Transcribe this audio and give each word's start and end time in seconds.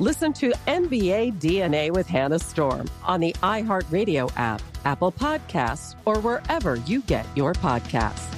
Listen 0.00 0.32
to 0.32 0.50
NBA 0.66 1.34
DNA 1.40 1.92
with 1.92 2.08
Hannah 2.08 2.40
Storm 2.40 2.90
on 3.04 3.20
the 3.20 3.32
iHeartRadio 3.44 4.28
app, 4.36 4.60
Apple 4.84 5.12
Podcasts, 5.12 5.94
or 6.04 6.18
wherever 6.18 6.74
you 6.74 7.00
get 7.02 7.24
your 7.36 7.52
podcasts. 7.52 8.28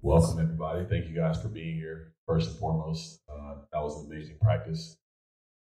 Welcome, 0.00 0.40
everybody. 0.40 0.86
Thank 0.88 1.10
you 1.10 1.14
guys 1.14 1.42
for 1.42 1.48
being 1.48 1.74
here. 1.74 2.14
First 2.26 2.52
and 2.52 2.58
foremost, 2.58 3.20
uh, 3.28 3.56
that 3.70 3.82
was 3.82 4.02
an 4.02 4.10
amazing 4.10 4.38
practice. 4.40 4.96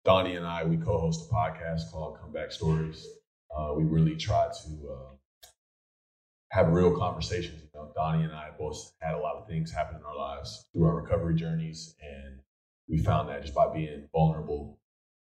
Donny 0.05 0.37
and 0.37 0.45
I, 0.45 0.63
we 0.63 0.77
co 0.77 0.97
host 0.97 1.29
a 1.29 1.33
podcast 1.33 1.91
called 1.91 2.19
Comeback 2.21 2.53
Stories. 2.53 3.05
Uh, 3.55 3.73
we 3.75 3.83
really 3.83 4.15
try 4.15 4.47
to 4.47 4.89
uh, 4.91 5.47
have 6.51 6.69
real 6.69 6.97
conversations. 6.97 7.61
You 7.61 7.69
know, 7.73 7.91
Donny 7.95 8.23
and 8.23 8.33
I 8.33 8.49
both 8.57 8.93
had 9.01 9.15
a 9.15 9.19
lot 9.19 9.35
of 9.35 9.47
things 9.47 9.71
happen 9.71 9.97
in 9.97 10.03
our 10.03 10.15
lives 10.15 10.65
through 10.73 10.85
our 10.85 10.95
recovery 10.95 11.35
journeys, 11.35 11.95
and 12.01 12.39
we 12.87 12.97
found 12.97 13.29
that 13.29 13.41
just 13.41 13.55
by 13.55 13.71
being 13.73 14.07
vulnerable 14.11 14.79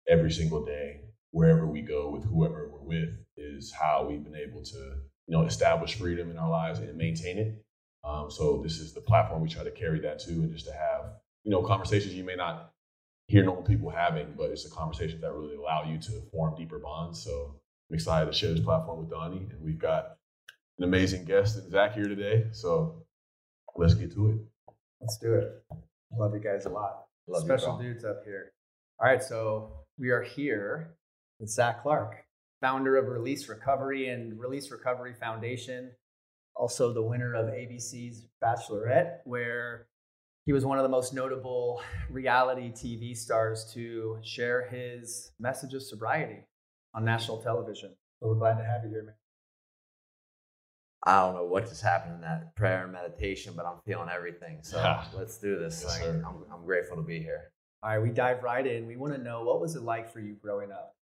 every 0.08 0.32
single 0.32 0.66
day, 0.66 1.02
wherever 1.32 1.66
we 1.66 1.82
go 1.82 2.10
with 2.10 2.24
whoever 2.26 2.70
we're 2.70 2.88
with, 2.88 3.10
is 3.38 3.72
how 3.72 4.06
we've 4.08 4.24
been 4.24 4.36
able 4.36 4.64
to, 4.64 4.78
you 5.28 5.38
know, 5.38 5.44
establish 5.46 5.96
freedom 5.96 6.30
in 6.30 6.38
our 6.38 6.50
lives 6.50 6.80
and 6.80 6.96
maintain 6.98 7.38
it. 7.38 7.64
Um, 8.04 8.30
so 8.30 8.62
this 8.62 8.80
is 8.80 8.94
the 8.94 9.02
platform 9.02 9.42
we 9.42 9.50
try 9.50 9.64
to 9.64 9.72
carry 9.72 10.00
that 10.02 10.20
to, 10.20 10.32
and 10.32 10.52
just 10.52 10.66
to 10.66 10.74
have, 10.74 11.14
you 11.44 11.52
know, 11.52 11.62
conversations 11.62 12.14
you 12.14 12.24
may 12.24 12.36
not 12.36 12.72
hear 13.28 13.44
normal 13.44 13.64
people 13.64 13.90
having, 13.90 14.34
but 14.38 14.50
it's 14.52 14.66
a 14.66 14.70
conversation 14.70 15.22
that 15.22 15.32
really 15.32 15.56
allow 15.56 15.84
you 15.84 15.98
to 15.98 16.22
form 16.32 16.54
deeper 16.56 16.80
bonds. 16.80 17.24
So 17.24 17.62
I'm 17.94 17.98
excited 17.98 18.26
to 18.26 18.34
share 18.36 18.50
this 18.50 18.60
platform 18.60 19.02
with 19.02 19.12
Donny, 19.12 19.46
and 19.52 19.64
we've 19.64 19.78
got 19.78 20.18
an 20.80 20.84
amazing 20.84 21.26
guest 21.26 21.60
in 21.60 21.70
Zac 21.70 21.94
here 21.94 22.08
today. 22.08 22.46
So 22.52 23.06
let's 23.76 23.94
get 23.94 24.12
to 24.14 24.32
it. 24.32 24.38
Let's 25.00 25.20
do 25.20 25.36
it. 25.36 25.64
Love 26.18 26.34
you 26.34 26.40
guys 26.40 26.66
a 26.66 26.70
lot. 26.70 27.04
Love 27.28 27.44
Special 27.44 27.74
bro. 27.74 27.84
dudes 27.84 28.04
up 28.04 28.24
here. 28.26 28.52
All 29.00 29.08
right, 29.08 29.22
so 29.22 29.74
we 30.00 30.10
are 30.10 30.24
here 30.24 30.96
with 31.40 31.52
Zac 31.52 31.84
Clark, 31.84 32.16
founder 32.62 32.98
of 32.98 33.10
Release 33.10 33.48
Recovery 33.48 34.08
and 34.08 34.40
Release 34.40 34.72
Recovery 34.72 35.14
Foundation, 35.14 35.92
also 36.56 36.94
the 36.94 37.04
winner 37.04 37.36
of 37.36 37.46
ABC's 37.46 38.26
Bachelorette, 38.44 39.18
where 39.26 39.86
he 40.48 40.52
was 40.52 40.66
one 40.66 40.80
of 40.80 40.84
the 40.84 40.90
most 40.90 41.14
notable 41.14 41.84
reality 42.10 42.72
TV 42.72 43.16
stars 43.16 43.72
to 43.76 44.18
share 44.24 44.68
his 44.68 45.32
message 45.40 45.76
of 45.76 45.84
sobriety 45.84 46.48
on 46.94 47.06
national 47.06 47.42
television. 47.42 47.96
So 48.20 48.28
we're 48.28 48.36
glad 48.36 48.58
to 48.58 48.64
have 48.64 48.84
you 48.84 48.90
here, 48.90 49.04
man. 49.04 49.16
I 51.06 51.20
don't 51.20 51.36
know 51.36 51.44
what 51.46 51.68
just 51.68 51.82
happened 51.82 52.16
in 52.16 52.22
that 52.22 52.56
prayer 52.56 52.84
and 52.84 52.94
meditation, 52.94 53.54
but 53.58 53.66
I'm 53.66 53.80
feeling 53.86 54.10
everything. 54.10 54.60
So 54.62 54.78
Yeah. 54.78 55.04
let's 55.14 55.38
do 55.38 55.60
this 55.60 55.84
Yes, 55.84 56.00
thing. 56.00 56.24
I'm, 56.26 56.46
I'm 56.54 56.66
grateful 56.66 56.96
to 56.98 57.04
be 57.04 57.20
here. 57.20 57.52
All 57.82 57.90
right, 57.90 58.00
we 58.00 58.10
dive 58.10 58.42
right 58.44 58.66
in. 58.66 58.88
We 58.88 58.96
want 58.96 59.14
to 59.14 59.20
know 59.22 59.44
what 59.44 59.60
was 59.60 59.76
it 59.76 59.84
like 59.84 60.10
for 60.12 60.22
you 60.22 60.36
growing 60.42 60.72
up? 60.72 60.96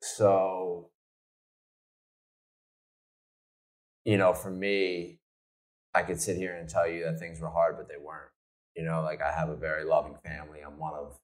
So, 0.00 0.90
you 4.04 4.16
know, 4.16 4.32
for 4.32 4.50
me, 4.50 5.18
I 5.92 6.02
could 6.02 6.20
sit 6.20 6.36
here 6.36 6.54
and 6.54 6.68
tell 6.68 6.86
you 6.86 7.02
that 7.04 7.18
things 7.18 7.40
were 7.40 7.50
hard, 7.50 7.76
but 7.76 7.88
they 7.88 7.96
weren't. 8.02 8.30
You 8.76 8.84
know, 8.84 9.02
like 9.02 9.20
I 9.20 9.32
have 9.32 9.48
a 9.48 9.56
very 9.56 9.84
loving 9.84 10.14
family. 10.24 10.60
I'm 10.64 10.78
one 10.78 10.94
of 10.94 11.18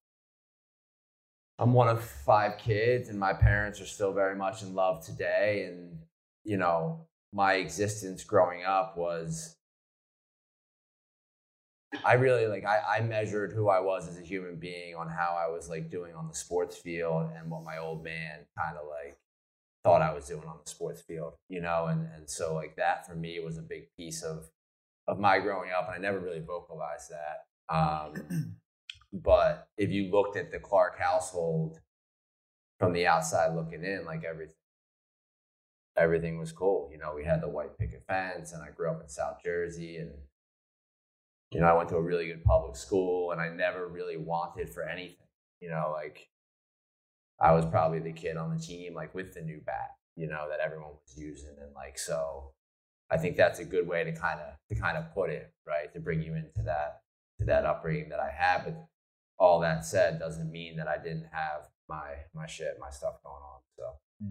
I'm 1.58 1.72
one 1.72 1.88
of 1.88 2.02
five 2.04 2.58
kids, 2.58 3.08
and 3.08 3.18
my 3.18 3.32
parents 3.32 3.80
are 3.80 3.86
still 3.86 4.12
very 4.12 4.36
much 4.36 4.62
in 4.62 4.74
love 4.74 5.04
today. 5.04 5.66
And 5.68 5.98
you 6.44 6.56
know, 6.56 7.06
my 7.32 7.54
existence 7.54 8.24
growing 8.24 8.64
up 8.64 8.96
was 8.96 9.56
I 12.04 12.14
really 12.14 12.46
like 12.46 12.64
I, 12.64 12.98
I 12.98 13.00
measured 13.00 13.52
who 13.52 13.68
I 13.68 13.80
was 13.80 14.08
as 14.08 14.18
a 14.18 14.22
human 14.22 14.56
being 14.56 14.94
on 14.94 15.08
how 15.08 15.36
I 15.38 15.50
was 15.50 15.68
like 15.68 15.90
doing 15.90 16.14
on 16.14 16.28
the 16.28 16.34
sports 16.34 16.76
field 16.76 17.30
and 17.36 17.50
what 17.50 17.64
my 17.64 17.78
old 17.78 18.04
man 18.04 18.40
kind 18.58 18.76
of 18.76 18.86
like 18.88 19.16
thought 19.84 20.02
I 20.02 20.12
was 20.12 20.26
doing 20.26 20.46
on 20.46 20.58
the 20.64 20.70
sports 20.70 21.00
field, 21.00 21.34
you 21.48 21.60
know, 21.60 21.86
and 21.86 22.08
and 22.14 22.28
so 22.28 22.54
like 22.54 22.76
that 22.76 23.06
for 23.06 23.14
me 23.14 23.40
was 23.40 23.56
a 23.56 23.62
big 23.62 23.88
piece 23.96 24.22
of 24.22 24.50
of 25.08 25.18
my 25.20 25.38
growing 25.38 25.70
up, 25.70 25.86
and 25.86 25.94
I 25.94 25.98
never 25.98 26.18
really 26.18 26.40
vocalized 26.40 27.10
that. 27.10 27.74
Um, 27.74 28.56
but 29.12 29.68
if 29.76 29.90
you 29.90 30.10
looked 30.10 30.36
at 30.36 30.50
the 30.50 30.58
Clark 30.58 30.98
household 30.98 31.80
from 32.78 32.92
the 32.92 33.06
outside 33.06 33.54
looking 33.54 33.84
in, 33.84 34.04
like 34.04 34.24
everything 34.24 34.54
everything 35.96 36.38
was 36.38 36.52
cool. 36.52 36.88
You 36.92 36.98
know, 36.98 37.12
we 37.14 37.24
had 37.24 37.40
the 37.42 37.48
white 37.48 37.78
picket 37.78 38.04
fence, 38.06 38.52
and 38.52 38.62
I 38.62 38.70
grew 38.70 38.90
up 38.90 39.00
in 39.00 39.08
South 39.08 39.38
Jersey, 39.44 39.96
and 39.96 40.10
you 41.52 41.60
know, 41.60 41.66
I 41.66 41.74
went 41.74 41.88
to 41.90 41.96
a 41.96 42.02
really 42.02 42.26
good 42.26 42.44
public 42.44 42.76
school, 42.76 43.32
and 43.32 43.40
I 43.40 43.48
never 43.48 43.86
really 43.88 44.16
wanted 44.16 44.68
for 44.68 44.82
anything. 44.82 45.26
You 45.60 45.70
know, 45.70 45.90
like 45.92 46.28
I 47.40 47.52
was 47.52 47.64
probably 47.66 48.00
the 48.00 48.12
kid 48.12 48.36
on 48.36 48.54
the 48.54 48.62
team, 48.62 48.94
like 48.94 49.14
with 49.14 49.34
the 49.34 49.40
new 49.40 49.60
bat, 49.64 49.90
you 50.16 50.26
know, 50.26 50.46
that 50.50 50.60
everyone 50.60 50.90
was 50.90 51.16
using, 51.16 51.54
and 51.60 51.74
like 51.74 51.98
so. 51.98 52.52
I 53.08 53.18
think 53.18 53.36
that's 53.36 53.60
a 53.60 53.64
good 53.64 53.86
way 53.86 54.02
to 54.02 54.12
kind 54.12 54.40
of 54.40 54.54
to 54.68 54.74
kind 54.80 54.98
of 54.98 55.14
put 55.14 55.30
it 55.30 55.52
right 55.66 55.92
to 55.94 56.00
bring 56.00 56.22
you 56.22 56.34
into 56.34 56.62
that 56.64 57.02
to 57.38 57.46
that 57.46 57.64
upbringing 57.64 58.08
that 58.08 58.20
I 58.20 58.30
had. 58.30 58.64
But 58.64 58.86
all 59.38 59.60
that 59.60 59.84
said, 59.84 60.18
doesn't 60.18 60.50
mean 60.50 60.76
that 60.76 60.88
I 60.88 60.96
didn't 60.96 61.28
have 61.32 61.68
my 61.88 62.14
my 62.34 62.46
shit, 62.46 62.76
my 62.80 62.90
stuff 62.90 63.22
going 63.22 63.36
on. 63.36 63.60
So 63.76 63.82
hmm. 64.20 64.30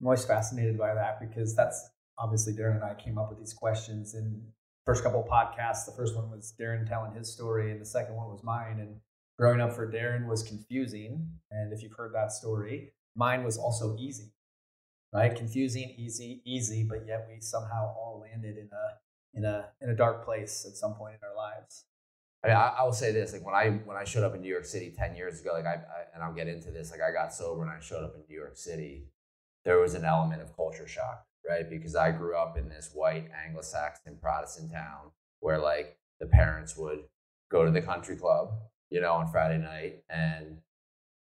I'm 0.00 0.06
always 0.06 0.24
fascinated 0.24 0.78
by 0.78 0.94
that 0.94 1.20
because 1.20 1.54
that's 1.54 1.90
obviously 2.18 2.52
Darren 2.52 2.76
and 2.76 2.84
I 2.84 2.94
came 2.94 3.18
up 3.18 3.30
with 3.30 3.38
these 3.38 3.54
questions 3.54 4.14
in 4.14 4.42
first 4.84 5.02
couple 5.02 5.26
podcasts. 5.30 5.86
The 5.86 5.92
first 5.96 6.16
one 6.16 6.30
was 6.30 6.54
Darren 6.60 6.88
telling 6.88 7.14
his 7.14 7.32
story, 7.32 7.70
and 7.70 7.80
the 7.80 7.86
second 7.86 8.14
one 8.14 8.28
was 8.28 8.42
mine. 8.42 8.78
And 8.80 8.96
growing 9.38 9.60
up 9.60 9.72
for 9.72 9.90
Darren 9.90 10.26
was 10.26 10.42
confusing. 10.42 11.26
And 11.50 11.72
if 11.72 11.82
you've 11.82 11.94
heard 11.96 12.14
that 12.14 12.32
story, 12.32 12.92
mine 13.16 13.44
was 13.44 13.58
also 13.58 13.96
easy, 13.98 14.32
right? 15.12 15.34
Confusing, 15.34 15.94
easy, 15.96 16.42
easy, 16.44 16.84
but 16.84 17.06
yet 17.06 17.26
we 17.28 17.40
somehow 17.40 17.94
all 17.96 18.24
landed 18.28 18.56
in 18.56 18.68
a 18.72 18.98
in 19.34 19.44
a 19.44 19.68
in 19.80 19.90
a 19.90 19.96
dark 19.96 20.24
place 20.24 20.66
at 20.68 20.76
some 20.76 20.94
point 20.94 21.14
in 21.14 21.28
our 21.28 21.36
lives. 21.36 21.84
I, 22.44 22.48
mean, 22.48 22.56
I, 22.56 22.74
I 22.78 22.84
will 22.84 22.92
say 22.92 23.12
this: 23.12 23.32
like 23.32 23.44
when 23.44 23.54
I 23.54 23.70
when 23.84 23.96
I 23.96 24.04
showed 24.04 24.24
up 24.24 24.34
in 24.34 24.40
New 24.40 24.48
York 24.48 24.64
City 24.64 24.92
ten 24.96 25.14
years 25.14 25.40
ago, 25.40 25.52
like 25.52 25.66
I, 25.66 25.74
I 25.74 26.04
and 26.14 26.22
I'll 26.22 26.34
get 26.34 26.48
into 26.48 26.70
this. 26.70 26.90
Like 26.90 27.00
I 27.00 27.12
got 27.12 27.32
sober 27.32 27.62
and 27.62 27.70
I 27.70 27.80
showed 27.80 28.04
up 28.04 28.14
in 28.14 28.22
New 28.28 28.36
York 28.36 28.56
City. 28.56 29.06
There 29.64 29.78
was 29.78 29.94
an 29.94 30.04
element 30.04 30.42
of 30.42 30.54
culture 30.56 30.88
shock, 30.88 31.24
right? 31.48 31.68
Because 31.68 31.94
I 31.94 32.10
grew 32.10 32.36
up 32.36 32.58
in 32.58 32.68
this 32.68 32.90
white 32.92 33.28
Anglo-Saxon 33.46 34.18
Protestant 34.20 34.72
town 34.72 35.12
where 35.38 35.58
like 35.58 35.98
the 36.18 36.26
parents 36.26 36.76
would 36.76 37.00
go 37.50 37.64
to 37.64 37.70
the 37.70 37.80
country 37.80 38.16
club, 38.16 38.50
you 38.90 39.00
know, 39.00 39.12
on 39.12 39.30
Friday 39.30 39.58
night, 39.58 40.02
and 40.10 40.58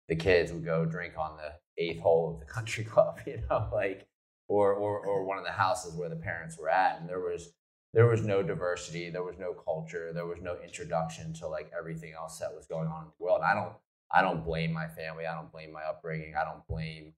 the 0.08 0.16
kids 0.16 0.52
would 0.52 0.64
go 0.64 0.86
drink 0.86 1.14
on 1.18 1.36
the 1.36 1.52
eighth 1.82 2.00
hole 2.00 2.32
of 2.32 2.40
the 2.40 2.52
country 2.52 2.84
club, 2.92 3.18
you 3.26 3.42
know, 3.50 3.68
like 3.72 4.06
or 4.48 4.72
or 4.72 5.00
or 5.00 5.24
one 5.24 5.38
of 5.38 5.44
the 5.44 5.52
houses 5.52 5.94
where 5.94 6.08
the 6.08 6.16
parents 6.16 6.58
were 6.58 6.70
at, 6.70 7.00
and 7.00 7.08
there 7.08 7.20
was 7.20 7.52
there 7.94 8.06
was 8.06 8.22
no 8.22 8.42
diversity, 8.42 9.10
there 9.10 9.22
was 9.22 9.38
no 9.38 9.52
culture, 9.52 10.12
there 10.14 10.26
was 10.26 10.40
no 10.40 10.56
introduction 10.64 11.32
to 11.34 11.48
like 11.48 11.70
everything 11.78 12.14
else 12.14 12.38
that 12.38 12.54
was 12.54 12.66
going 12.66 12.88
on 12.88 13.04
in 13.04 13.08
the 13.08 13.24
world. 13.24 13.42
I 13.44 13.54
don't 13.54 13.72
I 14.14 14.22
don't 14.22 14.44
blame 14.44 14.72
my 14.72 14.88
family, 14.88 15.26
I 15.26 15.34
don't 15.34 15.50
blame 15.52 15.72
my 15.72 15.82
upbringing, 15.82 16.34
I 16.36 16.44
don't 16.44 16.66
blame 16.68 17.14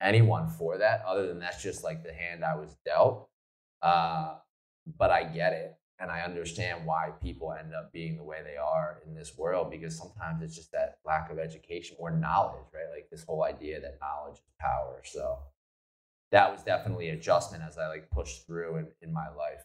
anyone 0.00 0.48
for 0.48 0.78
that, 0.78 1.02
other 1.06 1.26
than 1.26 1.38
that's 1.38 1.62
just 1.62 1.84
like 1.84 2.02
the 2.02 2.12
hand 2.12 2.44
I 2.44 2.56
was 2.56 2.76
dealt. 2.84 3.28
Uh, 3.82 4.36
but 4.96 5.10
I 5.10 5.24
get 5.24 5.52
it. 5.52 5.74
And 6.00 6.10
I 6.12 6.20
understand 6.22 6.86
why 6.86 7.10
people 7.20 7.52
end 7.52 7.74
up 7.74 7.92
being 7.92 8.16
the 8.16 8.22
way 8.22 8.38
they 8.44 8.56
are 8.56 9.00
in 9.04 9.14
this 9.14 9.36
world 9.36 9.68
because 9.68 9.98
sometimes 9.98 10.42
it's 10.42 10.54
just 10.54 10.70
that 10.70 10.98
lack 11.04 11.28
of 11.30 11.40
education 11.40 11.96
or 11.98 12.12
knowledge, 12.12 12.66
right? 12.72 12.94
Like 12.94 13.08
this 13.10 13.24
whole 13.24 13.42
idea 13.42 13.80
that 13.80 13.98
knowledge 14.00 14.36
is 14.36 14.52
power. 14.60 15.02
So 15.04 15.38
that 16.30 16.52
was 16.52 16.62
definitely 16.62 17.08
adjustment 17.10 17.64
as 17.66 17.78
I 17.78 17.88
like 17.88 18.10
pushed 18.10 18.46
through 18.46 18.76
in, 18.76 18.86
in 19.02 19.12
my 19.12 19.28
life. 19.28 19.64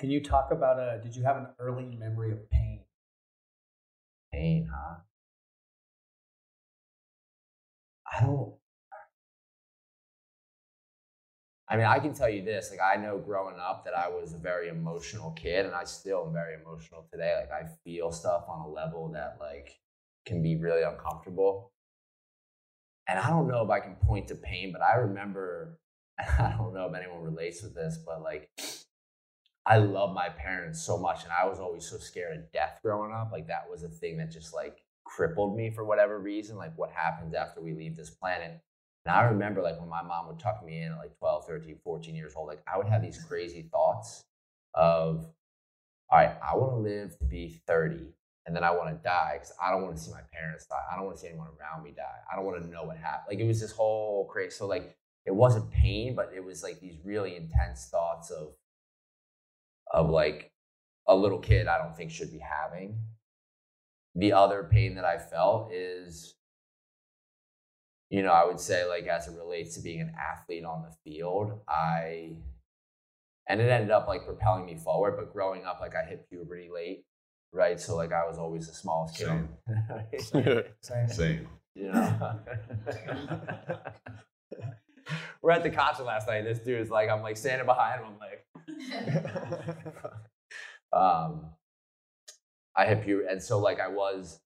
Can 0.00 0.10
you 0.10 0.22
talk 0.22 0.50
about 0.50 0.78
a? 0.78 0.98
Did 1.02 1.14
you 1.14 1.22
have 1.24 1.36
an 1.36 1.48
early 1.58 1.84
memory 1.84 2.32
of 2.32 2.50
pain? 2.50 2.80
Pain, 4.32 4.66
huh? 4.74 4.94
I 8.10 8.24
don't. 8.24 8.54
I 11.68 11.76
mean, 11.76 11.84
I 11.84 11.98
can 11.98 12.14
tell 12.14 12.30
you 12.30 12.42
this. 12.42 12.70
Like, 12.70 12.80
I 12.80 12.96
know 12.96 13.18
growing 13.18 13.56
up 13.60 13.84
that 13.84 13.92
I 13.92 14.08
was 14.08 14.32
a 14.32 14.38
very 14.38 14.68
emotional 14.70 15.32
kid, 15.32 15.66
and 15.66 15.74
I 15.74 15.84
still 15.84 16.24
am 16.26 16.32
very 16.32 16.54
emotional 16.54 17.06
today. 17.12 17.34
Like, 17.38 17.52
I 17.52 17.68
feel 17.84 18.10
stuff 18.10 18.44
on 18.48 18.60
a 18.60 18.68
level 18.70 19.10
that 19.12 19.36
like 19.38 19.78
can 20.24 20.42
be 20.42 20.56
really 20.56 20.82
uncomfortable. 20.82 21.72
And 23.06 23.18
I 23.18 23.28
don't 23.28 23.48
know 23.48 23.62
if 23.62 23.68
I 23.68 23.80
can 23.80 23.96
point 23.96 24.28
to 24.28 24.34
pain, 24.34 24.72
but 24.72 24.80
I 24.80 24.94
remember. 24.94 25.78
I 26.18 26.54
don't 26.56 26.72
know 26.72 26.86
if 26.86 26.94
anyone 26.94 27.22
relates 27.22 27.62
with 27.62 27.74
this, 27.74 27.98
but 27.98 28.22
like 28.22 28.48
I 29.66 29.78
love 29.78 30.14
my 30.14 30.28
parents 30.28 30.80
so 30.80 30.96
much, 30.96 31.24
and 31.24 31.32
I 31.32 31.46
was 31.46 31.60
always 31.60 31.84
so 31.84 31.98
scared 31.98 32.36
of 32.36 32.52
death 32.52 32.78
growing 32.82 33.12
up. 33.12 33.30
Like 33.32 33.46
that 33.48 33.66
was 33.70 33.82
a 33.82 33.88
thing 33.88 34.16
that 34.18 34.30
just 34.30 34.54
like 34.54 34.82
crippled 35.04 35.56
me 35.56 35.70
for 35.70 35.84
whatever 35.84 36.18
reason. 36.18 36.56
Like 36.56 36.76
what 36.76 36.90
happens 36.90 37.34
after 37.34 37.60
we 37.60 37.74
leave 37.74 37.96
this 37.96 38.10
planet. 38.10 38.60
And 39.06 39.14
I 39.14 39.22
remember 39.22 39.62
like 39.62 39.78
when 39.80 39.88
my 39.88 40.02
mom 40.02 40.28
would 40.28 40.38
tuck 40.38 40.64
me 40.64 40.82
in 40.82 40.92
at 40.92 40.98
like 40.98 41.18
12, 41.18 41.46
13, 41.46 41.78
14 41.82 42.14
years 42.14 42.34
old, 42.36 42.48
like 42.48 42.62
I 42.72 42.76
would 42.76 42.88
have 42.88 43.02
these 43.02 43.22
crazy 43.22 43.68
thoughts 43.70 44.24
of, 44.74 45.26
all 46.10 46.18
right, 46.18 46.36
I 46.42 46.56
want 46.56 46.72
to 46.72 46.76
live 46.76 47.18
to 47.18 47.24
be 47.24 47.60
30 47.66 48.12
and 48.46 48.54
then 48.54 48.64
I 48.64 48.70
want 48.72 48.90
to 48.90 49.02
die 49.02 49.34
because 49.34 49.52
I 49.62 49.70
don't 49.70 49.82
want 49.82 49.96
to 49.96 50.02
see 50.02 50.10
my 50.10 50.20
parents 50.32 50.66
die. 50.66 50.82
I 50.90 50.96
don't 50.96 51.06
want 51.06 51.16
to 51.16 51.22
see 51.22 51.28
anyone 51.28 51.48
around 51.58 51.84
me 51.84 51.92
die. 51.96 52.02
I 52.30 52.36
don't 52.36 52.44
want 52.44 52.62
to 52.62 52.68
know 52.68 52.84
what 52.84 52.96
happened. 52.96 53.26
Like 53.28 53.38
it 53.38 53.46
was 53.46 53.60
this 53.60 53.72
whole 53.72 54.26
crazy. 54.26 54.50
So 54.50 54.66
like 54.66 54.96
it 55.24 55.34
wasn't 55.34 55.70
pain, 55.70 56.14
but 56.14 56.32
it 56.34 56.44
was 56.44 56.62
like 56.62 56.80
these 56.80 56.96
really 57.04 57.36
intense 57.36 57.88
thoughts 57.90 58.30
of 58.30 58.54
of 59.92 60.10
like 60.10 60.50
a 61.06 61.14
little 61.14 61.38
kid 61.38 61.66
I 61.66 61.78
don't 61.78 61.96
think 61.96 62.10
should 62.10 62.32
be 62.32 62.38
having. 62.38 62.98
The 64.14 64.32
other 64.32 64.68
pain 64.70 64.94
that 64.96 65.04
I 65.04 65.18
felt 65.18 65.72
is, 65.72 66.34
you 68.10 68.22
know, 68.22 68.32
I 68.32 68.44
would 68.44 68.60
say 68.60 68.84
like 68.86 69.06
as 69.06 69.28
it 69.28 69.36
relates 69.36 69.74
to 69.76 69.82
being 69.82 70.00
an 70.00 70.12
athlete 70.18 70.64
on 70.64 70.82
the 70.82 70.94
field, 71.04 71.60
I 71.68 72.36
and 73.48 73.60
it 73.60 73.70
ended 73.70 73.90
up 73.90 74.08
like 74.08 74.24
propelling 74.24 74.66
me 74.66 74.76
forward. 74.76 75.16
But 75.16 75.32
growing 75.32 75.64
up, 75.64 75.80
like 75.80 75.94
I 75.96 76.04
hit 76.08 76.28
puberty 76.28 76.68
late, 76.72 77.04
right? 77.52 77.80
So 77.80 77.96
like 77.96 78.12
I 78.12 78.26
was 78.26 78.38
always 78.38 78.66
the 78.66 78.74
smallest 78.74 79.16
kid. 79.16 79.28
Same. 80.18 80.62
Same. 80.80 81.08
Same. 81.08 81.48
You 81.74 81.92
know. 81.92 82.40
We're 85.42 85.52
at 85.52 85.62
the 85.62 85.70
concert 85.70 86.04
last 86.04 86.26
night. 86.26 86.42
This 86.42 86.58
dude's 86.58 86.90
like, 86.90 87.08
I'm 87.08 87.22
like 87.22 87.36
standing 87.36 87.66
behind 87.66 88.00
him. 88.00 88.08
I'm 88.08 88.18
like, 88.18 88.46
um, 90.92 91.50
I 92.76 92.86
hit 92.86 93.02
puberty, 93.02 93.28
and 93.30 93.42
so 93.42 93.58
like 93.58 93.80
I 93.80 93.88
was, 93.88 94.40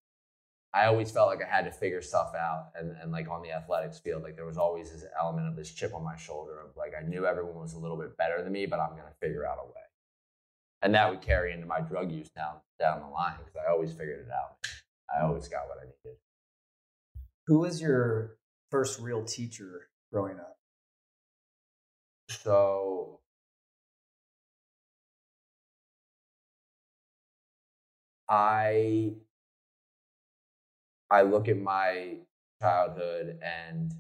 I 0.72 0.87
always 0.87 1.11
felt 1.11 1.28
like 1.28 1.40
I 1.43 1.49
had 1.49 1.64
to 1.64 1.70
figure 1.70 2.02
stuff 2.02 2.32
out, 2.34 2.69
and 2.78 2.96
and 3.02 3.12
like 3.12 3.28
on 3.28 3.43
the 3.43 3.52
athletics 3.52 3.99
field, 3.99 4.22
like 4.22 4.37
there 4.37 4.46
was 4.46 4.58
always 4.58 4.90
this 4.90 5.05
element 5.20 5.49
of 5.49 5.56
this 5.56 5.72
chip 5.72 5.94
on 5.94 6.05
my 6.05 6.16
shoulder 6.16 6.61
of 6.61 6.76
like 6.76 6.93
I 6.99 7.06
knew 7.06 7.26
everyone 7.26 7.60
was 7.60 7.75
a 7.75 7.78
little 7.78 7.96
bit 7.96 8.17
better 8.17 8.43
than 8.43 8.52
me, 8.52 8.67
but 8.67 8.81
I'm 8.81 8.90
gonna 8.90 9.14
figure 9.20 9.46
out 9.46 9.58
a 9.62 9.67
way, 9.67 9.82
and 10.82 10.94
that 10.94 11.10
would 11.10 11.22
carry 11.22 11.52
into 11.52 11.67
my 11.67 11.81
drug 11.81 12.10
use 12.10 12.31
down 12.31 12.56
down 12.78 13.00
the 13.00 13.08
line 13.08 13.37
because 13.38 13.56
I 13.56 13.70
always 13.70 13.93
figured 13.93 14.26
it 14.26 14.32
out. 14.32 14.67
I 15.14 15.22
always 15.22 15.49
got 15.49 15.69
what 15.69 15.78
I 15.78 15.84
needed. 15.84 16.19
Who 17.46 17.60
was 17.60 17.81
your 17.81 18.37
first 18.70 19.00
real 19.00 19.22
teacher 19.22 19.88
growing 20.14 20.38
up? 20.38 20.56
So 22.28 23.20
I 28.28 29.14
I 31.11 31.22
look 31.22 31.49
at 31.49 31.56
my 31.58 32.19
childhood 32.61 33.38
and 33.43 33.94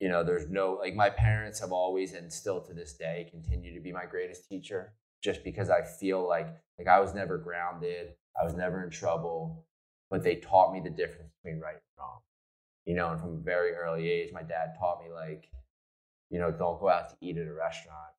you 0.00 0.08
know 0.08 0.24
there's 0.24 0.48
no 0.48 0.74
like 0.80 0.94
my 0.94 1.10
parents 1.10 1.60
have 1.60 1.72
always 1.72 2.12
and 2.14 2.32
still 2.32 2.60
to 2.60 2.74
this 2.74 2.94
day 2.94 3.28
continue 3.30 3.74
to 3.74 3.80
be 3.80 3.92
my 3.92 4.06
greatest 4.06 4.48
teacher 4.48 4.94
just 5.22 5.42
because 5.44 5.70
I 5.70 5.82
feel 5.82 6.26
like 6.26 6.48
like 6.78 6.88
I 6.88 7.00
was 7.00 7.14
never 7.14 7.38
grounded, 7.38 8.14
I 8.40 8.44
was 8.44 8.54
never 8.54 8.82
in 8.84 8.90
trouble, 8.90 9.64
but 10.10 10.22
they 10.22 10.36
taught 10.36 10.72
me 10.72 10.80
the 10.80 10.90
difference 10.90 11.32
between 11.42 11.60
right. 11.60 11.83
You 12.86 12.94
know, 12.94 13.10
and 13.10 13.20
from 13.20 13.34
a 13.34 13.40
very 13.40 13.72
early 13.72 14.10
age, 14.10 14.32
my 14.32 14.42
dad 14.42 14.74
taught 14.78 15.02
me 15.02 15.10
like, 15.10 15.48
you 16.30 16.38
know, 16.38 16.50
don't 16.50 16.80
go 16.80 16.88
out 16.88 17.10
to 17.10 17.16
eat 17.20 17.38
at 17.38 17.46
a 17.46 17.52
restaurant 17.52 18.12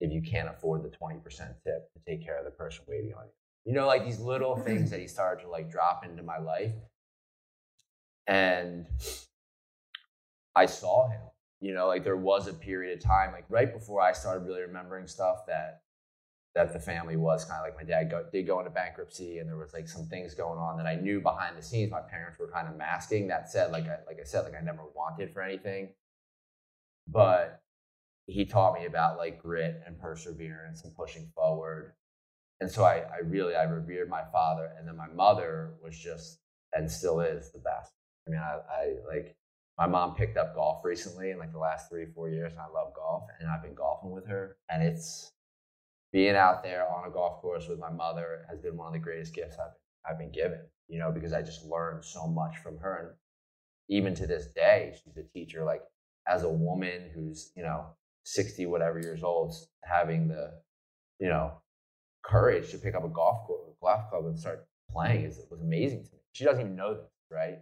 if 0.00 0.12
you 0.12 0.20
can't 0.20 0.48
afford 0.48 0.82
the 0.82 0.88
20% 0.88 1.22
tip 1.64 1.92
to 1.92 2.00
take 2.06 2.24
care 2.24 2.38
of 2.38 2.44
the 2.44 2.50
person 2.50 2.84
waiting 2.88 3.14
on 3.14 3.24
you. 3.24 3.32
You 3.64 3.72
know, 3.72 3.86
like 3.86 4.04
these 4.04 4.18
little 4.18 4.56
mm-hmm. 4.56 4.64
things 4.64 4.90
that 4.90 5.00
he 5.00 5.06
started 5.06 5.42
to 5.44 5.48
like 5.48 5.70
drop 5.70 6.04
into 6.04 6.22
my 6.22 6.38
life. 6.38 6.72
And 8.26 8.86
I 10.54 10.66
saw 10.66 11.08
him, 11.08 11.20
you 11.60 11.72
know, 11.72 11.86
like 11.86 12.04
there 12.04 12.16
was 12.16 12.48
a 12.48 12.52
period 12.52 12.98
of 12.98 13.04
time, 13.04 13.32
like 13.32 13.44
right 13.48 13.72
before 13.72 14.00
I 14.00 14.12
started 14.12 14.46
really 14.46 14.62
remembering 14.62 15.06
stuff 15.06 15.46
that 15.46 15.82
that 16.54 16.72
the 16.72 16.78
family 16.78 17.16
was 17.16 17.44
kind 17.44 17.60
of 17.60 17.64
like 17.64 17.76
my 17.76 17.84
dad 17.84 18.10
go, 18.10 18.24
did 18.30 18.46
go 18.46 18.58
into 18.58 18.70
bankruptcy 18.70 19.38
and 19.38 19.48
there 19.48 19.56
was 19.56 19.72
like 19.72 19.88
some 19.88 20.06
things 20.06 20.34
going 20.34 20.58
on 20.58 20.76
that 20.76 20.86
I 20.86 20.96
knew 20.96 21.20
behind 21.20 21.56
the 21.56 21.62
scenes 21.62 21.90
my 21.90 22.00
parents 22.00 22.38
were 22.38 22.48
kind 22.48 22.68
of 22.68 22.76
masking. 22.76 23.28
That 23.28 23.50
said, 23.50 23.72
like 23.72 23.84
I, 23.84 23.98
like 24.06 24.18
I 24.20 24.24
said, 24.24 24.44
like 24.44 24.54
I 24.54 24.62
never 24.62 24.82
wanted 24.94 25.32
for 25.32 25.42
anything, 25.42 25.90
but 27.08 27.62
he 28.26 28.44
taught 28.44 28.78
me 28.78 28.86
about 28.86 29.16
like 29.16 29.42
grit 29.42 29.82
and 29.86 29.98
perseverance 29.98 30.84
and 30.84 30.94
pushing 30.94 31.30
forward 31.34 31.94
and 32.62 32.70
so 32.70 32.84
I, 32.84 33.02
I 33.12 33.18
really 33.24 33.56
I 33.56 33.64
revered 33.64 34.08
my 34.08 34.22
father, 34.32 34.70
and 34.78 34.86
then 34.86 34.96
my 34.96 35.08
mother 35.08 35.74
was 35.82 35.98
just 35.98 36.38
and 36.72 36.88
still 36.88 37.20
is 37.20 37.50
the 37.50 37.58
best. 37.58 37.92
I 38.26 38.30
mean, 38.30 38.40
I, 38.40 38.58
I 38.70 38.94
like 39.06 39.36
my 39.76 39.88
mom 39.88 40.14
picked 40.14 40.36
up 40.36 40.54
golf 40.54 40.84
recently 40.84 41.32
in 41.32 41.40
like 41.40 41.50
the 41.50 41.58
last 41.58 41.88
three 41.90 42.06
four 42.14 42.30
years, 42.30 42.52
and 42.52 42.60
I 42.60 42.68
love 42.72 42.94
golf, 42.94 43.24
and 43.40 43.50
I've 43.50 43.64
been 43.64 43.74
golfing 43.74 44.12
with 44.12 44.28
her, 44.28 44.58
and 44.70 44.80
it's 44.80 45.31
being 46.12 46.36
out 46.36 46.62
there 46.62 46.86
on 46.88 47.08
a 47.08 47.10
golf 47.10 47.40
course 47.40 47.66
with 47.68 47.78
my 47.78 47.90
mother 47.90 48.44
has 48.48 48.60
been 48.60 48.76
one 48.76 48.88
of 48.88 48.92
the 48.92 48.98
greatest 48.98 49.34
gifts 49.34 49.56
I've 49.58 49.72
I've 50.08 50.18
been 50.18 50.32
given. 50.32 50.60
You 50.88 50.98
know, 50.98 51.10
because 51.12 51.32
I 51.32 51.42
just 51.42 51.64
learned 51.64 52.04
so 52.04 52.26
much 52.26 52.58
from 52.58 52.76
her, 52.78 52.98
and 52.98 53.10
even 53.88 54.14
to 54.16 54.26
this 54.26 54.48
day, 54.54 54.94
she's 55.02 55.16
a 55.16 55.22
teacher. 55.22 55.64
Like 55.64 55.82
as 56.28 56.42
a 56.42 56.48
woman 56.48 57.10
who's 57.14 57.52
you 57.56 57.62
know 57.62 57.86
sixty 58.24 58.66
whatever 58.66 59.00
years 59.00 59.22
old, 59.22 59.54
having 59.84 60.28
the 60.28 60.52
you 61.18 61.28
know 61.28 61.52
courage 62.22 62.70
to 62.70 62.78
pick 62.78 62.94
up 62.94 63.04
a 63.04 63.08
golf 63.08 63.48
golf 63.80 64.10
club 64.10 64.26
and 64.26 64.38
start 64.38 64.66
playing 64.90 65.24
is 65.24 65.40
was 65.50 65.60
amazing 65.60 66.04
to 66.04 66.12
me. 66.12 66.18
She 66.32 66.44
doesn't 66.44 66.60
even 66.60 66.76
know 66.76 66.94
this, 66.94 67.10
right? 67.30 67.58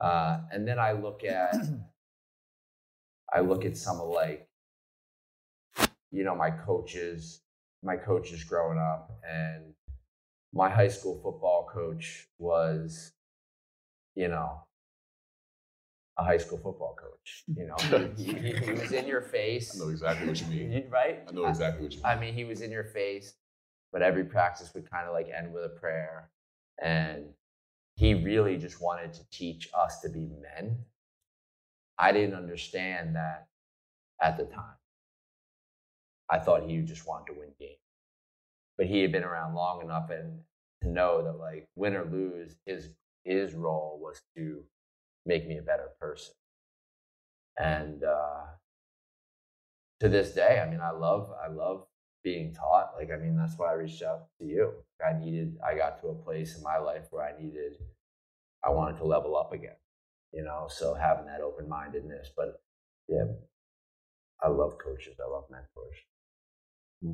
Uh, 0.00 0.40
and 0.52 0.66
then 0.66 0.78
I 0.78 0.92
look 0.92 1.24
at 1.24 1.54
I 3.32 3.40
look 3.40 3.64
at 3.64 3.76
some 3.76 4.00
of 4.00 4.08
like 4.08 4.48
you 6.10 6.24
know 6.24 6.34
my 6.34 6.50
coaches, 6.50 7.42
my 7.82 7.96
coaches 7.96 8.44
growing 8.44 8.78
up, 8.78 9.10
and 9.28 9.74
my 10.52 10.68
high 10.68 10.88
school 10.88 11.20
football 11.22 11.68
coach 11.72 12.28
was, 12.38 13.12
you 14.14 14.28
know, 14.28 14.62
a 16.18 16.24
high 16.24 16.38
school 16.38 16.58
football 16.58 16.96
coach. 17.00 17.44
You 17.56 17.66
know, 17.66 17.76
he, 18.16 18.32
he, 18.32 18.52
he 18.52 18.72
was 18.72 18.92
in 18.92 19.06
your 19.06 19.22
face. 19.22 19.74
I 19.74 19.84
know 19.84 19.90
exactly 19.90 20.28
what 20.28 20.40
you 20.40 20.46
mean. 20.48 20.84
Right? 20.90 21.20
I 21.28 21.32
know 21.32 21.46
exactly 21.46 21.84
what 21.84 21.92
you 21.92 21.98
mean. 21.98 22.06
I 22.06 22.20
mean, 22.20 22.34
he 22.34 22.44
was 22.44 22.60
in 22.60 22.70
your 22.70 22.84
face 22.84 23.34
but 23.92 24.02
every 24.02 24.24
practice 24.24 24.72
would 24.74 24.90
kind 24.90 25.06
of 25.06 25.12
like 25.12 25.28
end 25.36 25.52
with 25.52 25.64
a 25.64 25.80
prayer. 25.80 26.30
And 26.82 27.24
he 27.96 28.14
really 28.14 28.56
just 28.56 28.80
wanted 28.80 29.12
to 29.14 29.30
teach 29.30 29.68
us 29.74 30.00
to 30.00 30.08
be 30.08 30.28
men. 30.56 30.78
I 31.98 32.12
didn't 32.12 32.34
understand 32.34 33.16
that 33.16 33.48
at 34.22 34.36
the 34.38 34.44
time. 34.44 34.79
I 36.30 36.38
thought 36.38 36.68
he 36.68 36.80
just 36.82 37.06
wanted 37.06 37.32
to 37.32 37.38
win 37.38 37.50
games. 37.58 37.78
But 38.78 38.86
he 38.86 39.02
had 39.02 39.12
been 39.12 39.24
around 39.24 39.54
long 39.54 39.82
enough 39.82 40.10
and 40.10 40.40
to 40.82 40.88
know 40.88 41.22
that 41.22 41.38
like 41.38 41.68
win 41.76 41.94
or 41.94 42.04
lose, 42.04 42.56
his 42.66 42.88
his 43.24 43.54
role 43.54 43.98
was 44.02 44.22
to 44.36 44.62
make 45.26 45.46
me 45.46 45.58
a 45.58 45.62
better 45.62 45.88
person. 46.00 46.34
And 47.58 48.02
uh, 48.02 48.44
to 50.00 50.08
this 50.08 50.32
day, 50.32 50.62
I 50.64 50.70
mean, 50.70 50.80
I 50.80 50.92
love 50.92 51.30
I 51.44 51.48
love 51.52 51.86
being 52.22 52.54
taught. 52.54 52.92
Like, 52.96 53.10
I 53.12 53.16
mean, 53.16 53.36
that's 53.36 53.56
why 53.56 53.70
I 53.70 53.74
reached 53.74 54.02
out 54.02 54.26
to 54.38 54.46
you. 54.46 54.72
I 55.04 55.18
needed, 55.18 55.56
I 55.66 55.74
got 55.74 56.00
to 56.02 56.08
a 56.08 56.14
place 56.14 56.56
in 56.56 56.62
my 56.62 56.78
life 56.78 57.06
where 57.10 57.24
I 57.24 57.40
needed, 57.40 57.74
I 58.64 58.70
wanted 58.70 58.98
to 58.98 59.04
level 59.04 59.36
up 59.36 59.52
again, 59.52 59.76
you 60.32 60.44
know, 60.44 60.66
so 60.68 60.94
having 60.94 61.26
that 61.26 61.40
open 61.40 61.68
mindedness. 61.68 62.30
But 62.36 62.60
yeah, 63.08 63.24
I 64.42 64.48
love 64.48 64.76
coaches, 64.78 65.16
I 65.24 65.30
love 65.30 65.44
mentors. 65.50 65.96
Hmm. 67.02 67.12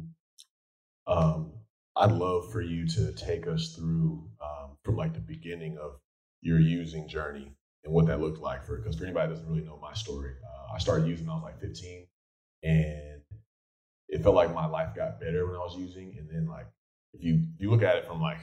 Um, 1.07 1.53
I'd 1.97 2.13
love 2.13 2.51
for 2.53 2.61
you 2.61 2.87
to 2.89 3.13
take 3.13 3.47
us 3.47 3.75
through 3.75 4.29
um, 4.41 4.77
from 4.83 4.97
like 4.97 5.15
the 5.15 5.21
beginning 5.21 5.79
of 5.79 5.99
your 6.43 6.61
using 6.61 7.09
journey 7.09 7.53
and 7.85 7.95
what 7.95 8.07
that 8.07 8.21
looked 8.21 8.41
like 8.41 8.65
for 8.65 8.77
because 8.77 8.97
for 8.97 9.05
anybody 9.05 9.29
that 9.29 9.35
doesn't 9.35 9.49
really 9.49 9.65
know 9.65 9.79
my 9.81 9.95
story, 9.95 10.35
uh, 10.45 10.75
I 10.75 10.79
started 10.79 11.07
using 11.07 11.27
when 11.27 11.33
I 11.33 11.37
was 11.37 11.45
like 11.45 11.61
15, 11.61 12.07
and 12.65 13.23
it 14.09 14.23
felt 14.23 14.35
like 14.35 14.55
my 14.55 14.67
life 14.67 14.95
got 14.95 15.21
better 15.21 15.47
when 15.47 15.57
I 15.57 15.61
was 15.61 15.77
using. 15.77 16.15
And 16.19 16.29
then 16.29 16.47
like 16.47 16.67
if 17.15 17.23
you 17.23 17.47
if 17.55 17.61
you 17.61 17.71
look 17.71 17.83
at 17.83 17.97
it 17.97 18.07
from 18.07 18.21
like 18.21 18.39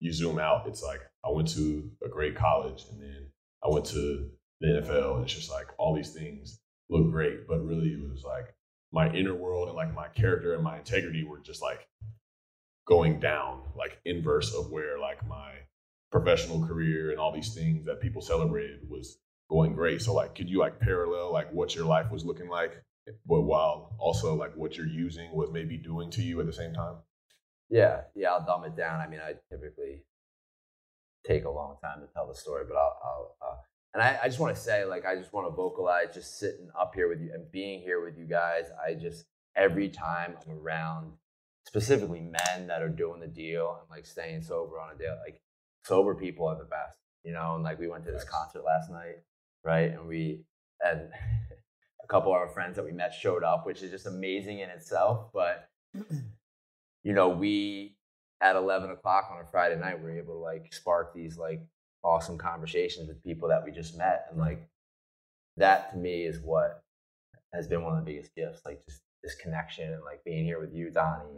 you 0.00 0.12
zoom 0.12 0.38
out, 0.38 0.66
it's 0.66 0.82
like 0.82 1.00
I 1.24 1.30
went 1.30 1.48
to 1.54 1.90
a 2.04 2.08
great 2.08 2.34
college 2.34 2.84
and 2.90 3.00
then 3.00 3.30
I 3.64 3.68
went 3.68 3.86
to 3.86 4.30
the 4.60 4.66
NFL 4.66 5.16
and 5.16 5.24
it's 5.24 5.34
just 5.34 5.50
like 5.50 5.68
all 5.78 5.94
these 5.94 6.12
things 6.12 6.60
look 6.88 7.10
great, 7.10 7.46
but 7.48 7.64
really 7.64 7.88
it 7.88 8.10
was 8.10 8.24
like 8.24 8.54
my 8.92 9.12
inner 9.12 9.34
world 9.34 9.68
and 9.68 9.76
like 9.76 9.94
my 9.94 10.08
character 10.08 10.54
and 10.54 10.64
my 10.64 10.78
integrity 10.78 11.24
were 11.24 11.40
just 11.40 11.62
like 11.62 11.86
going 12.86 13.20
down, 13.20 13.62
like 13.76 13.98
inverse 14.04 14.54
of 14.54 14.70
where 14.70 14.98
like 14.98 15.26
my 15.26 15.52
professional 16.10 16.66
career 16.66 17.10
and 17.10 17.20
all 17.20 17.32
these 17.32 17.54
things 17.54 17.86
that 17.86 18.00
people 18.00 18.20
celebrated 18.20 18.80
was 18.88 19.18
going 19.48 19.74
great. 19.74 20.02
So 20.02 20.14
like 20.14 20.34
could 20.34 20.50
you 20.50 20.58
like 20.58 20.80
parallel 20.80 21.32
like 21.32 21.52
what 21.52 21.74
your 21.74 21.84
life 21.84 22.10
was 22.10 22.24
looking 22.24 22.48
like 22.48 22.82
but 23.26 23.42
while 23.42 23.96
also 23.98 24.34
like 24.34 24.56
what 24.56 24.76
you're 24.76 24.86
using 24.86 25.32
was 25.32 25.50
maybe 25.52 25.76
doing 25.76 26.10
to 26.10 26.22
you 26.22 26.40
at 26.40 26.46
the 26.46 26.52
same 26.52 26.72
time? 26.72 26.96
Yeah, 27.68 28.02
yeah, 28.14 28.32
I'll 28.32 28.44
dumb 28.44 28.64
it 28.64 28.76
down. 28.76 29.00
I 29.00 29.06
mean, 29.06 29.20
I 29.20 29.34
typically 29.48 30.02
take 31.24 31.44
a 31.44 31.50
long 31.50 31.76
time 31.82 32.00
to 32.00 32.12
tell 32.12 32.26
the 32.26 32.34
story, 32.34 32.64
but 32.68 32.76
I'll, 32.76 32.98
I'll 33.04 33.36
uh, 33.42 33.56
and 33.94 34.02
I, 34.02 34.18
I 34.22 34.28
just 34.28 34.38
want 34.38 34.54
to 34.54 34.60
say, 34.60 34.84
like, 34.84 35.04
I 35.04 35.16
just 35.16 35.32
want 35.32 35.48
to 35.48 35.54
vocalize 35.54 36.14
just 36.14 36.38
sitting 36.38 36.68
up 36.78 36.94
here 36.94 37.08
with 37.08 37.20
you 37.20 37.32
and 37.34 37.50
being 37.50 37.80
here 37.80 38.04
with 38.04 38.16
you 38.16 38.24
guys. 38.24 38.64
I 38.84 38.94
just, 38.94 39.24
every 39.56 39.88
time 39.88 40.36
I'm 40.46 40.58
around 40.58 41.12
specifically 41.66 42.20
men 42.20 42.68
that 42.68 42.82
are 42.82 42.88
doing 42.88 43.20
the 43.20 43.26
deal 43.26 43.78
and 43.80 43.90
like 43.90 44.06
staying 44.06 44.42
sober 44.42 44.80
on 44.80 44.94
a 44.94 44.98
day, 44.98 45.08
like, 45.24 45.40
sober 45.84 46.14
people 46.14 46.46
are 46.46 46.56
the 46.56 46.64
best, 46.64 46.96
you 47.24 47.32
know? 47.32 47.54
And 47.54 47.64
like, 47.64 47.80
we 47.80 47.88
went 47.88 48.04
to 48.04 48.12
this 48.12 48.24
concert 48.24 48.64
last 48.64 48.90
night, 48.90 49.16
right? 49.64 49.90
And 49.90 50.06
we, 50.06 50.44
and 50.84 51.00
a 52.04 52.06
couple 52.06 52.32
of 52.32 52.38
our 52.38 52.48
friends 52.48 52.76
that 52.76 52.84
we 52.84 52.92
met 52.92 53.12
showed 53.12 53.42
up, 53.42 53.66
which 53.66 53.82
is 53.82 53.90
just 53.90 54.06
amazing 54.06 54.60
in 54.60 54.70
itself. 54.70 55.30
But 55.32 55.68
you 57.02 57.12
know, 57.12 57.28
we 57.28 57.96
at 58.40 58.56
eleven 58.56 58.90
o'clock 58.90 59.30
on 59.32 59.40
a 59.40 59.46
Friday 59.50 59.78
night 59.78 59.98
we 59.98 60.04
were 60.04 60.18
able 60.18 60.34
to 60.34 60.40
like 60.40 60.72
spark 60.72 61.14
these 61.14 61.36
like 61.36 61.60
awesome 62.02 62.38
conversations 62.38 63.08
with 63.08 63.22
people 63.22 63.48
that 63.48 63.64
we 63.64 63.70
just 63.70 63.96
met, 63.96 64.26
and 64.30 64.38
like 64.38 64.66
that 65.56 65.90
to 65.92 65.96
me 65.96 66.24
is 66.24 66.40
what 66.40 66.82
has 67.52 67.66
been 67.66 67.82
one 67.82 67.98
of 67.98 68.04
the 68.04 68.12
biggest 68.12 68.34
gifts. 68.34 68.62
Like 68.64 68.84
just 68.86 69.02
this 69.22 69.34
connection 69.36 69.92
and 69.92 70.04
like 70.04 70.24
being 70.24 70.44
here 70.44 70.60
with 70.60 70.74
you, 70.74 70.90
Donny, 70.90 71.28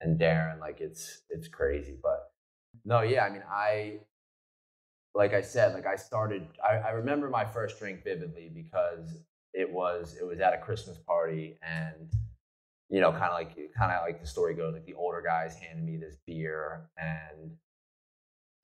and, 0.00 0.10
and 0.10 0.20
Darren. 0.20 0.60
Like 0.60 0.80
it's 0.80 1.22
it's 1.30 1.48
crazy, 1.48 1.96
but 2.02 2.30
no, 2.84 3.02
yeah. 3.02 3.24
I 3.24 3.30
mean, 3.30 3.42
I 3.50 4.00
like 5.14 5.34
I 5.34 5.40
said, 5.40 5.74
like 5.74 5.86
I 5.86 5.96
started. 5.96 6.46
I, 6.62 6.76
I 6.76 6.90
remember 6.90 7.28
my 7.28 7.44
first 7.44 7.78
drink 7.78 8.04
vividly 8.04 8.50
because 8.54 9.22
it 9.52 9.70
was 9.70 10.16
it 10.20 10.24
was 10.24 10.40
at 10.40 10.54
a 10.54 10.58
Christmas 10.58 10.98
party 10.98 11.58
and 11.62 12.10
you 12.88 13.00
know 13.00 13.10
kind 13.10 13.24
of 13.24 13.34
like 13.34 13.56
kind 13.76 13.92
of 13.92 14.02
like 14.04 14.20
the 14.20 14.26
story 14.26 14.54
goes 14.54 14.74
like 14.74 14.86
the 14.86 14.94
older 14.94 15.22
guys 15.22 15.56
handed 15.56 15.84
me 15.84 15.96
this 15.96 16.16
beer 16.26 16.88
and 16.96 17.52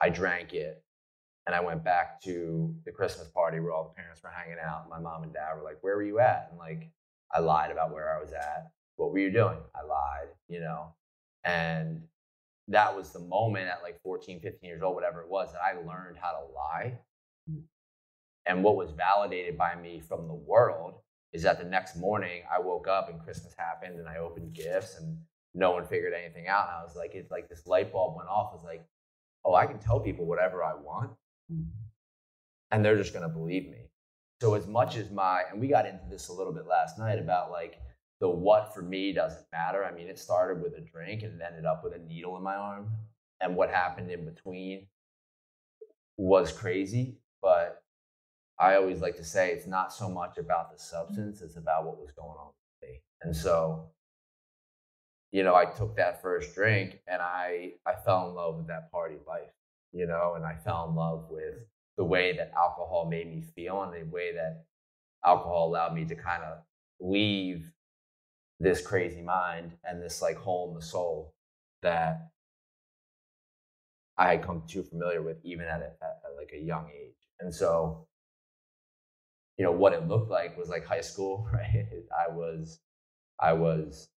I 0.01 0.11
drank 0.11 0.53
it 0.53 0.83
and 1.47 1.55
I 1.55 1.61
went 1.61 1.85
back 1.85 2.21
to 2.23 2.75
the 2.85 2.93
Christmas 2.93 3.29
party 3.29 3.61
where 3.61 3.73
all 3.73 3.85
the 3.85 4.01
parents 4.01 4.23
were 4.23 4.31
hanging 4.31 4.59
out. 4.65 4.89
My 4.89 4.99
mom 4.99 5.23
and 5.23 5.33
dad 5.33 5.55
were 5.57 5.63
like, 5.63 5.79
"Where 5.83 5.97
were 5.97 6.03
you 6.05 6.19
at?" 6.21 6.49
And 6.51 6.59
like 6.59 6.91
I 7.33 7.41
lied 7.41 7.71
about 7.71 7.93
where 7.93 8.17
I 8.17 8.21
was 8.21 8.33
at. 8.33 8.71
What 8.97 9.13
were 9.13 9.19
you 9.19 9.31
doing? 9.31 9.59
I 9.75 9.83
lied, 9.87 10.29
you 10.49 10.61
know. 10.61 10.95
And 11.45 12.03
that 12.69 12.97
was 12.97 13.13
the 13.13 13.21
moment 13.21 13.69
at 13.69 13.83
like 13.83 14.01
14, 14.03 14.41
15 14.41 14.69
years 14.69 14.83
old, 14.83 14.95
whatever 14.95 15.23
it 15.23 15.29
was, 15.29 15.53
that 15.53 15.61
I 15.63 15.75
learned 15.75 16.17
how 16.19 16.33
to 16.33 16.53
lie 16.53 16.99
and 18.47 18.63
what 18.63 18.77
was 18.77 18.91
validated 18.93 19.59
by 19.59 19.75
me 19.75 20.01
from 20.01 20.29
the 20.29 20.35
world 20.35 20.95
is 21.33 21.43
that 21.43 21.59
the 21.59 21.65
next 21.65 21.97
morning 21.97 22.43
I 22.51 22.61
woke 22.61 22.89
up 22.89 23.11
and 23.11 23.21
Christmas 23.21 23.55
happened 23.59 23.99
and 23.99 24.09
I 24.09 24.19
opened 24.19 24.55
gifts 24.55 24.97
and 24.99 25.19
no 25.55 25.73
one 25.73 25.85
figured 25.87 26.15
anything 26.15 26.47
out. 26.47 26.69
And 26.69 26.77
I 26.77 26.83
was 26.83 26.97
like, 26.97 27.15
it's 27.15 27.31
like 27.31 27.49
this 27.49 27.67
light 27.67 27.93
bulb 27.93 28.17
went 28.17 28.29
off. 28.29 28.53
It's 28.55 28.65
like, 28.65 28.85
oh, 29.45 29.55
I 29.55 29.67
can 29.67 29.79
tell 29.79 30.01
people 30.01 30.27
whatever 30.27 30.63
I 30.63 30.75
want 30.75 31.11
and 31.49 32.85
they're 32.85 32.97
just 32.97 33.13
going 33.13 33.29
to 33.29 33.35
believe 33.35 33.69
me. 33.69 33.91
So 34.41 34.55
as 34.55 34.67
much 34.67 34.97
as 34.97 35.11
my, 35.11 35.43
and 35.51 35.61
we 35.61 35.69
got 35.69 35.87
into 35.87 36.05
this 36.11 36.29
a 36.29 36.33
little 36.33 36.53
bit 36.53 36.67
last 36.67 36.99
night 36.99 37.19
about 37.19 37.51
like 37.51 37.81
the 38.21 38.29
what 38.29 38.75
for 38.75 38.83
me 38.83 39.13
doesn't 39.13 39.47
matter. 39.53 39.85
I 39.85 39.93
mean, 39.93 40.09
it 40.09 40.19
started 40.19 40.63
with 40.63 40.75
a 40.75 40.81
drink 40.81 41.23
and 41.23 41.41
it 41.41 41.45
ended 41.47 41.65
up 41.65 41.83
with 41.85 41.95
a 41.95 41.99
needle 41.99 42.37
in 42.37 42.43
my 42.43 42.55
arm. 42.55 42.89
And 43.41 43.57
what 43.57 43.71
happened 43.71 44.11
in 44.11 44.25
between 44.25 44.87
was 46.17 46.53
crazy, 46.53 47.19
but 47.43 47.83
I 48.59 48.77
always 48.77 49.01
like 49.01 49.17
to 49.17 49.25
say 49.25 49.51
it's 49.51 49.67
not 49.67 49.93
so 49.93 50.09
much 50.09 50.39
about 50.39 50.73
the 50.73 50.79
substance, 50.79 51.43
it's 51.43 51.57
about 51.57 51.85
what 51.85 52.01
was 52.01 52.13
going 52.13 52.37
on 52.39 52.47
with 52.47 52.89
me. 52.89 53.03
And 53.21 53.37
so, 53.37 53.91
you 55.31 55.43
know, 55.43 55.55
I 55.55 55.67
took 55.67 55.97
that 55.97 56.23
first 56.23 56.55
drink 56.55 57.01
and 57.07 57.21
I 57.21 57.75
I 57.85 57.95
fell 57.95 58.29
in 58.29 58.35
love 58.35 58.57
with 58.57 58.69
that 58.69 58.91
party 58.91 59.17
life, 59.27 59.51
you 59.97 60.07
know, 60.07 60.35
and 60.37 60.45
I 60.45 60.55
fell 60.55 60.89
in 60.89 60.95
love 60.95 61.27
with 61.31 61.55
the 61.97 62.05
way 62.05 62.37
that 62.37 62.53
alcohol 62.57 63.09
made 63.11 63.29
me 63.29 63.43
feel 63.55 63.83
and 63.83 63.93
the 63.93 64.05
way 64.11 64.33
that 64.35 64.65
alcohol 65.25 65.69
allowed 65.69 65.95
me 65.95 66.05
to 66.05 66.15
kind 66.15 66.43
of 66.43 66.59
leave 67.01 67.73
this 68.61 68.81
crazy 68.87 69.23
mind 69.23 69.73
and 69.85 70.03
this 70.03 70.21
like 70.21 70.37
hole 70.37 70.69
in 70.69 70.75
the 70.75 70.83
soul 70.85 71.35
that 71.83 72.31
I 74.19 74.31
had 74.31 74.43
come 74.43 74.63
too 74.67 74.83
familiar 74.83 75.23
with 75.23 75.39
even 75.45 75.67
at, 75.67 75.81
a, 75.81 76.05
at 76.05 76.37
like 76.37 76.53
a 76.55 76.61
young 76.61 76.89
age. 76.95 77.17
And 77.41 77.55
so 77.55 78.07
you 79.57 79.65
know 79.65 79.73
what 79.73 79.93
it 79.93 80.07
looked 80.07 80.31
like 80.31 80.57
was 80.57 80.69
like 80.69 80.85
high 80.85 81.01
school 81.01 81.49
right 81.53 81.87
i 82.17 82.31
was 82.31 82.81
i 83.41 83.53
was 83.53 84.09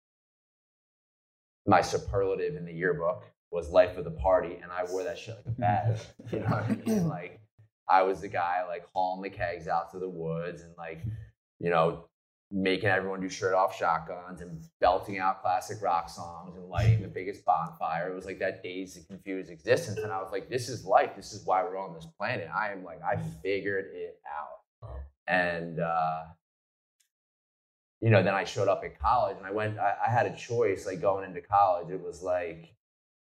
my 1.65 1.81
superlative 1.81 2.55
in 2.55 2.65
the 2.65 2.74
yearbook 2.74 3.24
was 3.51 3.69
life 3.69 3.97
of 3.97 4.03
the 4.03 4.11
party 4.11 4.59
and 4.61 4.71
i 4.71 4.83
wore 4.91 5.03
that 5.03 5.17
shit 5.17 5.35
like 5.35 5.45
a 5.45 5.51
badge 5.59 5.99
you 6.31 6.39
know 6.39 6.45
what 6.45 6.63
i 6.63 6.75
mean 6.85 7.07
like 7.07 7.39
i 7.87 8.01
was 8.01 8.21
the 8.21 8.27
guy 8.27 8.63
like 8.67 8.85
hauling 8.93 9.21
the 9.21 9.29
kegs 9.29 9.67
out 9.67 9.91
to 9.91 9.99
the 9.99 10.09
woods 10.09 10.61
and 10.61 10.73
like 10.77 11.03
you 11.59 11.69
know 11.69 12.05
making 12.51 12.89
everyone 12.89 13.21
do 13.21 13.29
shirt 13.29 13.53
off 13.53 13.77
shotguns 13.77 14.41
and 14.41 14.63
belting 14.81 15.19
out 15.19 15.41
classic 15.41 15.81
rock 15.81 16.09
songs 16.09 16.55
and 16.55 16.67
lighting 16.67 17.01
the 17.01 17.07
biggest 17.07 17.45
bonfire. 17.45 18.09
It 18.09 18.15
was 18.15 18.25
like 18.25 18.39
that 18.39 18.63
dazed 18.63 18.97
and 18.97 19.07
confused 19.07 19.51
existence. 19.51 19.99
And 19.99 20.11
I 20.11 20.19
was 20.19 20.31
like, 20.31 20.49
this 20.49 20.67
is 20.67 20.83
life. 20.83 21.11
This 21.15 21.31
is 21.31 21.45
why 21.45 21.63
we're 21.63 21.77
on 21.77 21.93
this 21.93 22.07
planet. 22.17 22.49
I 22.53 22.71
am 22.71 22.83
like, 22.83 23.01
I 23.03 23.17
figured 23.43 23.91
it 23.93 24.19
out. 24.27 24.89
And, 25.27 25.79
uh, 25.79 26.23
you 28.01 28.09
know, 28.09 28.23
then 28.23 28.33
I 28.33 28.45
showed 28.45 28.67
up 28.67 28.83
at 28.83 28.99
college 28.99 29.37
and 29.37 29.45
I 29.45 29.51
went, 29.51 29.77
I, 29.77 29.93
I 30.07 30.09
had 30.09 30.25
a 30.25 30.35
choice 30.35 30.87
like 30.87 31.01
going 31.01 31.25
into 31.25 31.41
college. 31.41 31.91
It 31.91 32.01
was 32.01 32.23
like, 32.23 32.73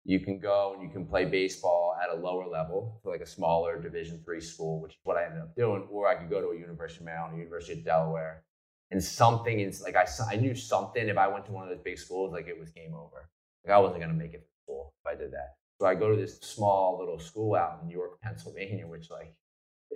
you 0.03 0.19
can 0.19 0.39
go 0.39 0.73
and 0.73 0.83
you 0.83 0.89
can 0.89 1.05
play 1.05 1.25
baseball 1.25 1.95
at 2.01 2.09
a 2.09 2.19
lower 2.19 2.47
level 2.47 2.99
for 3.03 3.11
like 3.11 3.21
a 3.21 3.25
smaller 3.25 3.79
division 3.79 4.21
three 4.25 4.41
school 4.41 4.81
which 4.81 4.93
is 4.93 4.99
what 5.03 5.17
i 5.17 5.25
ended 5.25 5.41
up 5.41 5.55
doing 5.55 5.87
or 5.91 6.07
i 6.07 6.15
could 6.15 6.29
go 6.29 6.41
to 6.41 6.47
a 6.47 6.57
university 6.57 7.01
of 7.01 7.05
maryland 7.05 7.37
university 7.37 7.79
of 7.79 7.85
delaware 7.85 8.43
and 8.89 9.03
something 9.03 9.59
is 9.59 9.81
like 9.81 9.95
I, 9.95 10.05
I 10.29 10.35
knew 10.35 10.55
something 10.55 11.07
if 11.07 11.17
i 11.17 11.27
went 11.27 11.45
to 11.45 11.51
one 11.51 11.63
of 11.63 11.69
those 11.69 11.83
big 11.83 11.97
schools 11.97 12.31
like 12.31 12.47
it 12.47 12.59
was 12.59 12.69
game 12.71 12.93
over 12.93 13.29
like 13.65 13.73
i 13.73 13.77
wasn't 13.77 13.99
going 13.99 14.11
to 14.11 14.17
make 14.17 14.33
it 14.33 14.41
to 14.41 14.63
school 14.63 14.93
if 15.05 15.11
i 15.11 15.15
did 15.15 15.31
that 15.33 15.55
so 15.79 15.85
i 15.85 15.93
go 15.93 16.09
to 16.09 16.15
this 16.15 16.39
small 16.39 16.97
little 16.99 17.19
school 17.19 17.55
out 17.55 17.79
in 17.83 17.89
york 17.89 18.19
pennsylvania 18.23 18.87
which 18.87 19.11
like 19.11 19.35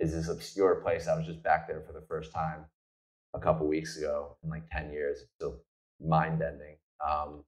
is 0.00 0.12
this 0.12 0.28
obscure 0.28 0.76
place. 0.76 1.08
I 1.08 1.16
was 1.16 1.26
just 1.26 1.42
back 1.42 1.66
there 1.66 1.82
for 1.86 1.92
the 1.92 2.04
first 2.06 2.32
time 2.32 2.64
a 3.34 3.40
couple 3.40 3.66
weeks 3.66 3.96
ago 3.96 4.36
in 4.42 4.50
like 4.50 4.68
10 4.70 4.92
years. 4.92 5.20
It's 5.22 5.30
still 5.36 5.56
mind 6.00 6.38
bending. 6.38 6.76
Um, 7.06 7.44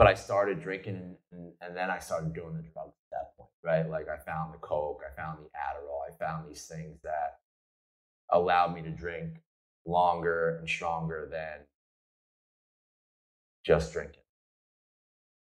but 0.00 0.06
I 0.06 0.14
started 0.14 0.62
drinking 0.62 1.14
and, 1.30 1.52
and, 1.60 1.76
then 1.76 1.90
I 1.90 1.98
started 1.98 2.32
doing 2.32 2.56
the 2.56 2.62
drugs 2.62 2.96
at 2.96 3.10
that 3.10 3.36
point, 3.36 3.50
right? 3.62 3.86
Like 3.86 4.08
I 4.08 4.16
found 4.16 4.54
the 4.54 4.56
Coke, 4.56 5.02
I 5.06 5.14
found 5.14 5.40
the 5.40 5.50
Adderall, 5.50 6.00
I 6.10 6.16
found 6.16 6.48
these 6.48 6.64
things 6.64 7.02
that 7.04 7.40
allowed 8.30 8.74
me 8.74 8.80
to 8.80 8.88
drink 8.88 9.42
longer 9.84 10.56
and 10.56 10.66
stronger 10.66 11.28
than 11.30 11.66
just 13.62 13.92
drinking. 13.92 14.22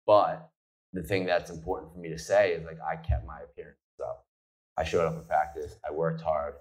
But 0.06 0.48
the 0.94 1.02
thing 1.02 1.26
that's 1.26 1.50
important 1.50 1.92
for 1.92 1.98
me 1.98 2.10
to 2.10 2.20
say 2.20 2.52
is 2.52 2.64
like 2.64 2.78
I 2.80 2.98
kept 2.98 3.26
my 3.26 3.40
appearance 3.40 3.80
up. 4.04 4.28
I 4.78 4.84
showed 4.84 5.08
up 5.08 5.16
in 5.16 5.26
practice. 5.26 5.78
I 5.84 5.92
worked 5.92 6.22
hard. 6.22 6.54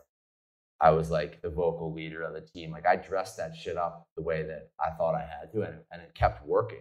I 0.81 0.93
was 0.93 1.11
like 1.11 1.43
the 1.43 1.51
vocal 1.51 1.93
leader 1.93 2.23
of 2.23 2.33
the 2.33 2.41
team. 2.41 2.71
Like 2.71 2.87
I 2.87 2.97
dressed 2.97 3.37
that 3.37 3.55
shit 3.55 3.77
up 3.77 4.09
the 4.17 4.23
way 4.23 4.45
that 4.45 4.71
I 4.81 4.97
thought 4.97 5.15
I 5.15 5.29
had 5.29 5.53
to, 5.53 5.61
and, 5.61 5.75
and 5.93 6.01
it 6.01 6.15
kept 6.15 6.47
working. 6.47 6.81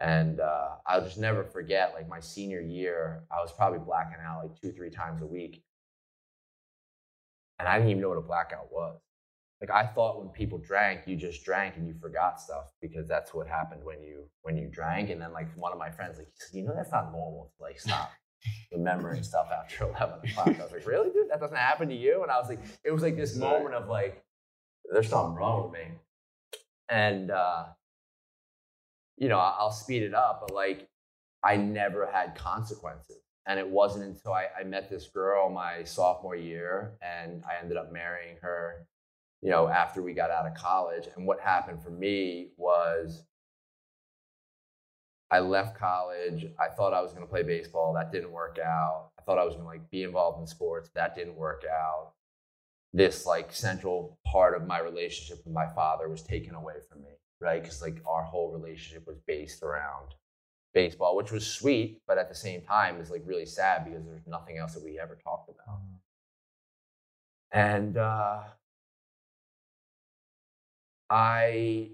And 0.00 0.40
uh, 0.40 0.68
I'll 0.86 1.02
just 1.02 1.18
never 1.18 1.44
forget, 1.44 1.92
like 1.94 2.08
my 2.08 2.20
senior 2.20 2.60
year, 2.60 3.22
I 3.30 3.40
was 3.42 3.52
probably 3.52 3.80
blacking 3.80 4.18
out 4.24 4.42
like 4.42 4.58
two, 4.58 4.72
three 4.72 4.90
times 4.90 5.20
a 5.20 5.26
week. 5.26 5.62
And 7.58 7.68
I 7.68 7.76
didn't 7.76 7.90
even 7.90 8.00
know 8.02 8.08
what 8.08 8.16
a 8.16 8.22
blackout 8.22 8.72
was. 8.72 8.98
Like 9.60 9.70
I 9.70 9.86
thought 9.86 10.18
when 10.18 10.30
people 10.30 10.56
drank, 10.56 11.02
you 11.06 11.16
just 11.16 11.44
drank 11.44 11.76
and 11.76 11.86
you 11.86 11.94
forgot 12.00 12.40
stuff 12.40 12.72
because 12.80 13.06
that's 13.06 13.34
what 13.34 13.46
happened 13.46 13.84
when 13.84 14.02
you 14.02 14.24
when 14.40 14.56
you 14.56 14.68
drank. 14.68 15.10
And 15.10 15.20
then 15.20 15.34
like 15.34 15.54
one 15.54 15.70
of 15.70 15.78
my 15.78 15.90
friends, 15.90 16.16
like, 16.16 16.28
you 16.54 16.62
know, 16.62 16.72
that's 16.74 16.90
not 16.90 17.12
normal 17.12 17.52
to 17.58 17.62
like 17.62 17.78
stop 17.78 18.10
remembering 18.72 19.22
stuff 19.22 19.48
after 19.52 19.84
11 19.84 20.30
o'clock. 20.30 20.48
I 20.48 20.62
was 20.62 20.72
like, 20.72 20.86
really, 20.86 21.10
dude? 21.10 21.28
That 21.30 21.40
doesn't 21.40 21.58
happen 21.58 21.90
to 21.90 21.94
you? 21.94 22.22
And 22.22 22.30
I 22.30 22.38
was 22.38 22.48
like, 22.48 22.60
it 22.84 22.90
was 22.90 23.02
like 23.02 23.16
this 23.16 23.36
moment 23.36 23.74
of 23.74 23.86
like, 23.86 24.24
there's 24.90 25.10
something 25.10 25.34
wrong 25.34 25.64
with 25.64 25.78
me. 25.78 25.88
And, 26.88 27.30
uh, 27.30 27.64
you 29.20 29.28
know, 29.28 29.38
I'll 29.38 29.70
speed 29.70 30.02
it 30.02 30.14
up, 30.14 30.44
but 30.44 30.52
like, 30.52 30.88
I 31.44 31.56
never 31.56 32.06
had 32.10 32.34
consequences. 32.34 33.22
And 33.46 33.58
it 33.58 33.68
wasn't 33.68 34.04
until 34.04 34.32
I, 34.32 34.46
I 34.58 34.64
met 34.64 34.90
this 34.90 35.08
girl 35.08 35.48
my 35.48 35.84
sophomore 35.84 36.36
year 36.36 36.98
and 37.00 37.42
I 37.44 37.62
ended 37.62 37.76
up 37.76 37.92
marrying 37.92 38.36
her, 38.42 38.86
you 39.42 39.50
know, 39.50 39.68
after 39.68 40.02
we 40.02 40.12
got 40.12 40.30
out 40.30 40.46
of 40.46 40.54
college. 40.54 41.06
And 41.16 41.26
what 41.26 41.40
happened 41.40 41.82
for 41.82 41.90
me 41.90 42.48
was 42.56 43.24
I 45.30 45.40
left 45.40 45.78
college. 45.78 46.46
I 46.58 46.68
thought 46.68 46.92
I 46.92 47.00
was 47.00 47.12
going 47.12 47.24
to 47.24 47.30
play 47.30 47.42
baseball. 47.42 47.94
That 47.94 48.12
didn't 48.12 48.32
work 48.32 48.58
out. 48.58 49.10
I 49.18 49.22
thought 49.22 49.38
I 49.38 49.44
was 49.44 49.54
going 49.54 49.64
to 49.64 49.70
like 49.70 49.90
be 49.90 50.02
involved 50.02 50.40
in 50.40 50.46
sports. 50.46 50.90
That 50.94 51.14
didn't 51.14 51.36
work 51.36 51.62
out. 51.70 52.12
This 52.92 53.26
like 53.26 53.52
central 53.52 54.18
part 54.26 54.56
of 54.60 54.66
my 54.66 54.80
relationship 54.80 55.44
with 55.44 55.54
my 55.54 55.68
father 55.74 56.08
was 56.08 56.22
taken 56.22 56.54
away 56.54 56.74
from 56.88 57.02
me, 57.02 57.10
right? 57.40 57.62
Because 57.62 57.82
like 57.82 58.02
our 58.06 58.22
whole 58.22 58.52
relationship 58.52 59.06
was 59.06 59.18
based 59.26 59.62
around 59.62 60.14
baseball, 60.74 61.16
which 61.16 61.32
was 61.32 61.46
sweet, 61.46 62.00
but 62.06 62.18
at 62.18 62.28
the 62.28 62.34
same 62.34 62.62
time 62.62 63.00
is 63.00 63.10
like 63.10 63.22
really 63.24 63.46
sad 63.46 63.84
because 63.84 64.04
there's 64.06 64.26
nothing 64.26 64.58
else 64.58 64.74
that 64.74 64.84
we 64.84 64.98
ever 64.98 65.18
talked 65.22 65.50
about. 65.50 65.80
And 67.52 67.96
uh, 67.96 68.40
I 71.10 71.90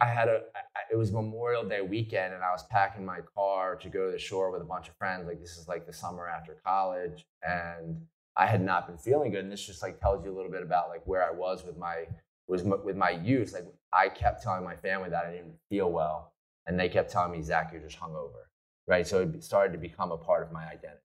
I 0.00 0.06
had 0.06 0.28
a, 0.28 0.42
it 0.90 0.96
was 0.96 1.12
Memorial 1.12 1.62
Day 1.68 1.82
weekend 1.82 2.32
and 2.32 2.42
I 2.42 2.52
was 2.52 2.64
packing 2.70 3.04
my 3.04 3.20
car 3.34 3.76
to 3.76 3.88
go 3.90 4.06
to 4.06 4.12
the 4.12 4.18
shore 4.18 4.50
with 4.50 4.62
a 4.62 4.64
bunch 4.64 4.88
of 4.88 4.96
friends. 4.96 5.26
Like 5.26 5.40
this 5.40 5.58
is 5.58 5.68
like 5.68 5.86
the 5.86 5.92
summer 5.92 6.26
after 6.26 6.56
college 6.64 7.26
and 7.46 8.00
I 8.36 8.46
had 8.46 8.62
not 8.62 8.86
been 8.86 8.96
feeling 8.96 9.30
good. 9.30 9.44
And 9.44 9.52
this 9.52 9.66
just 9.66 9.82
like 9.82 10.00
tells 10.00 10.24
you 10.24 10.32
a 10.32 10.36
little 10.36 10.50
bit 10.50 10.62
about 10.62 10.88
like 10.88 11.02
where 11.04 11.22
I 11.22 11.30
was 11.30 11.64
with 11.66 11.76
my, 11.76 12.06
was 12.50 12.62
with 12.62 12.96
my 12.96 13.10
youth. 13.10 13.52
Like 13.52 13.66
I 13.92 14.08
kept 14.08 14.42
telling 14.42 14.64
my 14.64 14.76
family 14.76 15.10
that 15.10 15.24
I 15.26 15.32
didn't 15.32 15.54
feel 15.68 15.90
well 15.90 16.34
and 16.66 16.78
they 16.78 16.88
kept 16.88 17.10
telling 17.10 17.32
me, 17.32 17.42
Zac, 17.42 17.70
you're 17.72 17.80
just 17.80 17.98
hungover. 17.98 18.48
Right. 18.86 19.06
So 19.06 19.22
it 19.22 19.42
started 19.44 19.72
to 19.72 19.78
become 19.78 20.12
a 20.12 20.16
part 20.16 20.42
of 20.42 20.52
my 20.52 20.64
identity. 20.64 21.00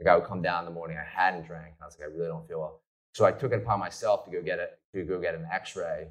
Like 0.00 0.08
I 0.08 0.16
would 0.16 0.26
come 0.26 0.42
down 0.42 0.60
in 0.60 0.64
the 0.66 0.74
morning, 0.74 0.98
I 0.98 1.04
hadn't 1.04 1.46
drank. 1.46 1.66
And 1.66 1.82
I 1.82 1.86
was 1.86 1.96
like, 1.98 2.08
I 2.08 2.12
really 2.12 2.28
don't 2.28 2.48
feel 2.48 2.60
well. 2.60 2.80
So 3.14 3.24
I 3.24 3.32
took 3.32 3.52
it 3.52 3.62
upon 3.62 3.78
myself 3.78 4.24
to 4.24 4.30
go 4.30 4.42
get 4.42 4.58
it, 4.58 4.78
to 4.94 5.04
go 5.04 5.20
get 5.20 5.34
an 5.34 5.46
x-ray 5.52 6.08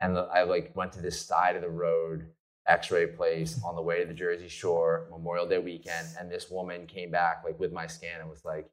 and 0.00 0.18
I 0.18 0.42
like 0.42 0.72
went 0.74 0.92
to 0.92 1.00
this 1.00 1.20
side 1.20 1.56
of 1.56 1.62
the 1.62 1.70
road 1.70 2.26
X-ray 2.66 3.06
place 3.08 3.60
on 3.64 3.76
the 3.76 3.82
way 3.82 4.00
to 4.00 4.06
the 4.06 4.14
Jersey 4.14 4.48
Shore 4.48 5.06
Memorial 5.10 5.46
Day 5.46 5.58
weekend, 5.58 6.08
and 6.18 6.30
this 6.30 6.50
woman 6.50 6.86
came 6.86 7.10
back 7.10 7.42
like 7.44 7.58
with 7.60 7.72
my 7.72 7.86
scan 7.86 8.20
and 8.20 8.28
was 8.28 8.44
like, 8.44 8.68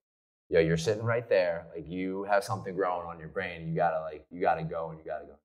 "Yo, 0.50 0.60
you're 0.60 0.78
sitting 0.78 1.04
right 1.04 1.30
there. 1.30 1.68
Like 1.76 1.88
you 1.88 2.24
have 2.24 2.44
something 2.44 2.76
growing 2.76 3.06
on 3.06 3.20
your 3.20 3.28
brain. 3.28 3.68
You 3.68 3.76
gotta 3.76 4.02
like 4.02 4.26
you 4.32 4.42
gotta 4.42 4.64
go 4.64 4.90
and 4.90 5.00
you 5.00 5.06
gotta 5.06 5.26
go 5.26 5.32
now." 5.34 5.43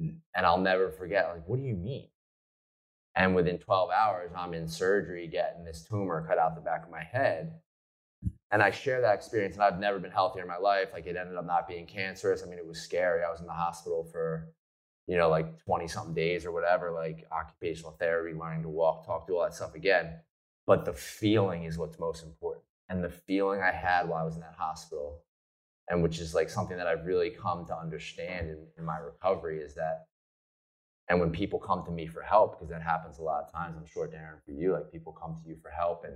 Mm. 0.00 0.16
And 0.34 0.46
I'll 0.46 0.58
never 0.58 0.90
forget. 0.90 1.28
Like, 1.28 1.46
what 1.46 1.58
do 1.58 1.62
you 1.64 1.74
mean? 1.74 2.08
And 3.14 3.34
within 3.34 3.58
12 3.58 3.90
hours, 3.90 4.30
I'm 4.36 4.54
in 4.54 4.66
surgery 4.66 5.28
getting 5.28 5.64
this 5.64 5.84
tumor 5.84 6.26
cut 6.26 6.38
out 6.38 6.54
the 6.54 6.62
back 6.62 6.84
of 6.84 6.90
my 6.90 7.02
head. 7.02 7.52
And 8.50 8.62
I 8.62 8.70
share 8.70 9.00
that 9.00 9.14
experience, 9.14 9.54
and 9.56 9.64
I've 9.64 9.80
never 9.80 9.98
been 9.98 10.10
healthier 10.10 10.42
in 10.42 10.48
my 10.48 10.58
life. 10.58 10.90
Like 10.92 11.06
it 11.06 11.16
ended 11.16 11.36
up 11.36 11.46
not 11.46 11.68
being 11.68 11.86
cancerous. 11.86 12.42
I 12.42 12.46
mean, 12.46 12.58
it 12.58 12.66
was 12.66 12.80
scary. 12.80 13.22
I 13.24 13.30
was 13.30 13.40
in 13.40 13.46
the 13.46 13.52
hospital 13.52 14.04
for 14.04 14.52
you 15.06 15.16
know, 15.16 15.28
like 15.28 15.58
20 15.64 15.88
something 15.88 16.14
days 16.14 16.46
or 16.46 16.52
whatever, 16.52 16.90
like 16.90 17.26
occupational 17.32 17.92
therapy, 17.92 18.38
learning 18.38 18.62
to 18.62 18.68
walk, 18.68 19.04
talk, 19.06 19.26
do 19.26 19.36
all 19.36 19.42
that 19.42 19.54
stuff 19.54 19.74
again. 19.74 20.14
But 20.66 20.84
the 20.84 20.92
feeling 20.92 21.64
is 21.64 21.76
what's 21.76 21.98
most 21.98 22.24
important. 22.24 22.64
And 22.88 23.02
the 23.02 23.10
feeling 23.10 23.60
I 23.60 23.72
had 23.72 24.08
while 24.08 24.22
I 24.22 24.24
was 24.24 24.36
in 24.36 24.42
that 24.42 24.54
hospital, 24.56 25.22
and 25.88 26.02
which 26.02 26.18
is 26.18 26.34
like 26.34 26.48
something 26.48 26.76
that 26.76 26.86
I've 26.86 27.04
really 27.04 27.30
come 27.30 27.66
to 27.66 27.76
understand 27.76 28.48
in, 28.50 28.58
in 28.78 28.84
my 28.84 28.98
recovery, 28.98 29.58
is 29.58 29.74
that, 29.74 30.06
and 31.08 31.20
when 31.20 31.30
people 31.30 31.58
come 31.58 31.84
to 31.84 31.90
me 31.90 32.06
for 32.06 32.22
help, 32.22 32.58
because 32.58 32.70
that 32.70 32.82
happens 32.82 33.18
a 33.18 33.22
lot 33.22 33.44
of 33.44 33.52
times, 33.52 33.76
I'm 33.76 33.86
sure, 33.86 34.06
Darren, 34.06 34.42
for 34.44 34.52
you, 34.52 34.72
like 34.72 34.90
people 34.90 35.12
come 35.12 35.36
to 35.42 35.48
you 35.48 35.56
for 35.60 35.70
help. 35.70 36.04
And 36.04 36.14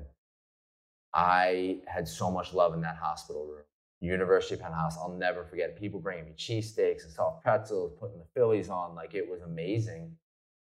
I 1.12 1.81
had 1.87 2.07
so 2.07 2.31
much 2.31 2.55
love 2.55 2.74
in 2.74 2.81
that 2.83 2.96
hospital 2.96 3.46
room 3.46 3.64
University 4.00 4.55
of 4.55 4.61
Penn 4.61 4.72
House. 4.72 4.96
I'll 4.98 5.16
never 5.16 5.44
forget. 5.44 5.79
People 5.79 6.00
bringing 6.00 6.26
me 6.26 6.33
cheesesteaks 6.37 7.05
and 7.05 7.12
soft 7.12 7.42
pretzels, 7.42 7.92
putting 7.98 8.18
the 8.18 8.26
Phillies 8.35 8.68
on. 8.68 8.94
Like 8.94 9.14
it 9.14 9.29
was 9.29 9.42
amazing. 9.42 10.12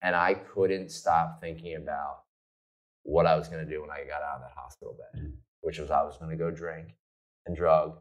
And 0.01 0.15
I 0.15 0.33
couldn't 0.33 0.89
stop 0.89 1.41
thinking 1.41 1.75
about 1.75 2.23
what 3.03 3.25
I 3.25 3.35
was 3.35 3.49
going 3.49 3.65
to 3.65 3.69
do 3.69 3.81
when 3.81 3.91
I 3.91 4.05
got 4.05 4.21
out 4.21 4.35
of 4.35 4.41
that 4.41 4.53
hospital 4.55 4.97
bed, 4.97 5.21
mm. 5.21 5.33
which 5.61 5.79
was 5.79 5.91
I 5.91 6.03
was 6.03 6.17
going 6.17 6.31
to 6.31 6.37
go 6.37 6.51
drink 6.51 6.95
and 7.45 7.55
drug 7.55 7.99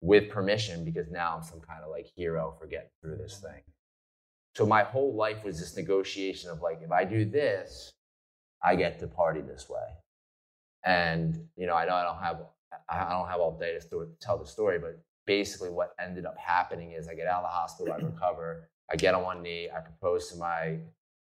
with 0.00 0.30
permission 0.30 0.84
because 0.84 1.10
now 1.10 1.36
I'm 1.36 1.42
some 1.42 1.60
kind 1.60 1.82
of 1.84 1.90
like 1.90 2.06
hero 2.14 2.54
for 2.58 2.66
getting 2.66 2.90
through 3.02 3.16
this 3.16 3.40
thing. 3.40 3.62
So 4.54 4.66
my 4.66 4.82
whole 4.82 5.14
life 5.14 5.44
was 5.44 5.58
this 5.58 5.76
negotiation 5.76 6.50
of 6.50 6.60
like, 6.60 6.80
if 6.82 6.90
I 6.90 7.04
do 7.04 7.24
this, 7.24 7.92
I 8.62 8.76
get 8.76 8.98
to 9.00 9.06
party 9.06 9.40
this 9.40 9.68
way. 9.68 9.86
And, 10.84 11.38
you 11.56 11.66
know, 11.66 11.74
I 11.74 11.86
know 11.86 11.94
I 11.94 12.04
don't 12.04 12.22
have 12.22 12.40
I 12.88 13.10
don't 13.10 13.28
have 13.28 13.40
all 13.40 13.58
day 13.58 13.78
to 13.78 14.08
tell 14.20 14.38
the 14.38 14.46
story, 14.46 14.78
but 14.78 15.00
basically 15.26 15.70
what 15.70 15.94
ended 16.00 16.26
up 16.26 16.36
happening 16.38 16.92
is 16.92 17.08
I 17.08 17.14
get 17.14 17.26
out 17.26 17.42
of 17.42 17.50
the 17.50 17.54
hospital, 17.54 17.92
I 17.92 17.96
recover, 18.04 18.68
I 18.90 18.96
get 18.96 19.14
on 19.14 19.22
one 19.22 19.42
knee, 19.42 19.68
I 19.74 19.80
propose 19.80 20.30
to 20.30 20.38
my, 20.38 20.78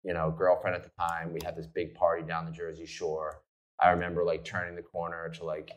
you 0.03 0.13
know, 0.13 0.33
girlfriend 0.37 0.75
at 0.75 0.83
the 0.83 0.91
time. 0.99 1.33
We 1.33 1.39
had 1.43 1.55
this 1.55 1.67
big 1.67 1.95
party 1.95 2.23
down 2.23 2.45
the 2.45 2.51
Jersey 2.51 2.85
Shore. 2.85 3.41
I 3.81 3.89
remember 3.89 4.23
like 4.23 4.45
turning 4.45 4.75
the 4.75 4.81
corner 4.81 5.29
to 5.29 5.45
like 5.45 5.71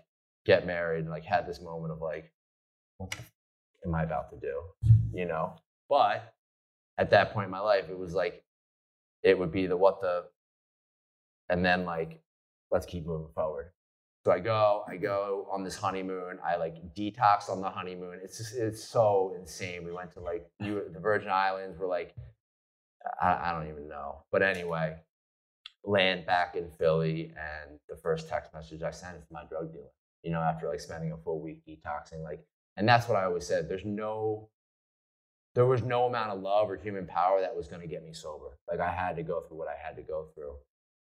get 0.45 0.67
married 0.67 1.01
and 1.01 1.11
like 1.11 1.25
had 1.25 1.47
this 1.47 1.61
moment 1.61 1.93
of 1.93 2.01
like, 2.01 2.33
what 2.99 3.11
the 3.11 3.19
f- 3.19 3.33
am 3.87 3.95
I 3.95 4.03
about 4.03 4.31
to 4.31 4.37
do? 4.37 4.61
Mm-hmm. 4.87 5.17
You 5.17 5.27
know? 5.27 5.55
But 5.89 6.35
at 6.99 7.11
that 7.11 7.33
point 7.33 7.47
in 7.47 7.51
my 7.51 7.61
life, 7.61 7.89
it 7.91 7.99
was 7.99 8.15
like, 8.15 8.45
it 9.23 9.39
would 9.39 9.51
be 9.51 9.67
the 9.67 9.77
what 9.77 10.01
the, 10.01 10.25
and 11.49 11.65
then 11.65 11.85
like, 11.85 12.21
let's 12.71 12.87
keep 12.87 13.07
moving 13.07 13.33
forward. 13.35 13.73
So 14.25 14.33
I 14.33 14.41
go, 14.41 14.85
I 14.87 14.97
go 14.97 15.47
on 15.51 15.65
this 15.65 15.77
honeymoon. 15.77 16.39
I 16.45 16.57
like 16.57 16.95
detox 16.95 17.49
on 17.49 17.63
the 17.63 17.71
honeymoon. 17.71 18.21
It's 18.23 18.37
just, 18.37 18.55
it's 18.55 18.85
so 18.85 19.35
insane. 19.39 19.85
We 19.85 19.93
went 19.93 20.13
to 20.13 20.21
like 20.21 20.47
you, 20.61 20.83
the 20.93 21.01
Virgin 21.01 21.31
Islands. 21.31 21.79
We're 21.79 21.87
like, 21.87 22.15
I, 23.23 23.39
I 23.49 23.53
don't 23.53 23.71
even 23.71 23.89
know. 23.89 24.25
But 24.31 24.43
anyway, 24.43 24.97
land 25.85 26.27
back 26.27 26.57
in 26.57 26.69
Philly, 26.71 27.33
and 27.39 27.79
the 27.89 27.97
first 27.97 28.29
text 28.29 28.53
message 28.53 28.83
I 28.83 28.91
sent 28.91 29.17
is 29.17 29.25
my 29.31 29.45
drug 29.49 29.73
dealer. 29.73 29.93
You 30.23 30.33
know, 30.33 30.41
after 30.41 30.69
like 30.69 30.81
spending 30.81 31.13
a 31.13 31.17
full 31.17 31.41
week 31.41 31.63
detoxing, 31.67 32.23
like, 32.23 32.45
and 32.79 32.89
that's 32.89 33.09
what 33.09 33.19
I 33.19 33.25
always 33.27 33.47
said. 33.47 33.69
There's 33.69 33.85
no, 33.85 34.49
there 35.55 35.67
was 35.67 35.83
no 35.83 36.07
amount 36.07 36.31
of 36.31 36.41
love 36.41 36.71
or 36.71 36.77
human 36.77 37.07
power 37.07 37.43
that 37.43 37.55
was 37.55 37.69
going 37.69 37.83
to 37.83 37.89
get 37.89 38.03
me 38.03 38.15
sober. 38.15 38.59
Like 38.71 38.81
I 38.81 38.91
had 38.91 39.17
to 39.17 39.23
go 39.23 39.43
through 39.43 39.59
what 39.59 39.69
I 39.69 39.77
had 39.87 39.97
to 39.97 40.03
go 40.03 40.29
through 40.35 40.55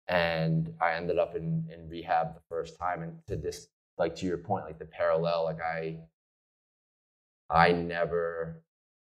and 0.08 0.74
I 0.80 0.94
ended 0.94 1.18
up 1.18 1.36
in 1.36 1.66
in 1.74 1.90
rehab 1.90 2.36
the 2.36 2.42
first 2.50 2.78
time. 2.80 3.02
And 3.02 3.18
to 3.28 3.36
this, 3.36 3.68
like 3.98 4.16
to 4.18 4.26
your 4.26 4.38
point, 4.38 4.66
like 4.66 4.80
the 4.80 4.86
parallel, 4.86 5.46
like 5.46 5.62
I 5.62 5.98
I 7.50 7.72
never 7.72 8.64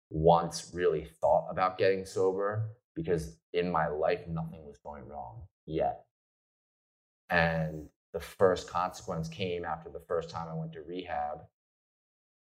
once 0.09 0.71
really 0.73 1.05
thought 1.21 1.47
about 1.49 1.77
getting 1.77 2.05
sober 2.05 2.69
because 2.95 3.37
in 3.53 3.71
my 3.71 3.87
life 3.87 4.27
nothing 4.27 4.65
was 4.65 4.77
going 4.83 5.07
wrong 5.07 5.41
yet. 5.65 6.05
And 7.29 7.87
the 8.13 8.19
first 8.19 8.69
consequence 8.69 9.27
came 9.27 9.65
after 9.65 9.89
the 9.89 10.03
first 10.07 10.29
time 10.29 10.47
I 10.49 10.53
went 10.53 10.73
to 10.73 10.81
rehab. 10.81 11.39